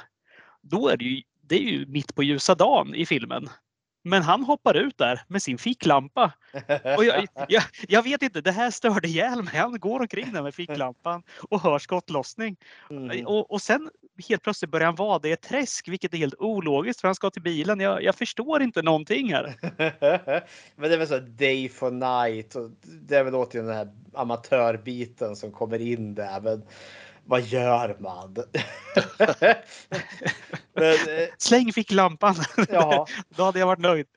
[0.61, 3.49] Då är det ju, det är ju mitt på ljusa dagen i filmen.
[4.03, 6.31] Men han hoppar ut där med sin ficklampa.
[6.97, 9.57] Och jag, jag, jag vet inte, det här störde ihjäl mig.
[9.57, 12.57] Han går omkring där med ficklampan och hör skottlossning.
[12.89, 13.25] Mm.
[13.27, 13.89] Och, och sen
[14.29, 17.29] helt plötsligt börjar han vada i ett träsk, vilket är helt ologiskt för han ska
[17.29, 17.79] till bilen.
[17.79, 19.55] Jag, jag förstår inte någonting här.
[20.75, 23.89] Men det är väl så day for night och det är väl återigen den här
[24.13, 26.41] amatörbiten som kommer in där.
[26.41, 26.63] Men
[27.25, 28.35] vad gör man?
[30.73, 32.35] men, eh, Släng ficklampan!
[32.69, 34.07] ja, Då hade jag varit nöjd.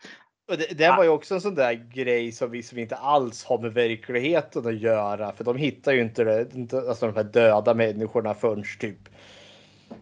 [0.49, 3.59] det, det var ju också en sån där grej som vi som inte alls har
[3.59, 5.33] med verkligheten att göra.
[5.33, 9.09] För de hittar ju inte, det, alltså de här döda människorna förrän typ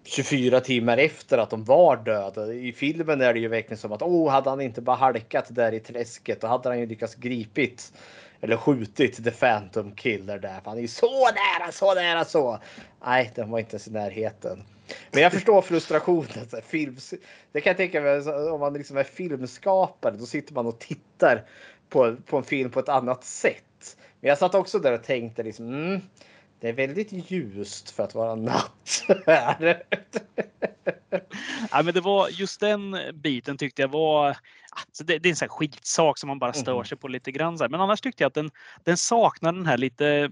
[0.05, 2.53] 24 timmar efter att de var döda.
[2.53, 5.73] I filmen är det ju verkligen som att oh, hade han inte bara halkat där
[5.75, 7.93] i träsket då hade han ju lyckats gripit
[8.41, 10.61] eller skjutit The Phantom Killer där.
[10.61, 12.59] För han är ju så nära, så nära så.
[13.05, 14.63] Nej, den var inte ens i närheten.
[15.11, 16.49] Men jag förstår frustrationen.
[16.51, 17.15] Så här, Films,
[17.53, 18.21] det kan jag tänka mig
[18.51, 20.17] om man liksom är filmskapare.
[20.17, 21.45] Då sitter man och tittar
[21.89, 23.97] på, på en film på ett annat sätt.
[24.21, 25.69] Men jag satt också där och tänkte liksom.
[25.69, 26.01] Mm,
[26.63, 29.05] det är väldigt ljust för att vara natt.
[31.71, 34.37] Ja, men det var just den biten tyckte jag var.
[34.87, 36.85] Alltså det, det är en sån skitsak som man bara stör Mhm.
[36.85, 37.59] sig på lite grann.
[37.61, 38.51] Men annars tyckte jag att den,
[38.85, 40.31] den saknar den här lite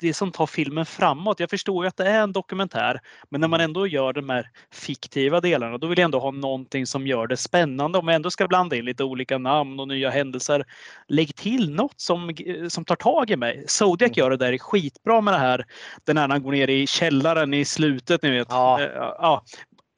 [0.00, 1.40] det som tar filmen framåt.
[1.40, 4.50] Jag förstår ju att det är en dokumentär, men när man ändå gör de här
[4.72, 7.98] fiktiva delarna, då vill jag ändå ha någonting som gör det spännande.
[7.98, 10.64] Om jag ändå ska blanda in lite olika namn och nya händelser,
[11.08, 12.34] lägg till något som,
[12.68, 13.64] som tar tag i mig.
[13.68, 14.18] Zodiac Mm.
[14.18, 15.64] gör det där skitbra med det här.
[16.04, 18.48] Den här när han går ner i källaren i slutet, ni vet.
[18.50, 18.80] Ja.
[18.80, 19.42] Eh, ja.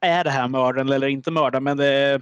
[0.01, 1.65] Är det här mördaren eller inte mördaren?
[1.65, 2.20] Men det,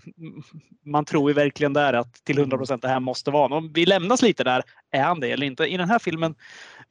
[0.87, 3.73] man tror ju verkligen där att till 100 procent det här måste vara någon.
[3.73, 4.63] Vi lämnas lite där.
[4.91, 5.65] Är han det eller inte?
[5.65, 6.35] I den här filmen,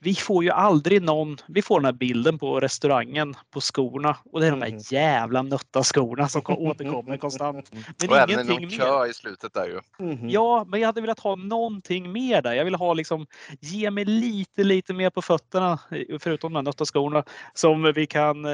[0.03, 1.37] vi får ju aldrig någon.
[1.47, 4.69] Vi får den här bilden på restaurangen på skorna och det är de Mhm.
[4.71, 7.71] där jävla nötta skorna som ko- återkommer konstant.
[7.99, 8.77] Men Och även ingenting någon mer.
[8.77, 10.05] kö i slutet där ju.
[10.05, 10.29] Mhm.
[10.29, 12.53] Ja, men jag hade velat ha någonting mer där.
[12.53, 13.25] Jag vill ha liksom,
[13.59, 17.23] ge mig lite, lite mer på fötterna, eh, förutom de här nötta skorna,
[17.53, 18.51] som vi kan eh,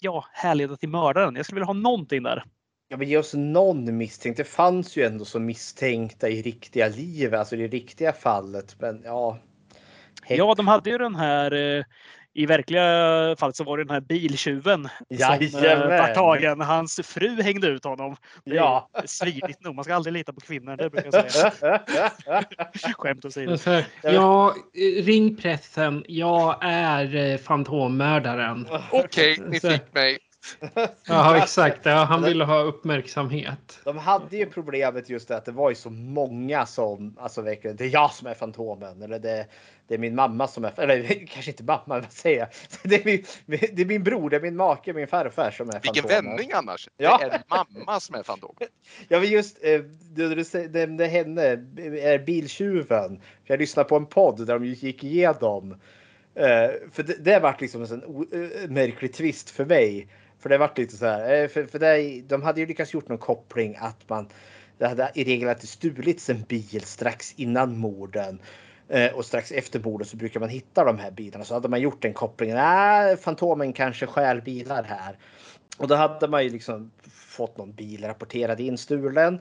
[0.00, 1.36] ja, härleda till mördaren.
[1.36, 2.44] Jag skulle vilja ha någonting där.
[2.90, 4.36] Ja, men ge oss någon misstänkt.
[4.36, 8.76] Det fanns ju ändå så misstänkta i riktiga livet, alltså i det riktiga fallet.
[8.78, 9.38] Men ja.
[10.28, 11.84] Ja, de hade ju den här eh,
[12.34, 12.82] i verkliga
[13.38, 14.88] fallet så var det den här biltjuven
[15.18, 16.14] som eh, Jajamän.
[16.14, 16.60] tagen.
[16.60, 18.16] Hans fru hängde ut honom.
[18.44, 18.90] Det är Ja.
[19.04, 19.74] Svidigt nog.
[19.74, 20.76] Man ska aldrig lita på kvinnor.
[20.76, 21.80] Det brukar jag säga.
[22.98, 23.58] Skämt åsido.
[23.58, 24.54] Så här, ja,
[25.02, 26.04] ring pressen.
[26.08, 28.66] Jag är eh, fantommördaren.
[28.92, 30.18] Okej, ni Så- fick mig.
[31.08, 31.80] Ja, exakt.
[31.82, 33.80] Ja, han ville ha uppmärksamhet.
[33.84, 37.76] De hade ju problemet just det att det var ju så många som alltså verkligen.
[37.76, 39.46] Det är jag som är Fantomen eller det,
[39.88, 42.48] det är min mamma som är eller kanske inte mamma, vad säger jag?
[42.82, 45.72] Det är min, det är min bror, det är min make, min farfar som är
[45.72, 46.24] Vilken Fantomen.
[46.24, 46.88] vändning annars.
[46.96, 47.18] Ja.
[47.18, 48.56] Det är mamma som är fantom.
[49.08, 49.80] Ja, men just eh,
[50.14, 53.20] du, nämnde henne, är biltjuven.
[53.44, 55.72] Jag lyssnade på en podd där de gick igenom.
[56.34, 60.08] Eh, för det, det vart liksom en eh, märklig twist för mig.
[60.38, 61.48] För det vart lite så här.
[61.48, 64.28] För, för det, de hade ju lyckats gjort någon koppling att man
[64.78, 68.40] det hade i regel att det stulits en bil strax innan morden.
[68.88, 71.44] Eh, och strax efter mordet så brukar man hitta de här bilarna.
[71.44, 72.56] Så hade man gjort den kopplingen.
[72.56, 75.18] Äh, Fantomen kanske stjäl bilar här.
[75.78, 79.38] Och då hade man ju liksom fått någon bil rapporterad in stulen.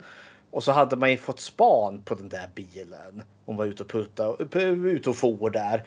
[0.52, 3.24] Och så hade man ju fått span på den där bilen.
[3.46, 5.84] Hon var ute och putta, eh, ute och for där.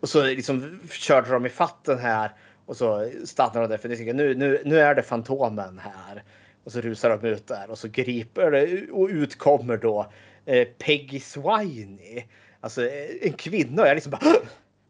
[0.00, 2.30] Och så liksom körde de i fatten här.
[2.66, 6.22] Och så stannade de där för de nu, nu, nu är det Fantomen här.
[6.64, 10.06] Och så rusar de ut där och så griper det och ut kommer då
[10.44, 12.24] eh, Peggy Swiney.
[12.64, 13.82] Alltså eh, en kvinna.
[13.82, 14.36] Och jag liksom bara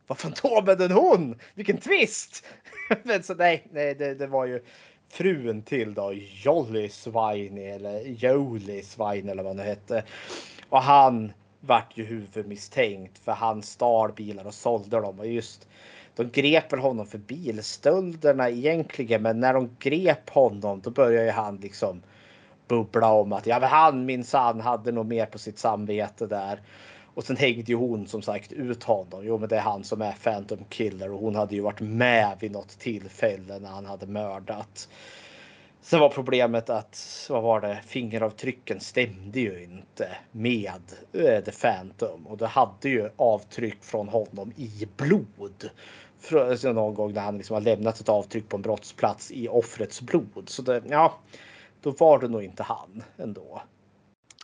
[0.07, 1.39] vad Fantomen en hon?
[1.55, 2.45] Vilken twist!
[3.03, 4.63] Men så nej, nej det, det var ju
[5.09, 10.05] frun till då Jolly Swine eller Jolie Swine eller vad det hette.
[10.69, 15.69] Och han vart ju huvudmisstänkt för han stal bilar och sålde dem och just
[16.17, 21.33] de grep väl honom för bilstölderna egentligen, men när de grep honom då började ju
[21.33, 22.03] han liksom
[22.69, 26.61] bubbla om att ja, men han minsann hade nog mer på sitt samvete där.
[27.15, 29.21] Och sen hängde ju hon som sagt ut honom.
[29.23, 32.37] Jo, men det är han som är Phantom Killer och hon hade ju varit med
[32.41, 34.89] vid något tillfälle när han hade mördat.
[35.81, 37.81] Sen var problemet att vad var det?
[37.87, 40.83] Fingeravtrycken stämde ju inte med
[41.13, 45.71] äh, The Phantom och det hade ju avtryck från honom i blod.
[46.21, 49.49] Frå- alltså någon gång när han liksom har lämnat ett avtryck på en brottsplats i
[49.49, 50.45] offrets blod.
[50.47, 51.15] Så det, ja,
[51.83, 53.63] då var det nog inte han ändå.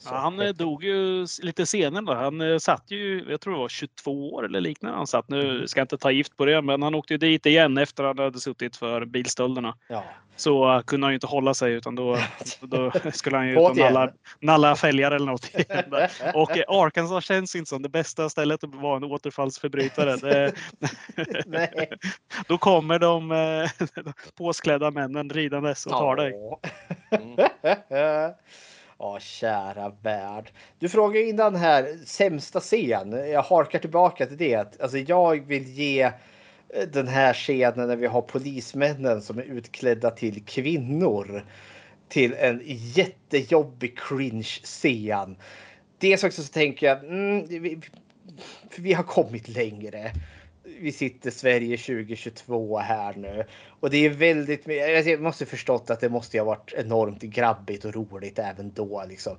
[0.04, 2.04] Ja, han eh, dog ju lite senare.
[2.04, 2.14] Då.
[2.14, 4.96] Han eh, satt ju, jag tror det var 22 år eller liknande.
[4.96, 7.46] Han satt nu, ska jag inte ta gift på det, men han åkte ju dit
[7.46, 9.76] igen efter att han hade suttit för bilstölderna.
[9.88, 10.04] Ja.
[10.40, 12.18] Så uh, kunde han ju inte hålla sig utan då,
[12.60, 15.54] då skulle han ju ut och nalla, nalla fälgar eller något.
[15.54, 15.84] igen.
[16.34, 20.16] Och eh, Arkansas känns inte som det bästa stället att vara en återfallsförbrytare.
[20.16, 20.52] Det,
[21.46, 21.90] Nej.
[22.48, 23.70] då kommer de eh,
[24.38, 26.32] påsklädda männen ridandes och tar dig.
[27.10, 27.36] Mm.
[29.02, 30.52] Ja, kära värld.
[30.78, 33.12] Du frågade innan här sämsta scen.
[33.12, 34.80] Jag harkar tillbaka till det.
[34.80, 36.12] Alltså, jag vill ge eh,
[36.92, 41.46] den här scenen när vi har polismännen som är utklädda till kvinnor
[42.08, 45.36] till en jättejobbig cringe-scen.
[45.98, 47.80] Dels också så tänker jag, mm, vi,
[48.70, 50.12] för vi har kommit längre.
[50.80, 53.44] Vi sitter Sverige 2022 här nu
[53.80, 54.60] och det är väldigt.
[54.60, 59.04] Alltså jag måste förstått att det måste ha varit enormt grabbigt och roligt även då
[59.08, 59.36] liksom.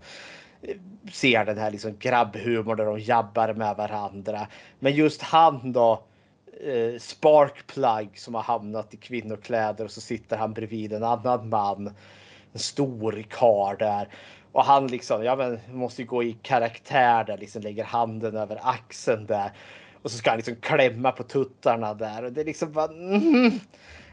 [1.11, 4.47] Ser den här liksom grabbhumorn där de jabbar med varandra.
[4.79, 6.03] Men just han då.
[6.63, 11.87] Eh, Sparkplug som har hamnat i kvinnokläder och så sitter han bredvid en annan man.
[12.53, 14.07] En stor karl där.
[14.51, 18.59] Och han liksom, ja men måste ju gå i karaktär där, liksom lägger handen över
[18.61, 19.51] axeln där.
[20.01, 22.91] Och så ska han liksom klämma på tuttarna där och det är liksom bara.
[22.93, 23.51] Mm,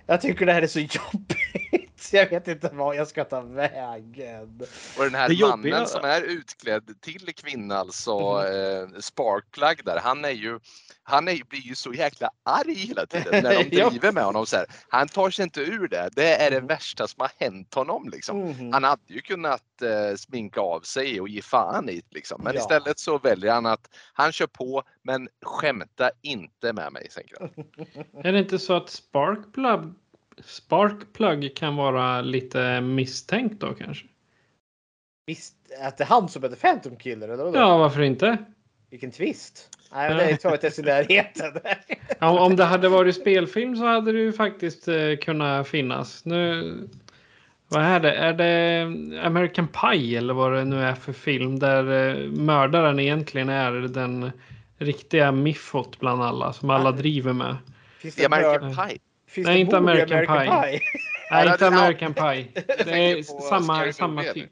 [0.07, 1.88] jag tycker det här är så jobbigt.
[2.13, 4.61] Jag vet inte vad jag ska ta vägen.
[4.99, 8.95] Och den här mannen jobbiga- som är utklädd till kvinna, alltså Mhm.
[8.95, 10.59] eh, Sparkplug där, han är ju
[11.03, 14.47] han är, blir ju så jäkla arg hela tiden när de driver med honom.
[14.47, 14.67] Så här.
[14.89, 16.09] Han tar sig inte ur det.
[16.13, 16.67] Det är det Mm.
[16.67, 18.09] värsta som har hänt honom.
[18.13, 18.39] Liksom.
[18.41, 18.73] Mhm.
[18.73, 22.41] Han hade ju kunnat eh, sminka av sig och ge fan i liksom.
[22.45, 22.61] Men Ja.
[22.61, 27.09] istället så väljer han att han kör på men skämta inte med mig.
[27.15, 27.51] Tänker han.
[28.25, 29.95] Är det inte så att Sparkplug,
[30.45, 34.07] Sparkplug kan vara lite misstänkt då kanske?
[35.27, 37.29] Visst att det är han som är The Phantom Killer?
[37.29, 37.59] Eller vadå?
[37.59, 38.39] Ja, varför inte?
[38.91, 39.69] Vilken twist.
[39.93, 41.77] Nej, men det tror jag inte.
[42.19, 46.25] Ja, om det hade varit spelfilm så hade det ju faktiskt eh, kunnat finnas.
[46.25, 46.89] Nu,
[47.69, 48.13] vad är det?
[48.13, 48.83] Är det
[49.23, 54.31] American Pie eller vad det nu är för film där eh, mördaren egentligen är den
[54.79, 57.57] riktiga miffot bland alla som alla driver med?
[57.99, 58.99] Finns Det är American Pie.
[59.29, 60.51] Finns Nej, det inte i American Pie.
[60.51, 60.83] Nej,
[61.31, 61.67] Ja, inte.
[61.67, 62.49] American Pie.
[62.85, 64.51] Det är samma, samma typ.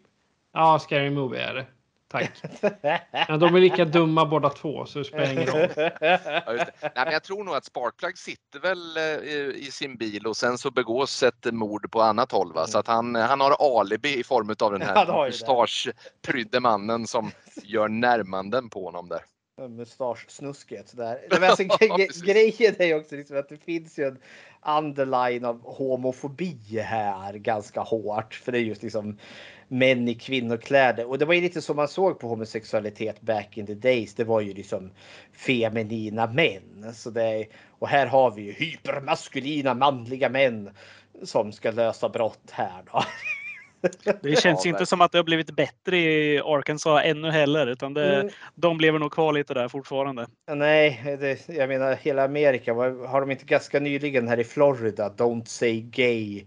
[0.52, 1.66] Ja, Scary Movie är det.
[2.08, 2.30] Tack.
[3.28, 5.68] Ja, de är lika dumma båda två så det spelar ingen roll.
[6.00, 6.72] Ja, just det.
[6.82, 10.58] Nej, men jag tror nog att Sparkplug sitter väl eh, i sin bil och sen
[10.58, 12.52] så begås ett mord på annat håll.
[12.52, 12.66] Va?
[12.66, 17.30] Så att han, han har alibi i form av den här mustaschprydde mannen som
[17.62, 19.20] gör närmanden på honom där.
[19.68, 21.18] Mustaschsnusket där.
[21.30, 21.64] Nej, Men alltså,
[22.24, 24.18] grejen är ju också liksom att det finns ju en
[24.66, 28.34] underline av homofobi här ganska hårt.
[28.34, 29.18] För det är just liksom
[29.68, 31.09] män i kvinnokläder.
[31.09, 34.14] Och det var ju lite som man såg på homosexualitet back in the days.
[34.14, 34.90] Det var ju liksom
[35.32, 36.94] feminina män.
[36.94, 37.47] Så det är,
[37.78, 40.70] och här har vi ju hypermaskulina manliga män
[41.22, 43.02] som ska lösa brott här då.
[44.22, 47.94] Det känns Ja, inte som att det har blivit bättre i Arkansas ännu heller, utan
[47.94, 48.32] det, Mm.
[48.54, 50.26] de lever nog kvar lite där fortfarande.
[50.50, 52.74] Nej, det, jag menar hela Amerika.
[52.74, 56.44] Har de inte ganska nyligen här i Florida Don't say gay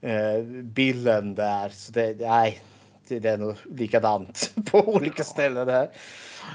[0.00, 1.68] eh, bilden där?
[1.68, 2.60] Så det, nej,
[3.08, 5.88] det är nog likadant på olika ställen här.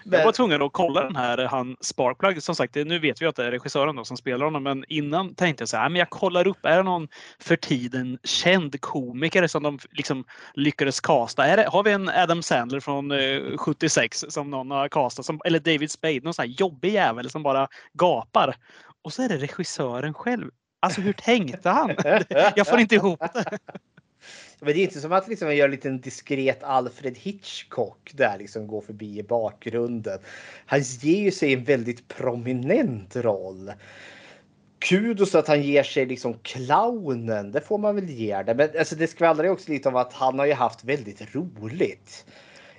[0.04, 2.44] Jag var tvungen att kolla den här han Sparkplug.
[2.44, 5.36] Som sagt, nu vet vi att det är regissören då som spelar honom, men innan
[5.36, 7.08] tänkte jag så här, men jag kollar upp, är det någon
[7.40, 11.46] för tiden känd komiker som de liksom lyckades casta?
[11.46, 15.42] Är det, har vi en Adam Sandler från eh, 76 som någon har castat, som,
[15.46, 18.56] eller David Spade, någon sån här jobbig jävel som bara gapar.
[19.04, 20.52] Och så är det regissören själv.
[20.82, 21.96] Alltså hur tänkte han?
[22.56, 23.60] Jag får inte ihop det.
[24.62, 28.68] Men det är inte som att liksom göra en liten diskret Alfred Hitchcock där liksom
[28.68, 30.20] går förbi i bakgrunden.
[30.66, 33.72] Han ger ju sig en väldigt prominent roll.
[34.80, 38.56] Kudos att han ger sig liksom clownen, det får man väl ge det.
[38.56, 42.26] Men alltså det skvallrar ju också lite om att han har ju haft väldigt roligt.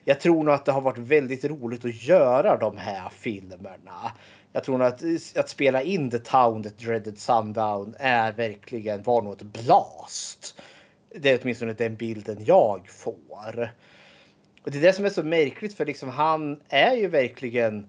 [0.05, 4.13] Jag tror nog att det har varit väldigt roligt att göra de här filmerna.
[4.53, 5.03] Jag tror nog att,
[5.37, 10.61] att spela in The Town That Dreaded Sundown är verkligen var nog ett blast.
[11.15, 13.73] Det är åtminstone den bilden jag får.
[14.63, 17.89] Och det är det som är så märkligt för liksom han är ju verkligen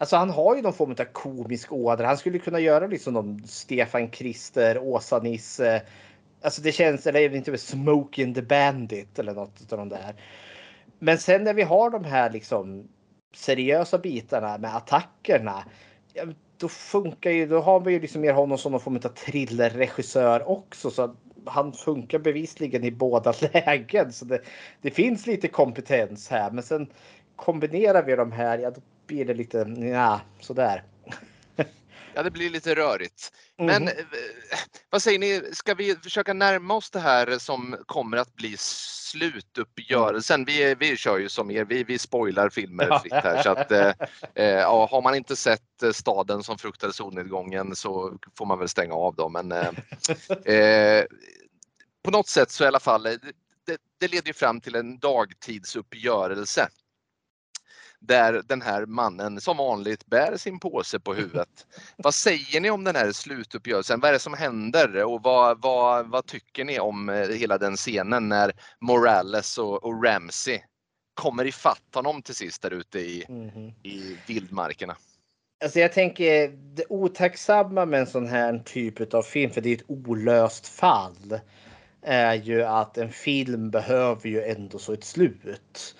[0.00, 2.06] Alltså han har ju någon form av komisk ådra.
[2.06, 5.82] Han skulle kunna göra liksom någon Stefan Krister, Åsa-Nisse.
[6.42, 10.14] Alltså det känns, eller jag vet inte, Smoking the Bandit eller något av de där.
[10.98, 12.88] Men sen när vi har de här liksom
[13.34, 15.64] seriösa bitarna med attackerna.
[16.56, 20.48] Då funkar ju, då har vi ju liksom mer honom som någon form av thrillerregissör
[20.48, 20.90] också.
[20.90, 24.12] Så han funkar bevisligen i båda lägen.
[24.12, 24.40] Så det,
[24.80, 26.50] det finns lite kompetens här.
[26.50, 26.86] Men sen
[27.36, 30.82] kombinerar vi de här, ja då blir det lite, ja, sådär.
[32.20, 33.32] Ja, det blir lite rörigt.
[33.58, 33.84] Mm.
[33.84, 34.04] Men eh,
[34.90, 40.44] vad säger ni, ska vi försöka närma oss det här som kommer att bli slutuppgörelsen?
[40.44, 43.42] Vi, vi kör ju som er, vi, vi spoilar filmer fritt här.
[43.42, 43.92] Så att, eh,
[44.34, 48.68] eh, ja, har man inte sett eh, staden som fruktade solnedgången så får man väl
[48.68, 49.32] stänga av dem.
[49.32, 51.04] Men, eh, eh,
[52.02, 56.68] på något sätt så i alla fall, det, det leder ju fram till en dagtidsuppgörelse
[58.00, 61.66] där den här mannen som vanligt bär sin påse på huvudet.
[61.96, 64.00] vad säger ni om den här slutuppgörelsen?
[64.00, 67.76] Vad är det som händer och vad, vad, vad tycker ni om eh, hela den
[67.76, 70.60] scenen när Morales och, och Ramsey
[71.14, 73.72] kommer ifatt honom till sist där ute i, Mhm.
[73.82, 74.96] i vildmarkerna?
[75.64, 79.76] Alltså jag tänker det otacksamma med en sån här typ av film, för det är
[79.76, 81.40] ett olöst fall,
[82.02, 85.94] är ju att en film behöver ju ändå så ett slut.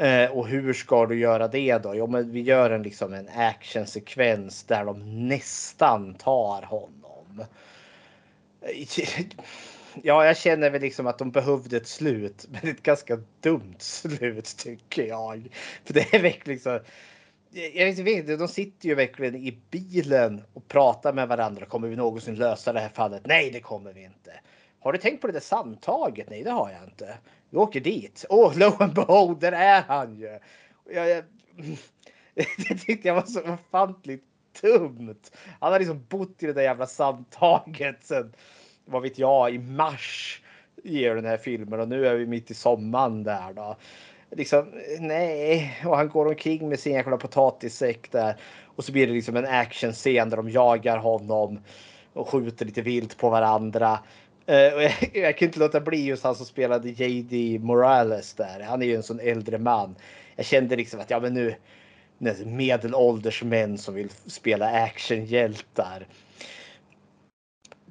[0.00, 1.94] Eh, och hur ska du göra det då?
[1.94, 7.44] Jo, men vi gör en liksom en actionsekvens där de nästan tar honom.
[10.02, 14.56] Ja, jag känner väl liksom att de behövde ett slut, men ett ganska dumt slut
[14.58, 15.48] tycker jag.
[15.84, 16.80] För det är verkligen så.
[17.50, 21.66] Jag vet inte, de sitter ju verkligen i bilen och pratar med varandra.
[21.66, 23.22] Kommer vi någonsin lösa det här fallet?
[23.24, 24.32] Nej, det kommer vi inte.
[24.80, 26.30] Har du tänkt på det där samtaget?
[26.30, 27.18] Nej, det har jag inte.
[27.50, 28.24] Vi åker dit.
[28.28, 30.38] Åh, oh, lo and behold, där är han ju.
[30.90, 31.24] Jag, jag,
[32.68, 34.24] det tyckte jag var så ofantligt
[34.62, 35.20] dumt.
[35.60, 38.32] Han har liksom bott i det där jävla samtaget sen,
[38.84, 40.42] vad vet jag, i mars
[40.84, 43.76] i den här filmen och nu är vi mitt i sommaren där då.
[44.30, 49.12] Liksom, nej, och han går omkring med sin jäkla potatissäck där och så blir det
[49.12, 51.60] liksom en actionscen där de jagar honom
[52.12, 53.98] och skjuter lite vilt på varandra.
[54.50, 58.60] Eh, och jag, jag kan inte låta bli just han som spelade JD Morales där.
[58.60, 59.96] Han är ju en sån äldre man.
[60.36, 61.54] Jag kände liksom att ja, men nu
[62.44, 66.06] medelålders män som vill spela actionhjältar.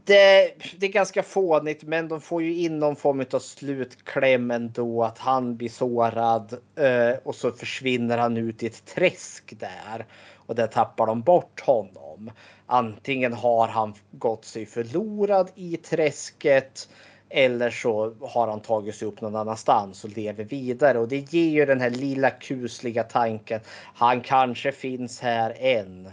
[0.06, 5.04] Det, det är ganska fånigt, men de får ju in någon form av slutkläm ändå.
[5.04, 10.06] Att han blir sårad eh, och så försvinner han ut i ett träsk där.
[10.36, 12.32] Och där tappar de bort honom.
[12.72, 16.90] Antingen har han gått sig förlorad i träsket
[17.30, 21.00] eller så har han tagit sig upp någon annanstans och lever vidare.
[21.00, 23.62] Och det ger ju den här lilla kusliga tanken.
[23.96, 26.12] Han kanske finns här än.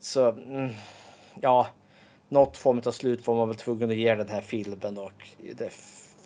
[0.00, 0.70] Så mm,
[1.40, 1.66] ja,
[2.28, 5.72] något form av slut var man väl tvungen att ge den här filmen och det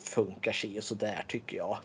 [0.05, 1.78] funkar sig och så där tycker jag.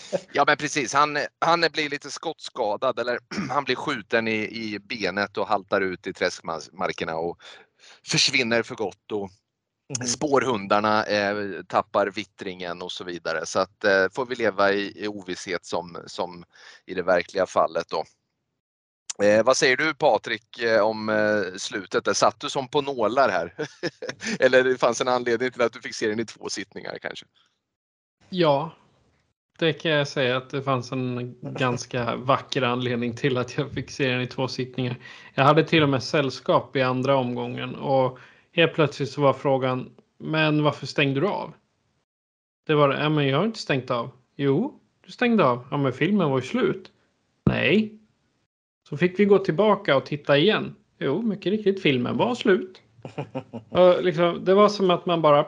[0.32, 3.18] Ja men precis, han, han blir lite skottskadad eller
[3.50, 7.38] han blir skjuten i, i benet och haltar ut i träskmarkerna och
[8.06, 9.12] försvinner för gott.
[9.12, 9.30] Och
[10.06, 11.36] spårhundarna eh,
[11.68, 13.46] tappar vittringen och så vidare.
[13.46, 16.44] Så att eh, får vi leva i, i ovisshet som, som
[16.86, 18.04] i det verkliga fallet då.
[19.22, 22.04] Eh, vad säger du Patrik eh, om eh, slutet?
[22.04, 23.54] Där satt du som på nålar här?
[24.40, 27.26] Eller det fanns en anledning till att du fick se den i två sittningar kanske?
[28.28, 28.76] Ja,
[29.62, 33.90] det kan jag säga att det fanns en ganska vacker anledning till att jag fick
[33.90, 34.96] se den i två sittningar.
[35.34, 38.18] Jag hade till och med sällskap i andra omgången och
[38.52, 41.52] helt plötsligt så var frågan, men varför stängde du av?
[42.66, 44.10] Det var ja men jag har inte stängt av.
[44.36, 45.66] Jo, du stängde av.
[45.70, 46.92] Ja men filmen var ju slut.
[47.46, 47.98] Nej.
[48.88, 50.74] Så fick vi gå tillbaka och titta igen.
[50.98, 52.82] Jo, mycket riktigt, filmen var slut.
[53.68, 55.46] Och liksom, det var som att man bara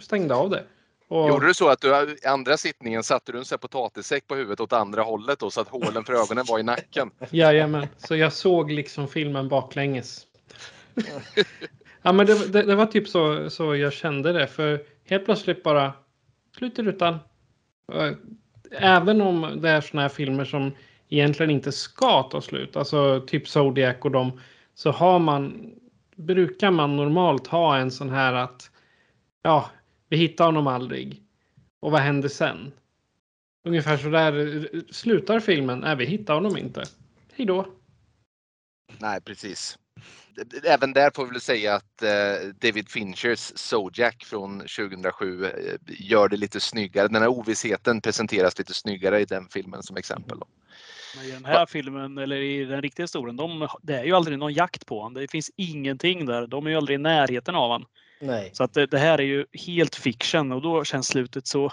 [0.00, 0.64] stängde av det.
[1.10, 4.60] Och, Gjorde du så att du i andra sittningen satte du en potatissäck på huvudet
[4.60, 7.10] åt andra hållet då, så att hålen för ögonen var i nacken?
[7.30, 10.26] Jajamän, så jag såg liksom filmen baklänges.
[12.02, 14.46] ja, men det, det, det, var typ så, så jag kände det.
[14.46, 15.92] För helt plötsligt bara
[16.58, 17.18] slut i rutan.
[18.70, 20.72] Även om det är såna här filmer som
[21.08, 24.40] egentligen inte ska ta slut, alltså typ Zodiac och dem,
[24.74, 25.70] så har man,
[26.16, 28.70] brukar man normalt ha en sån här att
[29.42, 29.70] ja,
[30.10, 31.22] vi hittar honom aldrig.
[31.80, 32.72] Och vad händer sen?
[33.64, 35.78] Ungefär så där slutar filmen.
[35.78, 36.84] Nej, vi hittar honom inte.
[37.32, 37.66] Hej då.
[38.98, 39.78] Nej, precis.
[40.64, 45.50] Även där får vi väl säga att eh, David Finchers Zodiac från 2007 eh,
[45.86, 47.08] gör det lite snyggare.
[47.08, 50.38] Den här ovissheten presenteras lite snyggare i den filmen som exempel.
[51.16, 54.38] Men I den här filmen, eller i den riktiga historien, de, det är ju aldrig
[54.38, 55.14] någon jakt på honom.
[55.14, 56.46] Det finns ingenting där.
[56.46, 57.88] De är ju aldrig i närheten av honom.
[58.20, 58.50] Nej.
[58.52, 61.72] Så att det, det, här är ju helt fiction och då känns slutet så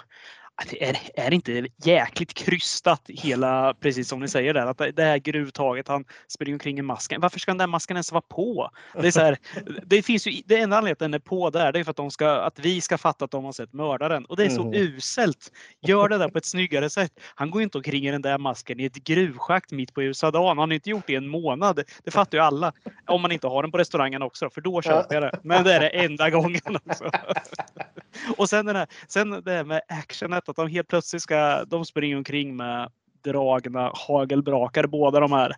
[0.70, 5.18] det är, är inte jäkligt krystat hela, precis som ni säger där, att det här
[5.18, 7.22] gruvtaget, han springer omkring i masken.
[7.22, 8.70] Varför ska den där masken ens vara på?
[8.94, 9.38] Det, är så här,
[9.86, 11.98] det finns ju, det enda anledningen att den är på där, det är för att,
[11.98, 14.26] de ska, att vi ska fatta att de har sett mördaren.
[14.26, 14.74] Och det är så Mm.
[14.74, 15.52] uselt.
[15.82, 17.12] Gör det där på ett snyggare sätt.
[17.36, 20.58] Han går inte omkring i den där masken i ett gruvschakt mitt på ljusa dagen.
[20.58, 21.84] Han har inte gjort det i en månad.
[22.04, 22.74] Det fattar ju alla.
[23.08, 25.40] Om man inte har den på restaurangen också, för då köper jag det.
[25.44, 27.12] Men det är det enda gången också.
[28.38, 31.86] Och sen, den här, sen det här med actionet, att de helt plötsligt ska, de
[31.86, 32.92] springer omkring med
[33.24, 35.56] dragna hagelbrakar båda de här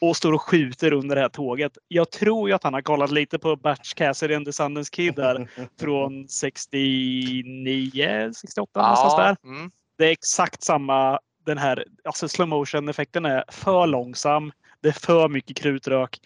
[0.00, 1.78] och står och skjuter under det här tåget.
[1.88, 5.14] Jag tror ju att han har kollat lite på Batch Cassidy and the Sundance Kid
[5.14, 5.48] där
[5.80, 9.36] från 69, 68 någonstans där.
[9.44, 9.70] mm.
[9.98, 14.52] Det är exakt samma den här, alltså slow motion effekten är för långsam.
[14.82, 16.20] Det är för mycket krutrök.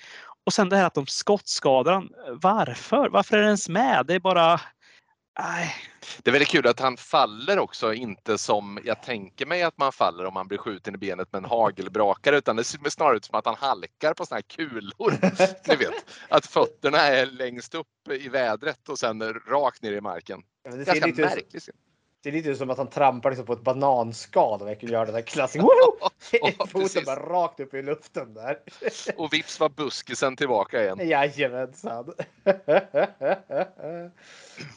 [0.46, 2.02] Och sen det här att de skottskadar.
[2.42, 3.08] Varför?
[3.08, 4.06] Varför är det ens med?
[4.06, 4.60] Det är bara...
[5.42, 5.74] Nej.
[6.22, 9.92] Det är väldigt kul att han faller också, inte som jag tänker mig att man
[9.92, 13.24] faller om man blir skjuten i benet med en hagelbrakare utan det ser snarare ut
[13.24, 15.12] som att han halkar på såna här kulor.
[15.68, 15.94] Ni vet,
[16.28, 20.42] att fötterna är längst upp i vädret och sen rakt ner i marken.
[20.62, 21.68] Ja, Det Ganska lite, ut, märkligt.
[22.22, 25.14] Det ser lite som att han trampar liksom på ett bananskal och verkligen gör den
[25.14, 25.66] där klassiska
[26.66, 28.58] Foten bara rakt upp i luften där.
[29.16, 31.08] Och vips var buskisen tillbaka igen.
[31.08, 32.12] Jajamensan.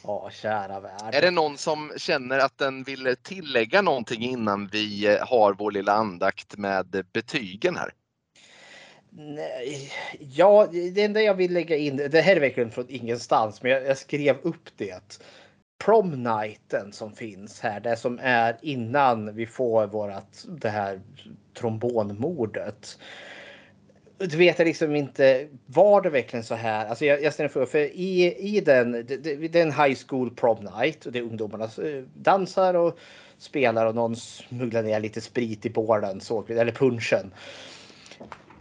[0.04, 1.14] Ja, kära värld.
[1.14, 5.70] Är det någon som känner att den vill tillägga någonting innan vi eh, har vår
[5.70, 7.90] lilla andakt med betygen här?
[9.10, 13.72] Nej, ja, det enda jag vill lägga in, det här är verkligen från ingenstans, men
[13.72, 15.18] jag, jag skrev upp det
[15.78, 21.00] promnighten som finns här, det som är innan vi får vårat det här
[21.58, 22.98] trombonmordet.
[24.18, 26.86] Du vet jag liksom inte, var det verkligen så här?
[26.86, 29.98] Alltså jag, jag ställer frågan, för i, i den, det, det, det är en high
[30.08, 32.98] school prom night och det är ungdomarna eh, dansar och
[33.38, 37.32] spelar och någon smugglar ner lite sprit i bålen, eller punchen.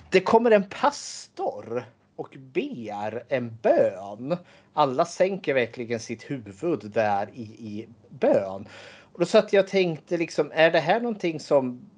[0.09, 1.85] Det kommer en pastor
[2.15, 4.37] och ber en bön.
[4.73, 8.67] Alla sänker verkligen sitt huvud där i, i bön.
[9.13, 11.89] Och då satt jag och tänkte liksom, är det här någonting som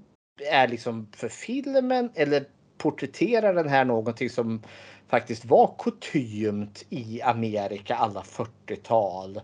[0.51, 2.45] är liksom för filmen eller
[2.77, 4.61] porträtterar den här någonting som
[5.07, 9.41] faktiskt var kutymt i Amerika alla 40-tal?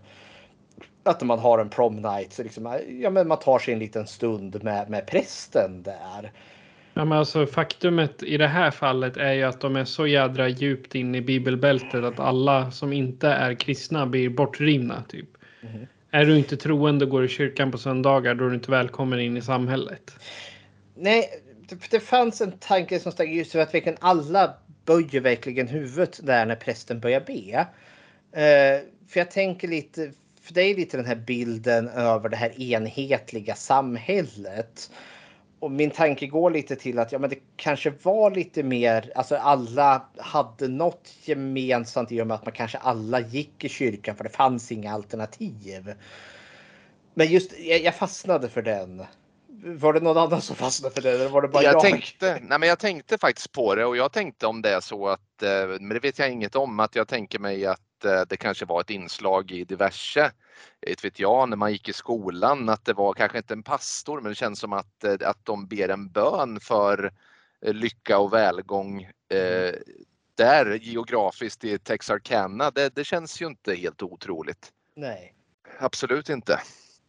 [1.02, 4.06] Att man har en prom night, så liksom, ja, men man tar sig en liten
[4.06, 6.32] stund med, med prästen där.
[6.94, 10.48] Ja, men alltså, faktumet i det här fallet är ju att de är så jädra
[10.48, 15.04] djupt in i bibelbältet att alla som inte är kristna blir bortrivna.
[15.08, 15.28] Typ.
[15.60, 15.86] Mhm.
[16.10, 19.20] Är du inte troende och går i kyrkan på söndagar då är du inte välkommen
[19.20, 20.16] in i samhället.
[20.94, 21.28] Nej,
[21.68, 24.54] det, det fanns en tanke som stack just för att verkligen alla
[24.84, 27.66] böjer verkligen huvudet där när prästen börjar be.
[28.40, 30.12] Eh, för jag tänker lite,
[30.42, 34.90] för det är lite den här bilden över det här enhetliga samhället.
[35.62, 39.36] Och min tanke går lite till att ja, men det kanske var lite mer, alltså
[39.36, 44.24] alla hade något gemensamt i och med att man kanske alla gick i kyrkan för
[44.24, 45.94] det fanns inga alternativ.
[47.14, 49.04] Men just, jag, jag fastnade för den.
[49.64, 51.10] Var det någon annan som fastnade för det?
[51.10, 51.74] Eller var det bara jag?
[51.74, 54.80] jag, tänkte, nej men jag tänkte faktiskt på det och jag tänkte om det är
[54.80, 58.22] så att, eh, men det vet jag inget om, att jag tänker mig att eh,
[58.28, 60.32] det kanske var ett inslag i diverse,
[60.86, 64.20] inte vet jag, när man gick i skolan, att det var kanske inte en pastor
[64.20, 67.12] men det känns som att, eh, att de ber en bön för
[67.66, 69.74] lycka och välgång eh,
[70.34, 72.70] där geografiskt i Texarkana.
[72.70, 74.72] Det, det känns ju inte helt otroligt.
[74.96, 75.34] Nej.
[75.78, 76.60] Absolut inte.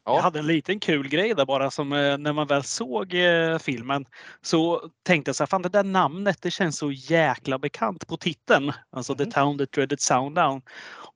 [0.06, 0.22] Jag Ja.
[0.22, 4.06] hade en liten kul grej där bara som eh, när man väl såg eh, filmen
[4.42, 8.18] så tänkte jag så här, fan det där namnet det känns så jäkla bekant på
[8.18, 8.72] titeln.
[8.92, 9.18] Alltså Mhm.
[9.18, 10.62] The Town That Dreaded Sounddown.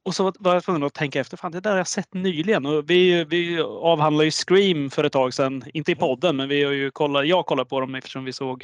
[0.06, 2.66] Och så var jag tvungen att tänka efter, fan det där har jag sett nyligen.
[2.66, 6.00] Och vi, vi avhandlade ju Scream för ett tag sedan, inte i Mhm.
[6.00, 8.64] podden men vi har ju kollat, jag kollade på dem eftersom vi såg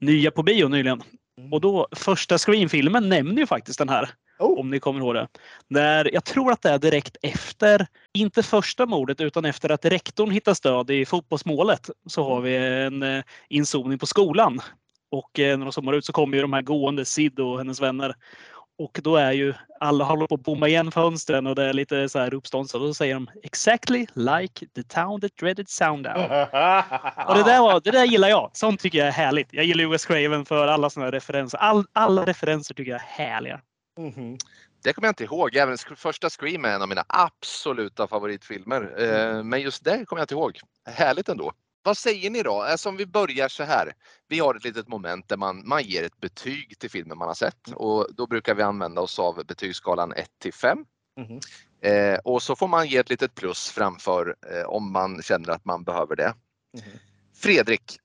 [0.00, 1.02] nya på bio nyligen.
[1.38, 1.52] Mm.
[1.52, 4.10] Och då första Scream-filmen nämner ju faktiskt den här.
[4.38, 4.60] Oh.
[4.60, 5.28] Om ni kommer ihåg det.
[5.68, 7.86] När, jag tror att det är direkt efter,
[8.20, 11.90] inte första mordet utan efter att rektorn hittas död i fotbollsmålet.
[12.06, 14.60] Så har vi en inzoning inzoomning på skolan.
[15.10, 17.80] Och eh, när de zoomar ut så kommer ju de här gående, Sid och hennes
[17.80, 18.14] vänner.
[18.78, 22.08] Och då är ju alla håller på att bomma igen fönstren och det är lite
[22.08, 22.76] så här uppståndelse.
[22.76, 26.16] Och då säger de exactly like the town that dreaded sound out.
[27.28, 28.50] Och det där, var, det där gillar jag.
[28.52, 29.48] Sånt tycker jag är härligt.
[29.52, 31.58] Jag gillar US Craven för alla såna referenser.
[31.58, 33.60] All, alla referenser tycker jag är härliga.
[33.98, 34.38] Mhm.
[34.82, 35.56] Det kommer jag inte ihåg.
[35.56, 38.94] Även första Scream är en av mina absoluta favoritfilmer.
[38.98, 40.60] Eh, Men just det kommer jag inte ihåg.
[40.86, 41.52] Härligt ändå.
[41.82, 42.62] Vad säger ni då?
[42.62, 43.92] Alltså om vi börjar så här.
[44.28, 47.34] Vi har ett litet moment där man, man ger ett betyg till filmen man har
[47.34, 50.78] sett och då brukar vi använda oss av betygsskalan 1 till 5.
[51.16, 51.40] Mhm.
[51.82, 55.64] Eh, och så får man ge ett litet plus framför eh, om man känner att
[55.64, 56.34] man behöver det.
[56.74, 56.98] Mhm.
[57.34, 57.98] Fredrik,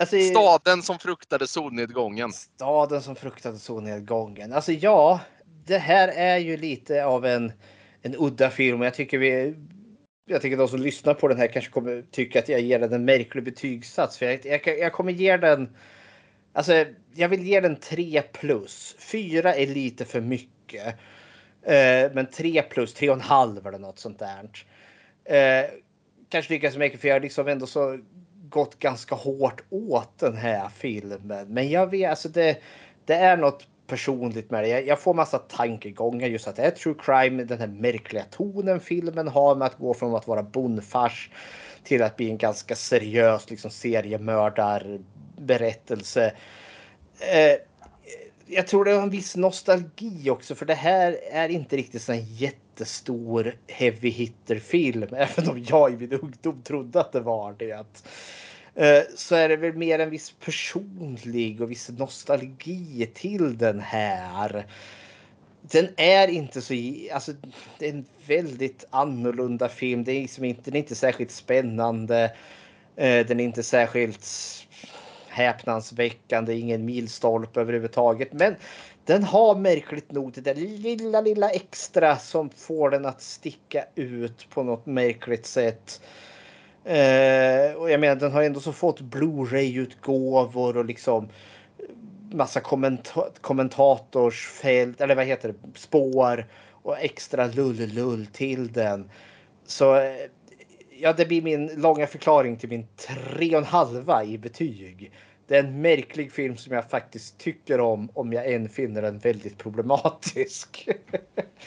[0.00, 2.32] Alltså, staden som fruktade solnedgången.
[2.32, 4.52] Staden som fruktade solnedgången.
[4.52, 5.20] Alltså ja,
[5.70, 7.52] det här är ju lite av en,
[8.02, 9.54] en udda film och jag tycker vi
[10.26, 12.92] jag tycker de som lyssnar på den här kanske kommer tycka att jag ger den
[12.92, 14.18] en märklig betygssats.
[14.18, 15.76] För jag, jag, jag kommer ge den.
[16.52, 16.84] Alltså,
[17.14, 18.96] jag vill ge den 3 plus.
[18.98, 20.86] 4 är lite för mycket.
[21.62, 24.50] Eh, men 3 plus, 3,5 eller något sånt där.
[25.24, 25.70] Eh,
[26.28, 27.98] kanske lika så mycket för jag har liksom ändå så
[28.48, 31.54] gått ganska hårt åt den här filmen.
[31.54, 32.58] Men jag vet, alltså det,
[33.04, 34.68] det är något personligt med det.
[34.68, 38.80] Jag, jag får massa tankegångar just att det är true crime, den här märkliga tonen
[38.80, 41.30] filmen har med att gå från att vara bondfars
[41.84, 46.32] till att bli en ganska seriös liksom, seriemördarberättelse.
[47.20, 47.56] Eh,
[48.46, 52.24] jag tror det är en viss nostalgi också för det här är inte riktigt en
[52.24, 57.84] jättestor heavy hitter film även om jag i min ungdom trodde att det var det.
[58.80, 64.66] Eh, så är det väl mer en viss personlig och viss nostalgi till den här.
[65.62, 66.74] Den är inte så,
[67.12, 67.32] alltså
[67.78, 70.04] det är en väldigt annorlunda film.
[70.04, 72.24] Det är liksom inte, den är inte särskilt spännande.
[72.96, 74.26] Eh, den är inte särskilt
[75.28, 78.32] häpnadsväckande, ingen milstolpe överhuvudtaget.
[78.32, 78.56] Men
[79.04, 84.46] den har märkligt nog det där lilla, lilla extra som får den att sticka ut
[84.50, 86.00] på något märkligt sätt.
[86.84, 91.28] Eh, och jag menar, den har ändå så fått Blu-ray-utgåvor och liksom
[92.32, 99.10] massa kommenta kommentatorsfält, eller vad heter det, spår och extra lull-lull till den.
[99.66, 100.16] Så eh,
[100.90, 105.12] ja, det blir min långa förklaring till min tre och en halva i betyg.
[105.46, 109.18] Det är en märklig film som jag faktiskt tycker om, om jag än finner den
[109.18, 110.88] väldigt problematisk.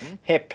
[0.01, 0.17] Mm.
[0.23, 0.53] Hepp.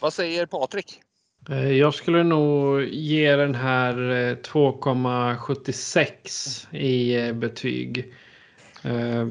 [0.00, 1.03] Vad säger Patrik?
[1.50, 8.12] Eh, jag skulle nog ge den här eh, 2,76 i eh, betyg.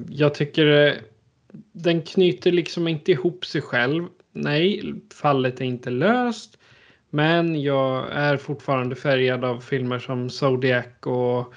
[0.10, 0.98] Jag tycker
[1.72, 4.08] den knyter liksom inte ihop sig själv.
[4.32, 6.58] Nej, fallet är inte löst.
[7.10, 11.54] Men jag är fortfarande färgad av filmer som Zodiac och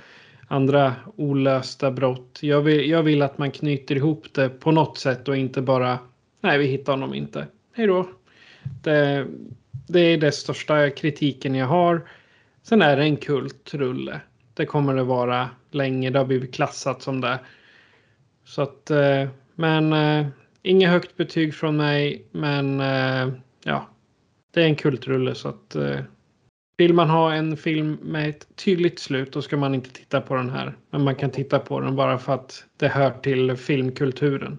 [0.48, 2.38] andra olösta brott.
[2.40, 5.98] Jag vill, jag vill att man knyter ihop det på något sätt och inte bara
[6.40, 7.46] nej, vi hittar honom inte.
[7.72, 8.08] Hej då.
[8.82, 9.26] Det,
[9.86, 12.08] det är den största kritiken jag har.
[12.62, 14.20] Sen är det en kultrulle.
[14.54, 16.10] Det kommer det vara länge.
[16.10, 17.38] Det har blivit klassat som det.
[18.44, 20.26] Så att, eh, men eh,
[20.62, 22.26] inget högt betyg från mig.
[22.32, 23.28] Men eh,
[23.64, 23.88] ja,
[24.54, 26.00] det är en kultrulle så att eh,
[26.76, 30.34] vill man ha en film med ett tydligt slut då ska man inte titta på
[30.34, 30.76] den här.
[30.90, 34.58] Men man kan titta på den bara för att det hör till filmkulturen.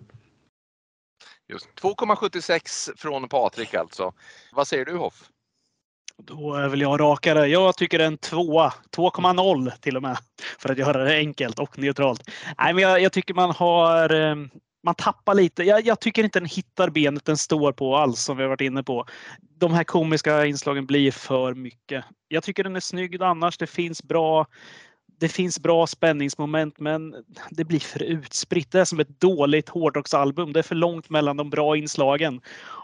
[1.49, 4.14] Just 2,76 från Patrik alltså.
[4.52, 5.30] Vad säger du Hoff?
[6.24, 7.48] Då är väl jag rakare.
[7.48, 10.18] Jag tycker en tvåa, 2,0 till och med.
[10.60, 12.30] För att göra det enkelt och neutralt.
[12.57, 14.49] Nej, men jag, jag tycker man har ehm,
[14.84, 15.64] man tappar lite.
[15.64, 18.61] Jag, jag, tycker inte den hittar benet den står på alls som vi har varit
[18.61, 19.06] inne på.
[19.60, 22.06] De här komiska inslagen blir för mycket.
[22.28, 23.57] Jag tycker den är snygg annars.
[23.57, 24.48] Det finns bra
[25.19, 27.15] det finns bra spänningsmoment men
[27.49, 28.72] det blir för utspritt.
[28.72, 30.53] Det är som ett dåligt hårdrocksalbum.
[30.53, 32.41] Det är för långt mellan de bra inslagen.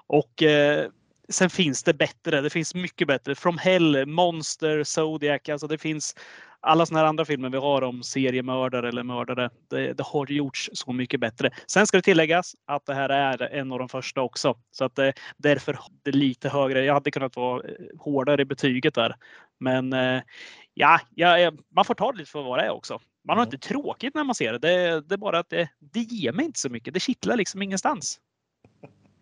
[0.07, 0.87] Och eh,
[1.29, 2.41] sen finns det bättre.
[2.41, 3.35] Det finns mycket bättre.
[3.35, 5.49] From Hell, Monster, Zodiac.
[5.49, 6.15] Alltså det finns
[6.63, 9.49] alla sådana här andra filmer vi har om seriemördare eller mördare.
[9.69, 11.51] Det, det, har gjorts så mycket bättre.
[11.67, 14.55] Sen ska det tilläggas att det här är en av de första också.
[14.71, 16.85] Så att det, därför det är lite högre.
[16.85, 17.63] Jag hade kunnat vara
[17.99, 19.15] hårdare i betyget där.
[19.59, 20.21] Men eh,
[20.73, 22.99] ja, ja, man får ta det lite för vad det är också.
[23.27, 24.59] Man har inte tråkigt när man ser det.
[24.59, 26.93] Det, det är bara att det, det ger mig inte så mycket.
[26.93, 28.19] Det kittlar liksom ingenstans.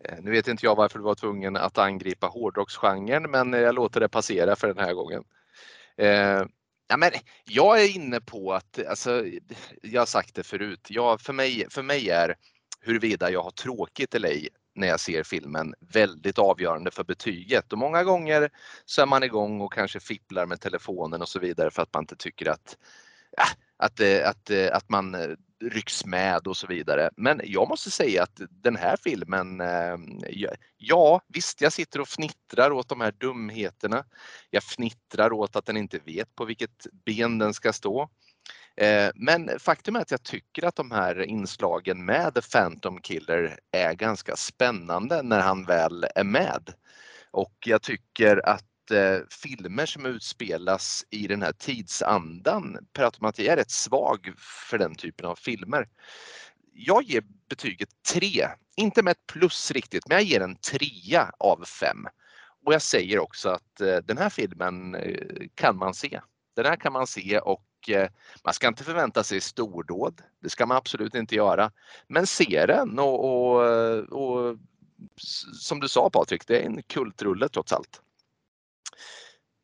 [0.04, 4.00] Eh, Nu vet inte jag varför du var tvungen att angripa hårdrocksgenren men jag låter
[4.00, 5.24] det passera för den här gången.
[6.92, 7.10] Ja, men
[7.44, 9.24] jag är inne på att, alltså,
[9.82, 12.34] jag har sagt det förut, jag, för, mig, för mig är
[12.80, 17.72] huruvida jag har tråkigt eller ej när jag ser filmen väldigt avgörande för betyget.
[17.72, 18.50] Och många gånger
[18.84, 22.02] så är man igång och kanske fipplar med telefonen och så vidare för att man
[22.02, 22.76] inte tycker att,
[23.76, 25.30] att, eh, att, att, att man eh,
[25.62, 27.10] rycks med och så vidare.
[27.16, 29.96] Men jag måste säga att den här filmen, eh,
[30.76, 34.04] ja visst jag sitter och fnittrar åt de här dumheterna.
[34.50, 38.08] Jag fnittrar åt att den inte vet på vilket ben den ska stå.
[38.76, 43.58] Eh, men faktum är att jag tycker att de här inslagen med The Phantom Killer
[43.70, 46.74] är ganska spännande när han väl är med.
[47.30, 53.56] Och jag tycker att Eh, filmer som utspelas i den här tidsandan per automatik är
[53.56, 54.34] rätt svag
[54.68, 55.88] för den typen av filmer.
[56.72, 61.64] Jag ger betyget 3 Inte med ett plus riktigt, men jag ger en trea av
[61.64, 62.06] fem.
[62.64, 66.20] Och jag säger också att eh, den här filmen eh, kan man se.
[66.56, 68.08] Den här kan man se och eh,
[68.44, 70.22] man ska inte förvänta sig stordåd.
[70.42, 71.72] Det ska man absolut inte göra.
[72.06, 74.58] Men se den och, och, eh, och
[75.60, 78.02] som du sa Patrik, det är en kultrulle trots allt.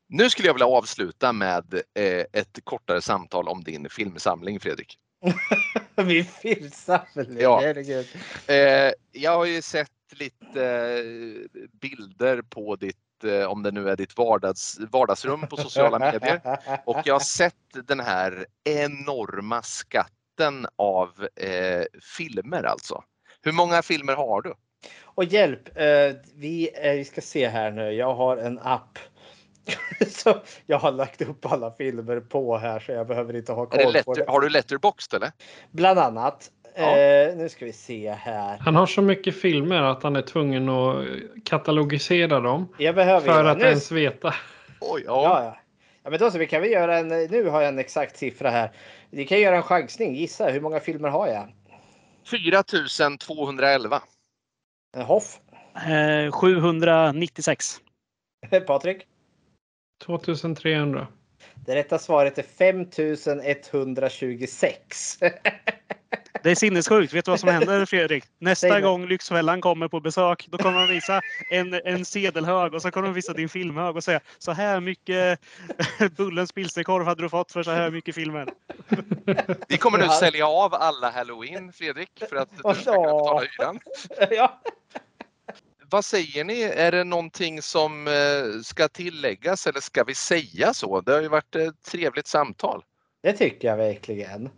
[0.09, 4.99] Nu skulle jag vilja avsluta med eh, ett kortare samtal om din filmsamling Fredrik.
[5.97, 7.61] Min filmsamling, Ja.
[7.63, 8.07] herregud.
[8.47, 13.97] Eh, jag har ju sett lite eh, bilder på ditt, eh, om det nu är
[13.97, 16.41] ditt vardags, vardagsrum på sociala medier.
[16.87, 17.55] Och jag har sett
[17.87, 21.85] den här enorma skatten av eh,
[22.17, 23.05] filmer alltså.
[23.43, 24.55] Hur många filmer har du?
[25.05, 27.93] Och hjälp, eh, vi, eh, vi ska se här nu.
[27.93, 28.99] Jag har en app.
[30.09, 30.36] så
[30.66, 34.15] jag har lagt upp alla filmer på här så jag behöver inte ha koll på
[34.15, 34.24] det.
[34.28, 35.31] har du letterboxd eller?
[35.70, 36.51] Bland annat.
[36.74, 36.97] Ja.
[36.97, 38.59] Eh, nu ska vi se här.
[38.59, 41.05] Han har så mycket filmer att han är tvungen att
[41.45, 44.35] katalogisera dem Jag behöver för att nu, ens veta.
[44.81, 45.57] Oj, Ja, ja.
[46.03, 46.39] ja, men då så.
[46.39, 47.09] Vi kan vi göra en.
[47.09, 48.70] Nu har jag en exakt siffra här.
[49.11, 50.15] Vi kan göra en chansning.
[50.15, 51.53] Gissa hur många filmer har jag?
[52.27, 54.03] 4211.
[54.97, 55.39] En Hoff?
[55.74, 57.81] Eh, 796.
[58.66, 59.08] Patrik?
[59.99, 61.07] 2300.
[61.66, 65.19] Det rätta svaret är 5126.
[66.43, 67.15] Det är sinnessjukt.
[67.15, 68.25] Vet du vad som händer Fredrik?
[68.39, 71.20] Nästa gång Lyxfällan kommer på besök, då kommer de visa
[71.51, 75.41] en, en sedelhög och så kommer de visa din filmhög och säga så här mycket
[76.16, 78.49] Bullens pilsnerkorv hade du fått för så här mycket filmer.
[79.69, 80.12] Vi kommer nu Ja.
[80.12, 83.81] sälja av alla halloween Fredrik för att du ska kunna betala hyran.
[84.31, 84.61] ja.
[85.90, 86.62] Vad säger ni?
[86.62, 88.12] Är det någonting som eh,
[88.62, 91.01] ska tilläggas eller ska vi säga så?
[91.01, 92.82] Det har ju varit ett trevligt samtal.
[93.23, 94.48] Det tycker jag verkligen.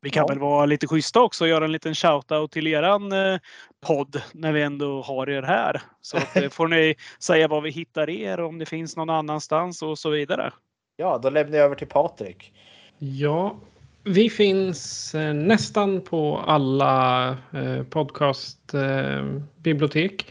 [0.00, 0.26] Vi kan Ja.
[0.26, 3.38] väl vara lite schyssta också och göra en liten shout-out till eran eh,
[3.86, 5.82] podd när vi ändå har er här.
[6.00, 9.82] Så att, eh, får ni säga var vi hittar er, om det finns någon annanstans
[9.82, 10.52] och så vidare.
[10.96, 12.52] Ja, då lämnar jag över till Patrik.
[12.98, 13.56] Ja,
[14.04, 20.26] vi finns nästan på alla eh, podcastbibliotek.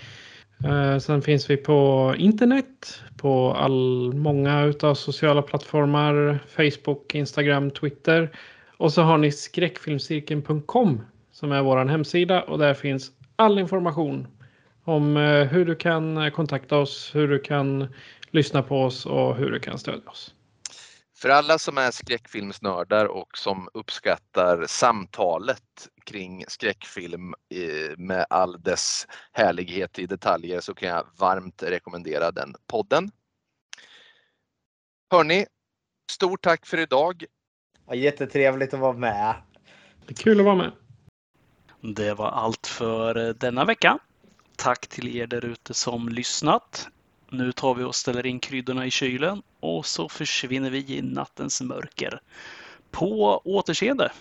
[0.66, 8.30] Eh, sen finns vi på internet, på all, många utav sociala plattformar, Facebook, Instagram, Twitter.
[8.78, 11.02] Och så har ni skräckfilmscirkeln.com
[11.32, 14.28] som är vår hemsida och där finns all information
[14.84, 17.88] om eh, hur du kan kontakta oss, hur du kan
[18.32, 20.34] lyssna på oss och hur du kan stödja oss.
[21.22, 29.08] För alla som är skräckfilmsnördar och som uppskattar samtalet kring skräckfilm eh, med all dess
[29.32, 33.12] härlighet i detaljer så kan jag varmt rekommendera den podden.
[35.12, 35.46] Hörni,
[36.12, 37.26] stort tack för idag.
[37.88, 39.36] Ja, jättetrevligt att vara med.
[40.06, 40.72] Det är kul att vara med.
[41.82, 44.00] Det var allt för eh, denna vecka.
[44.56, 46.90] Tack till er där ute som lyssnat.
[47.34, 51.62] Nu tar vi och ställer in kryddorna i kylen och så försvinner vi i nattens
[51.62, 52.22] mörker.
[52.92, 54.12] På återseende!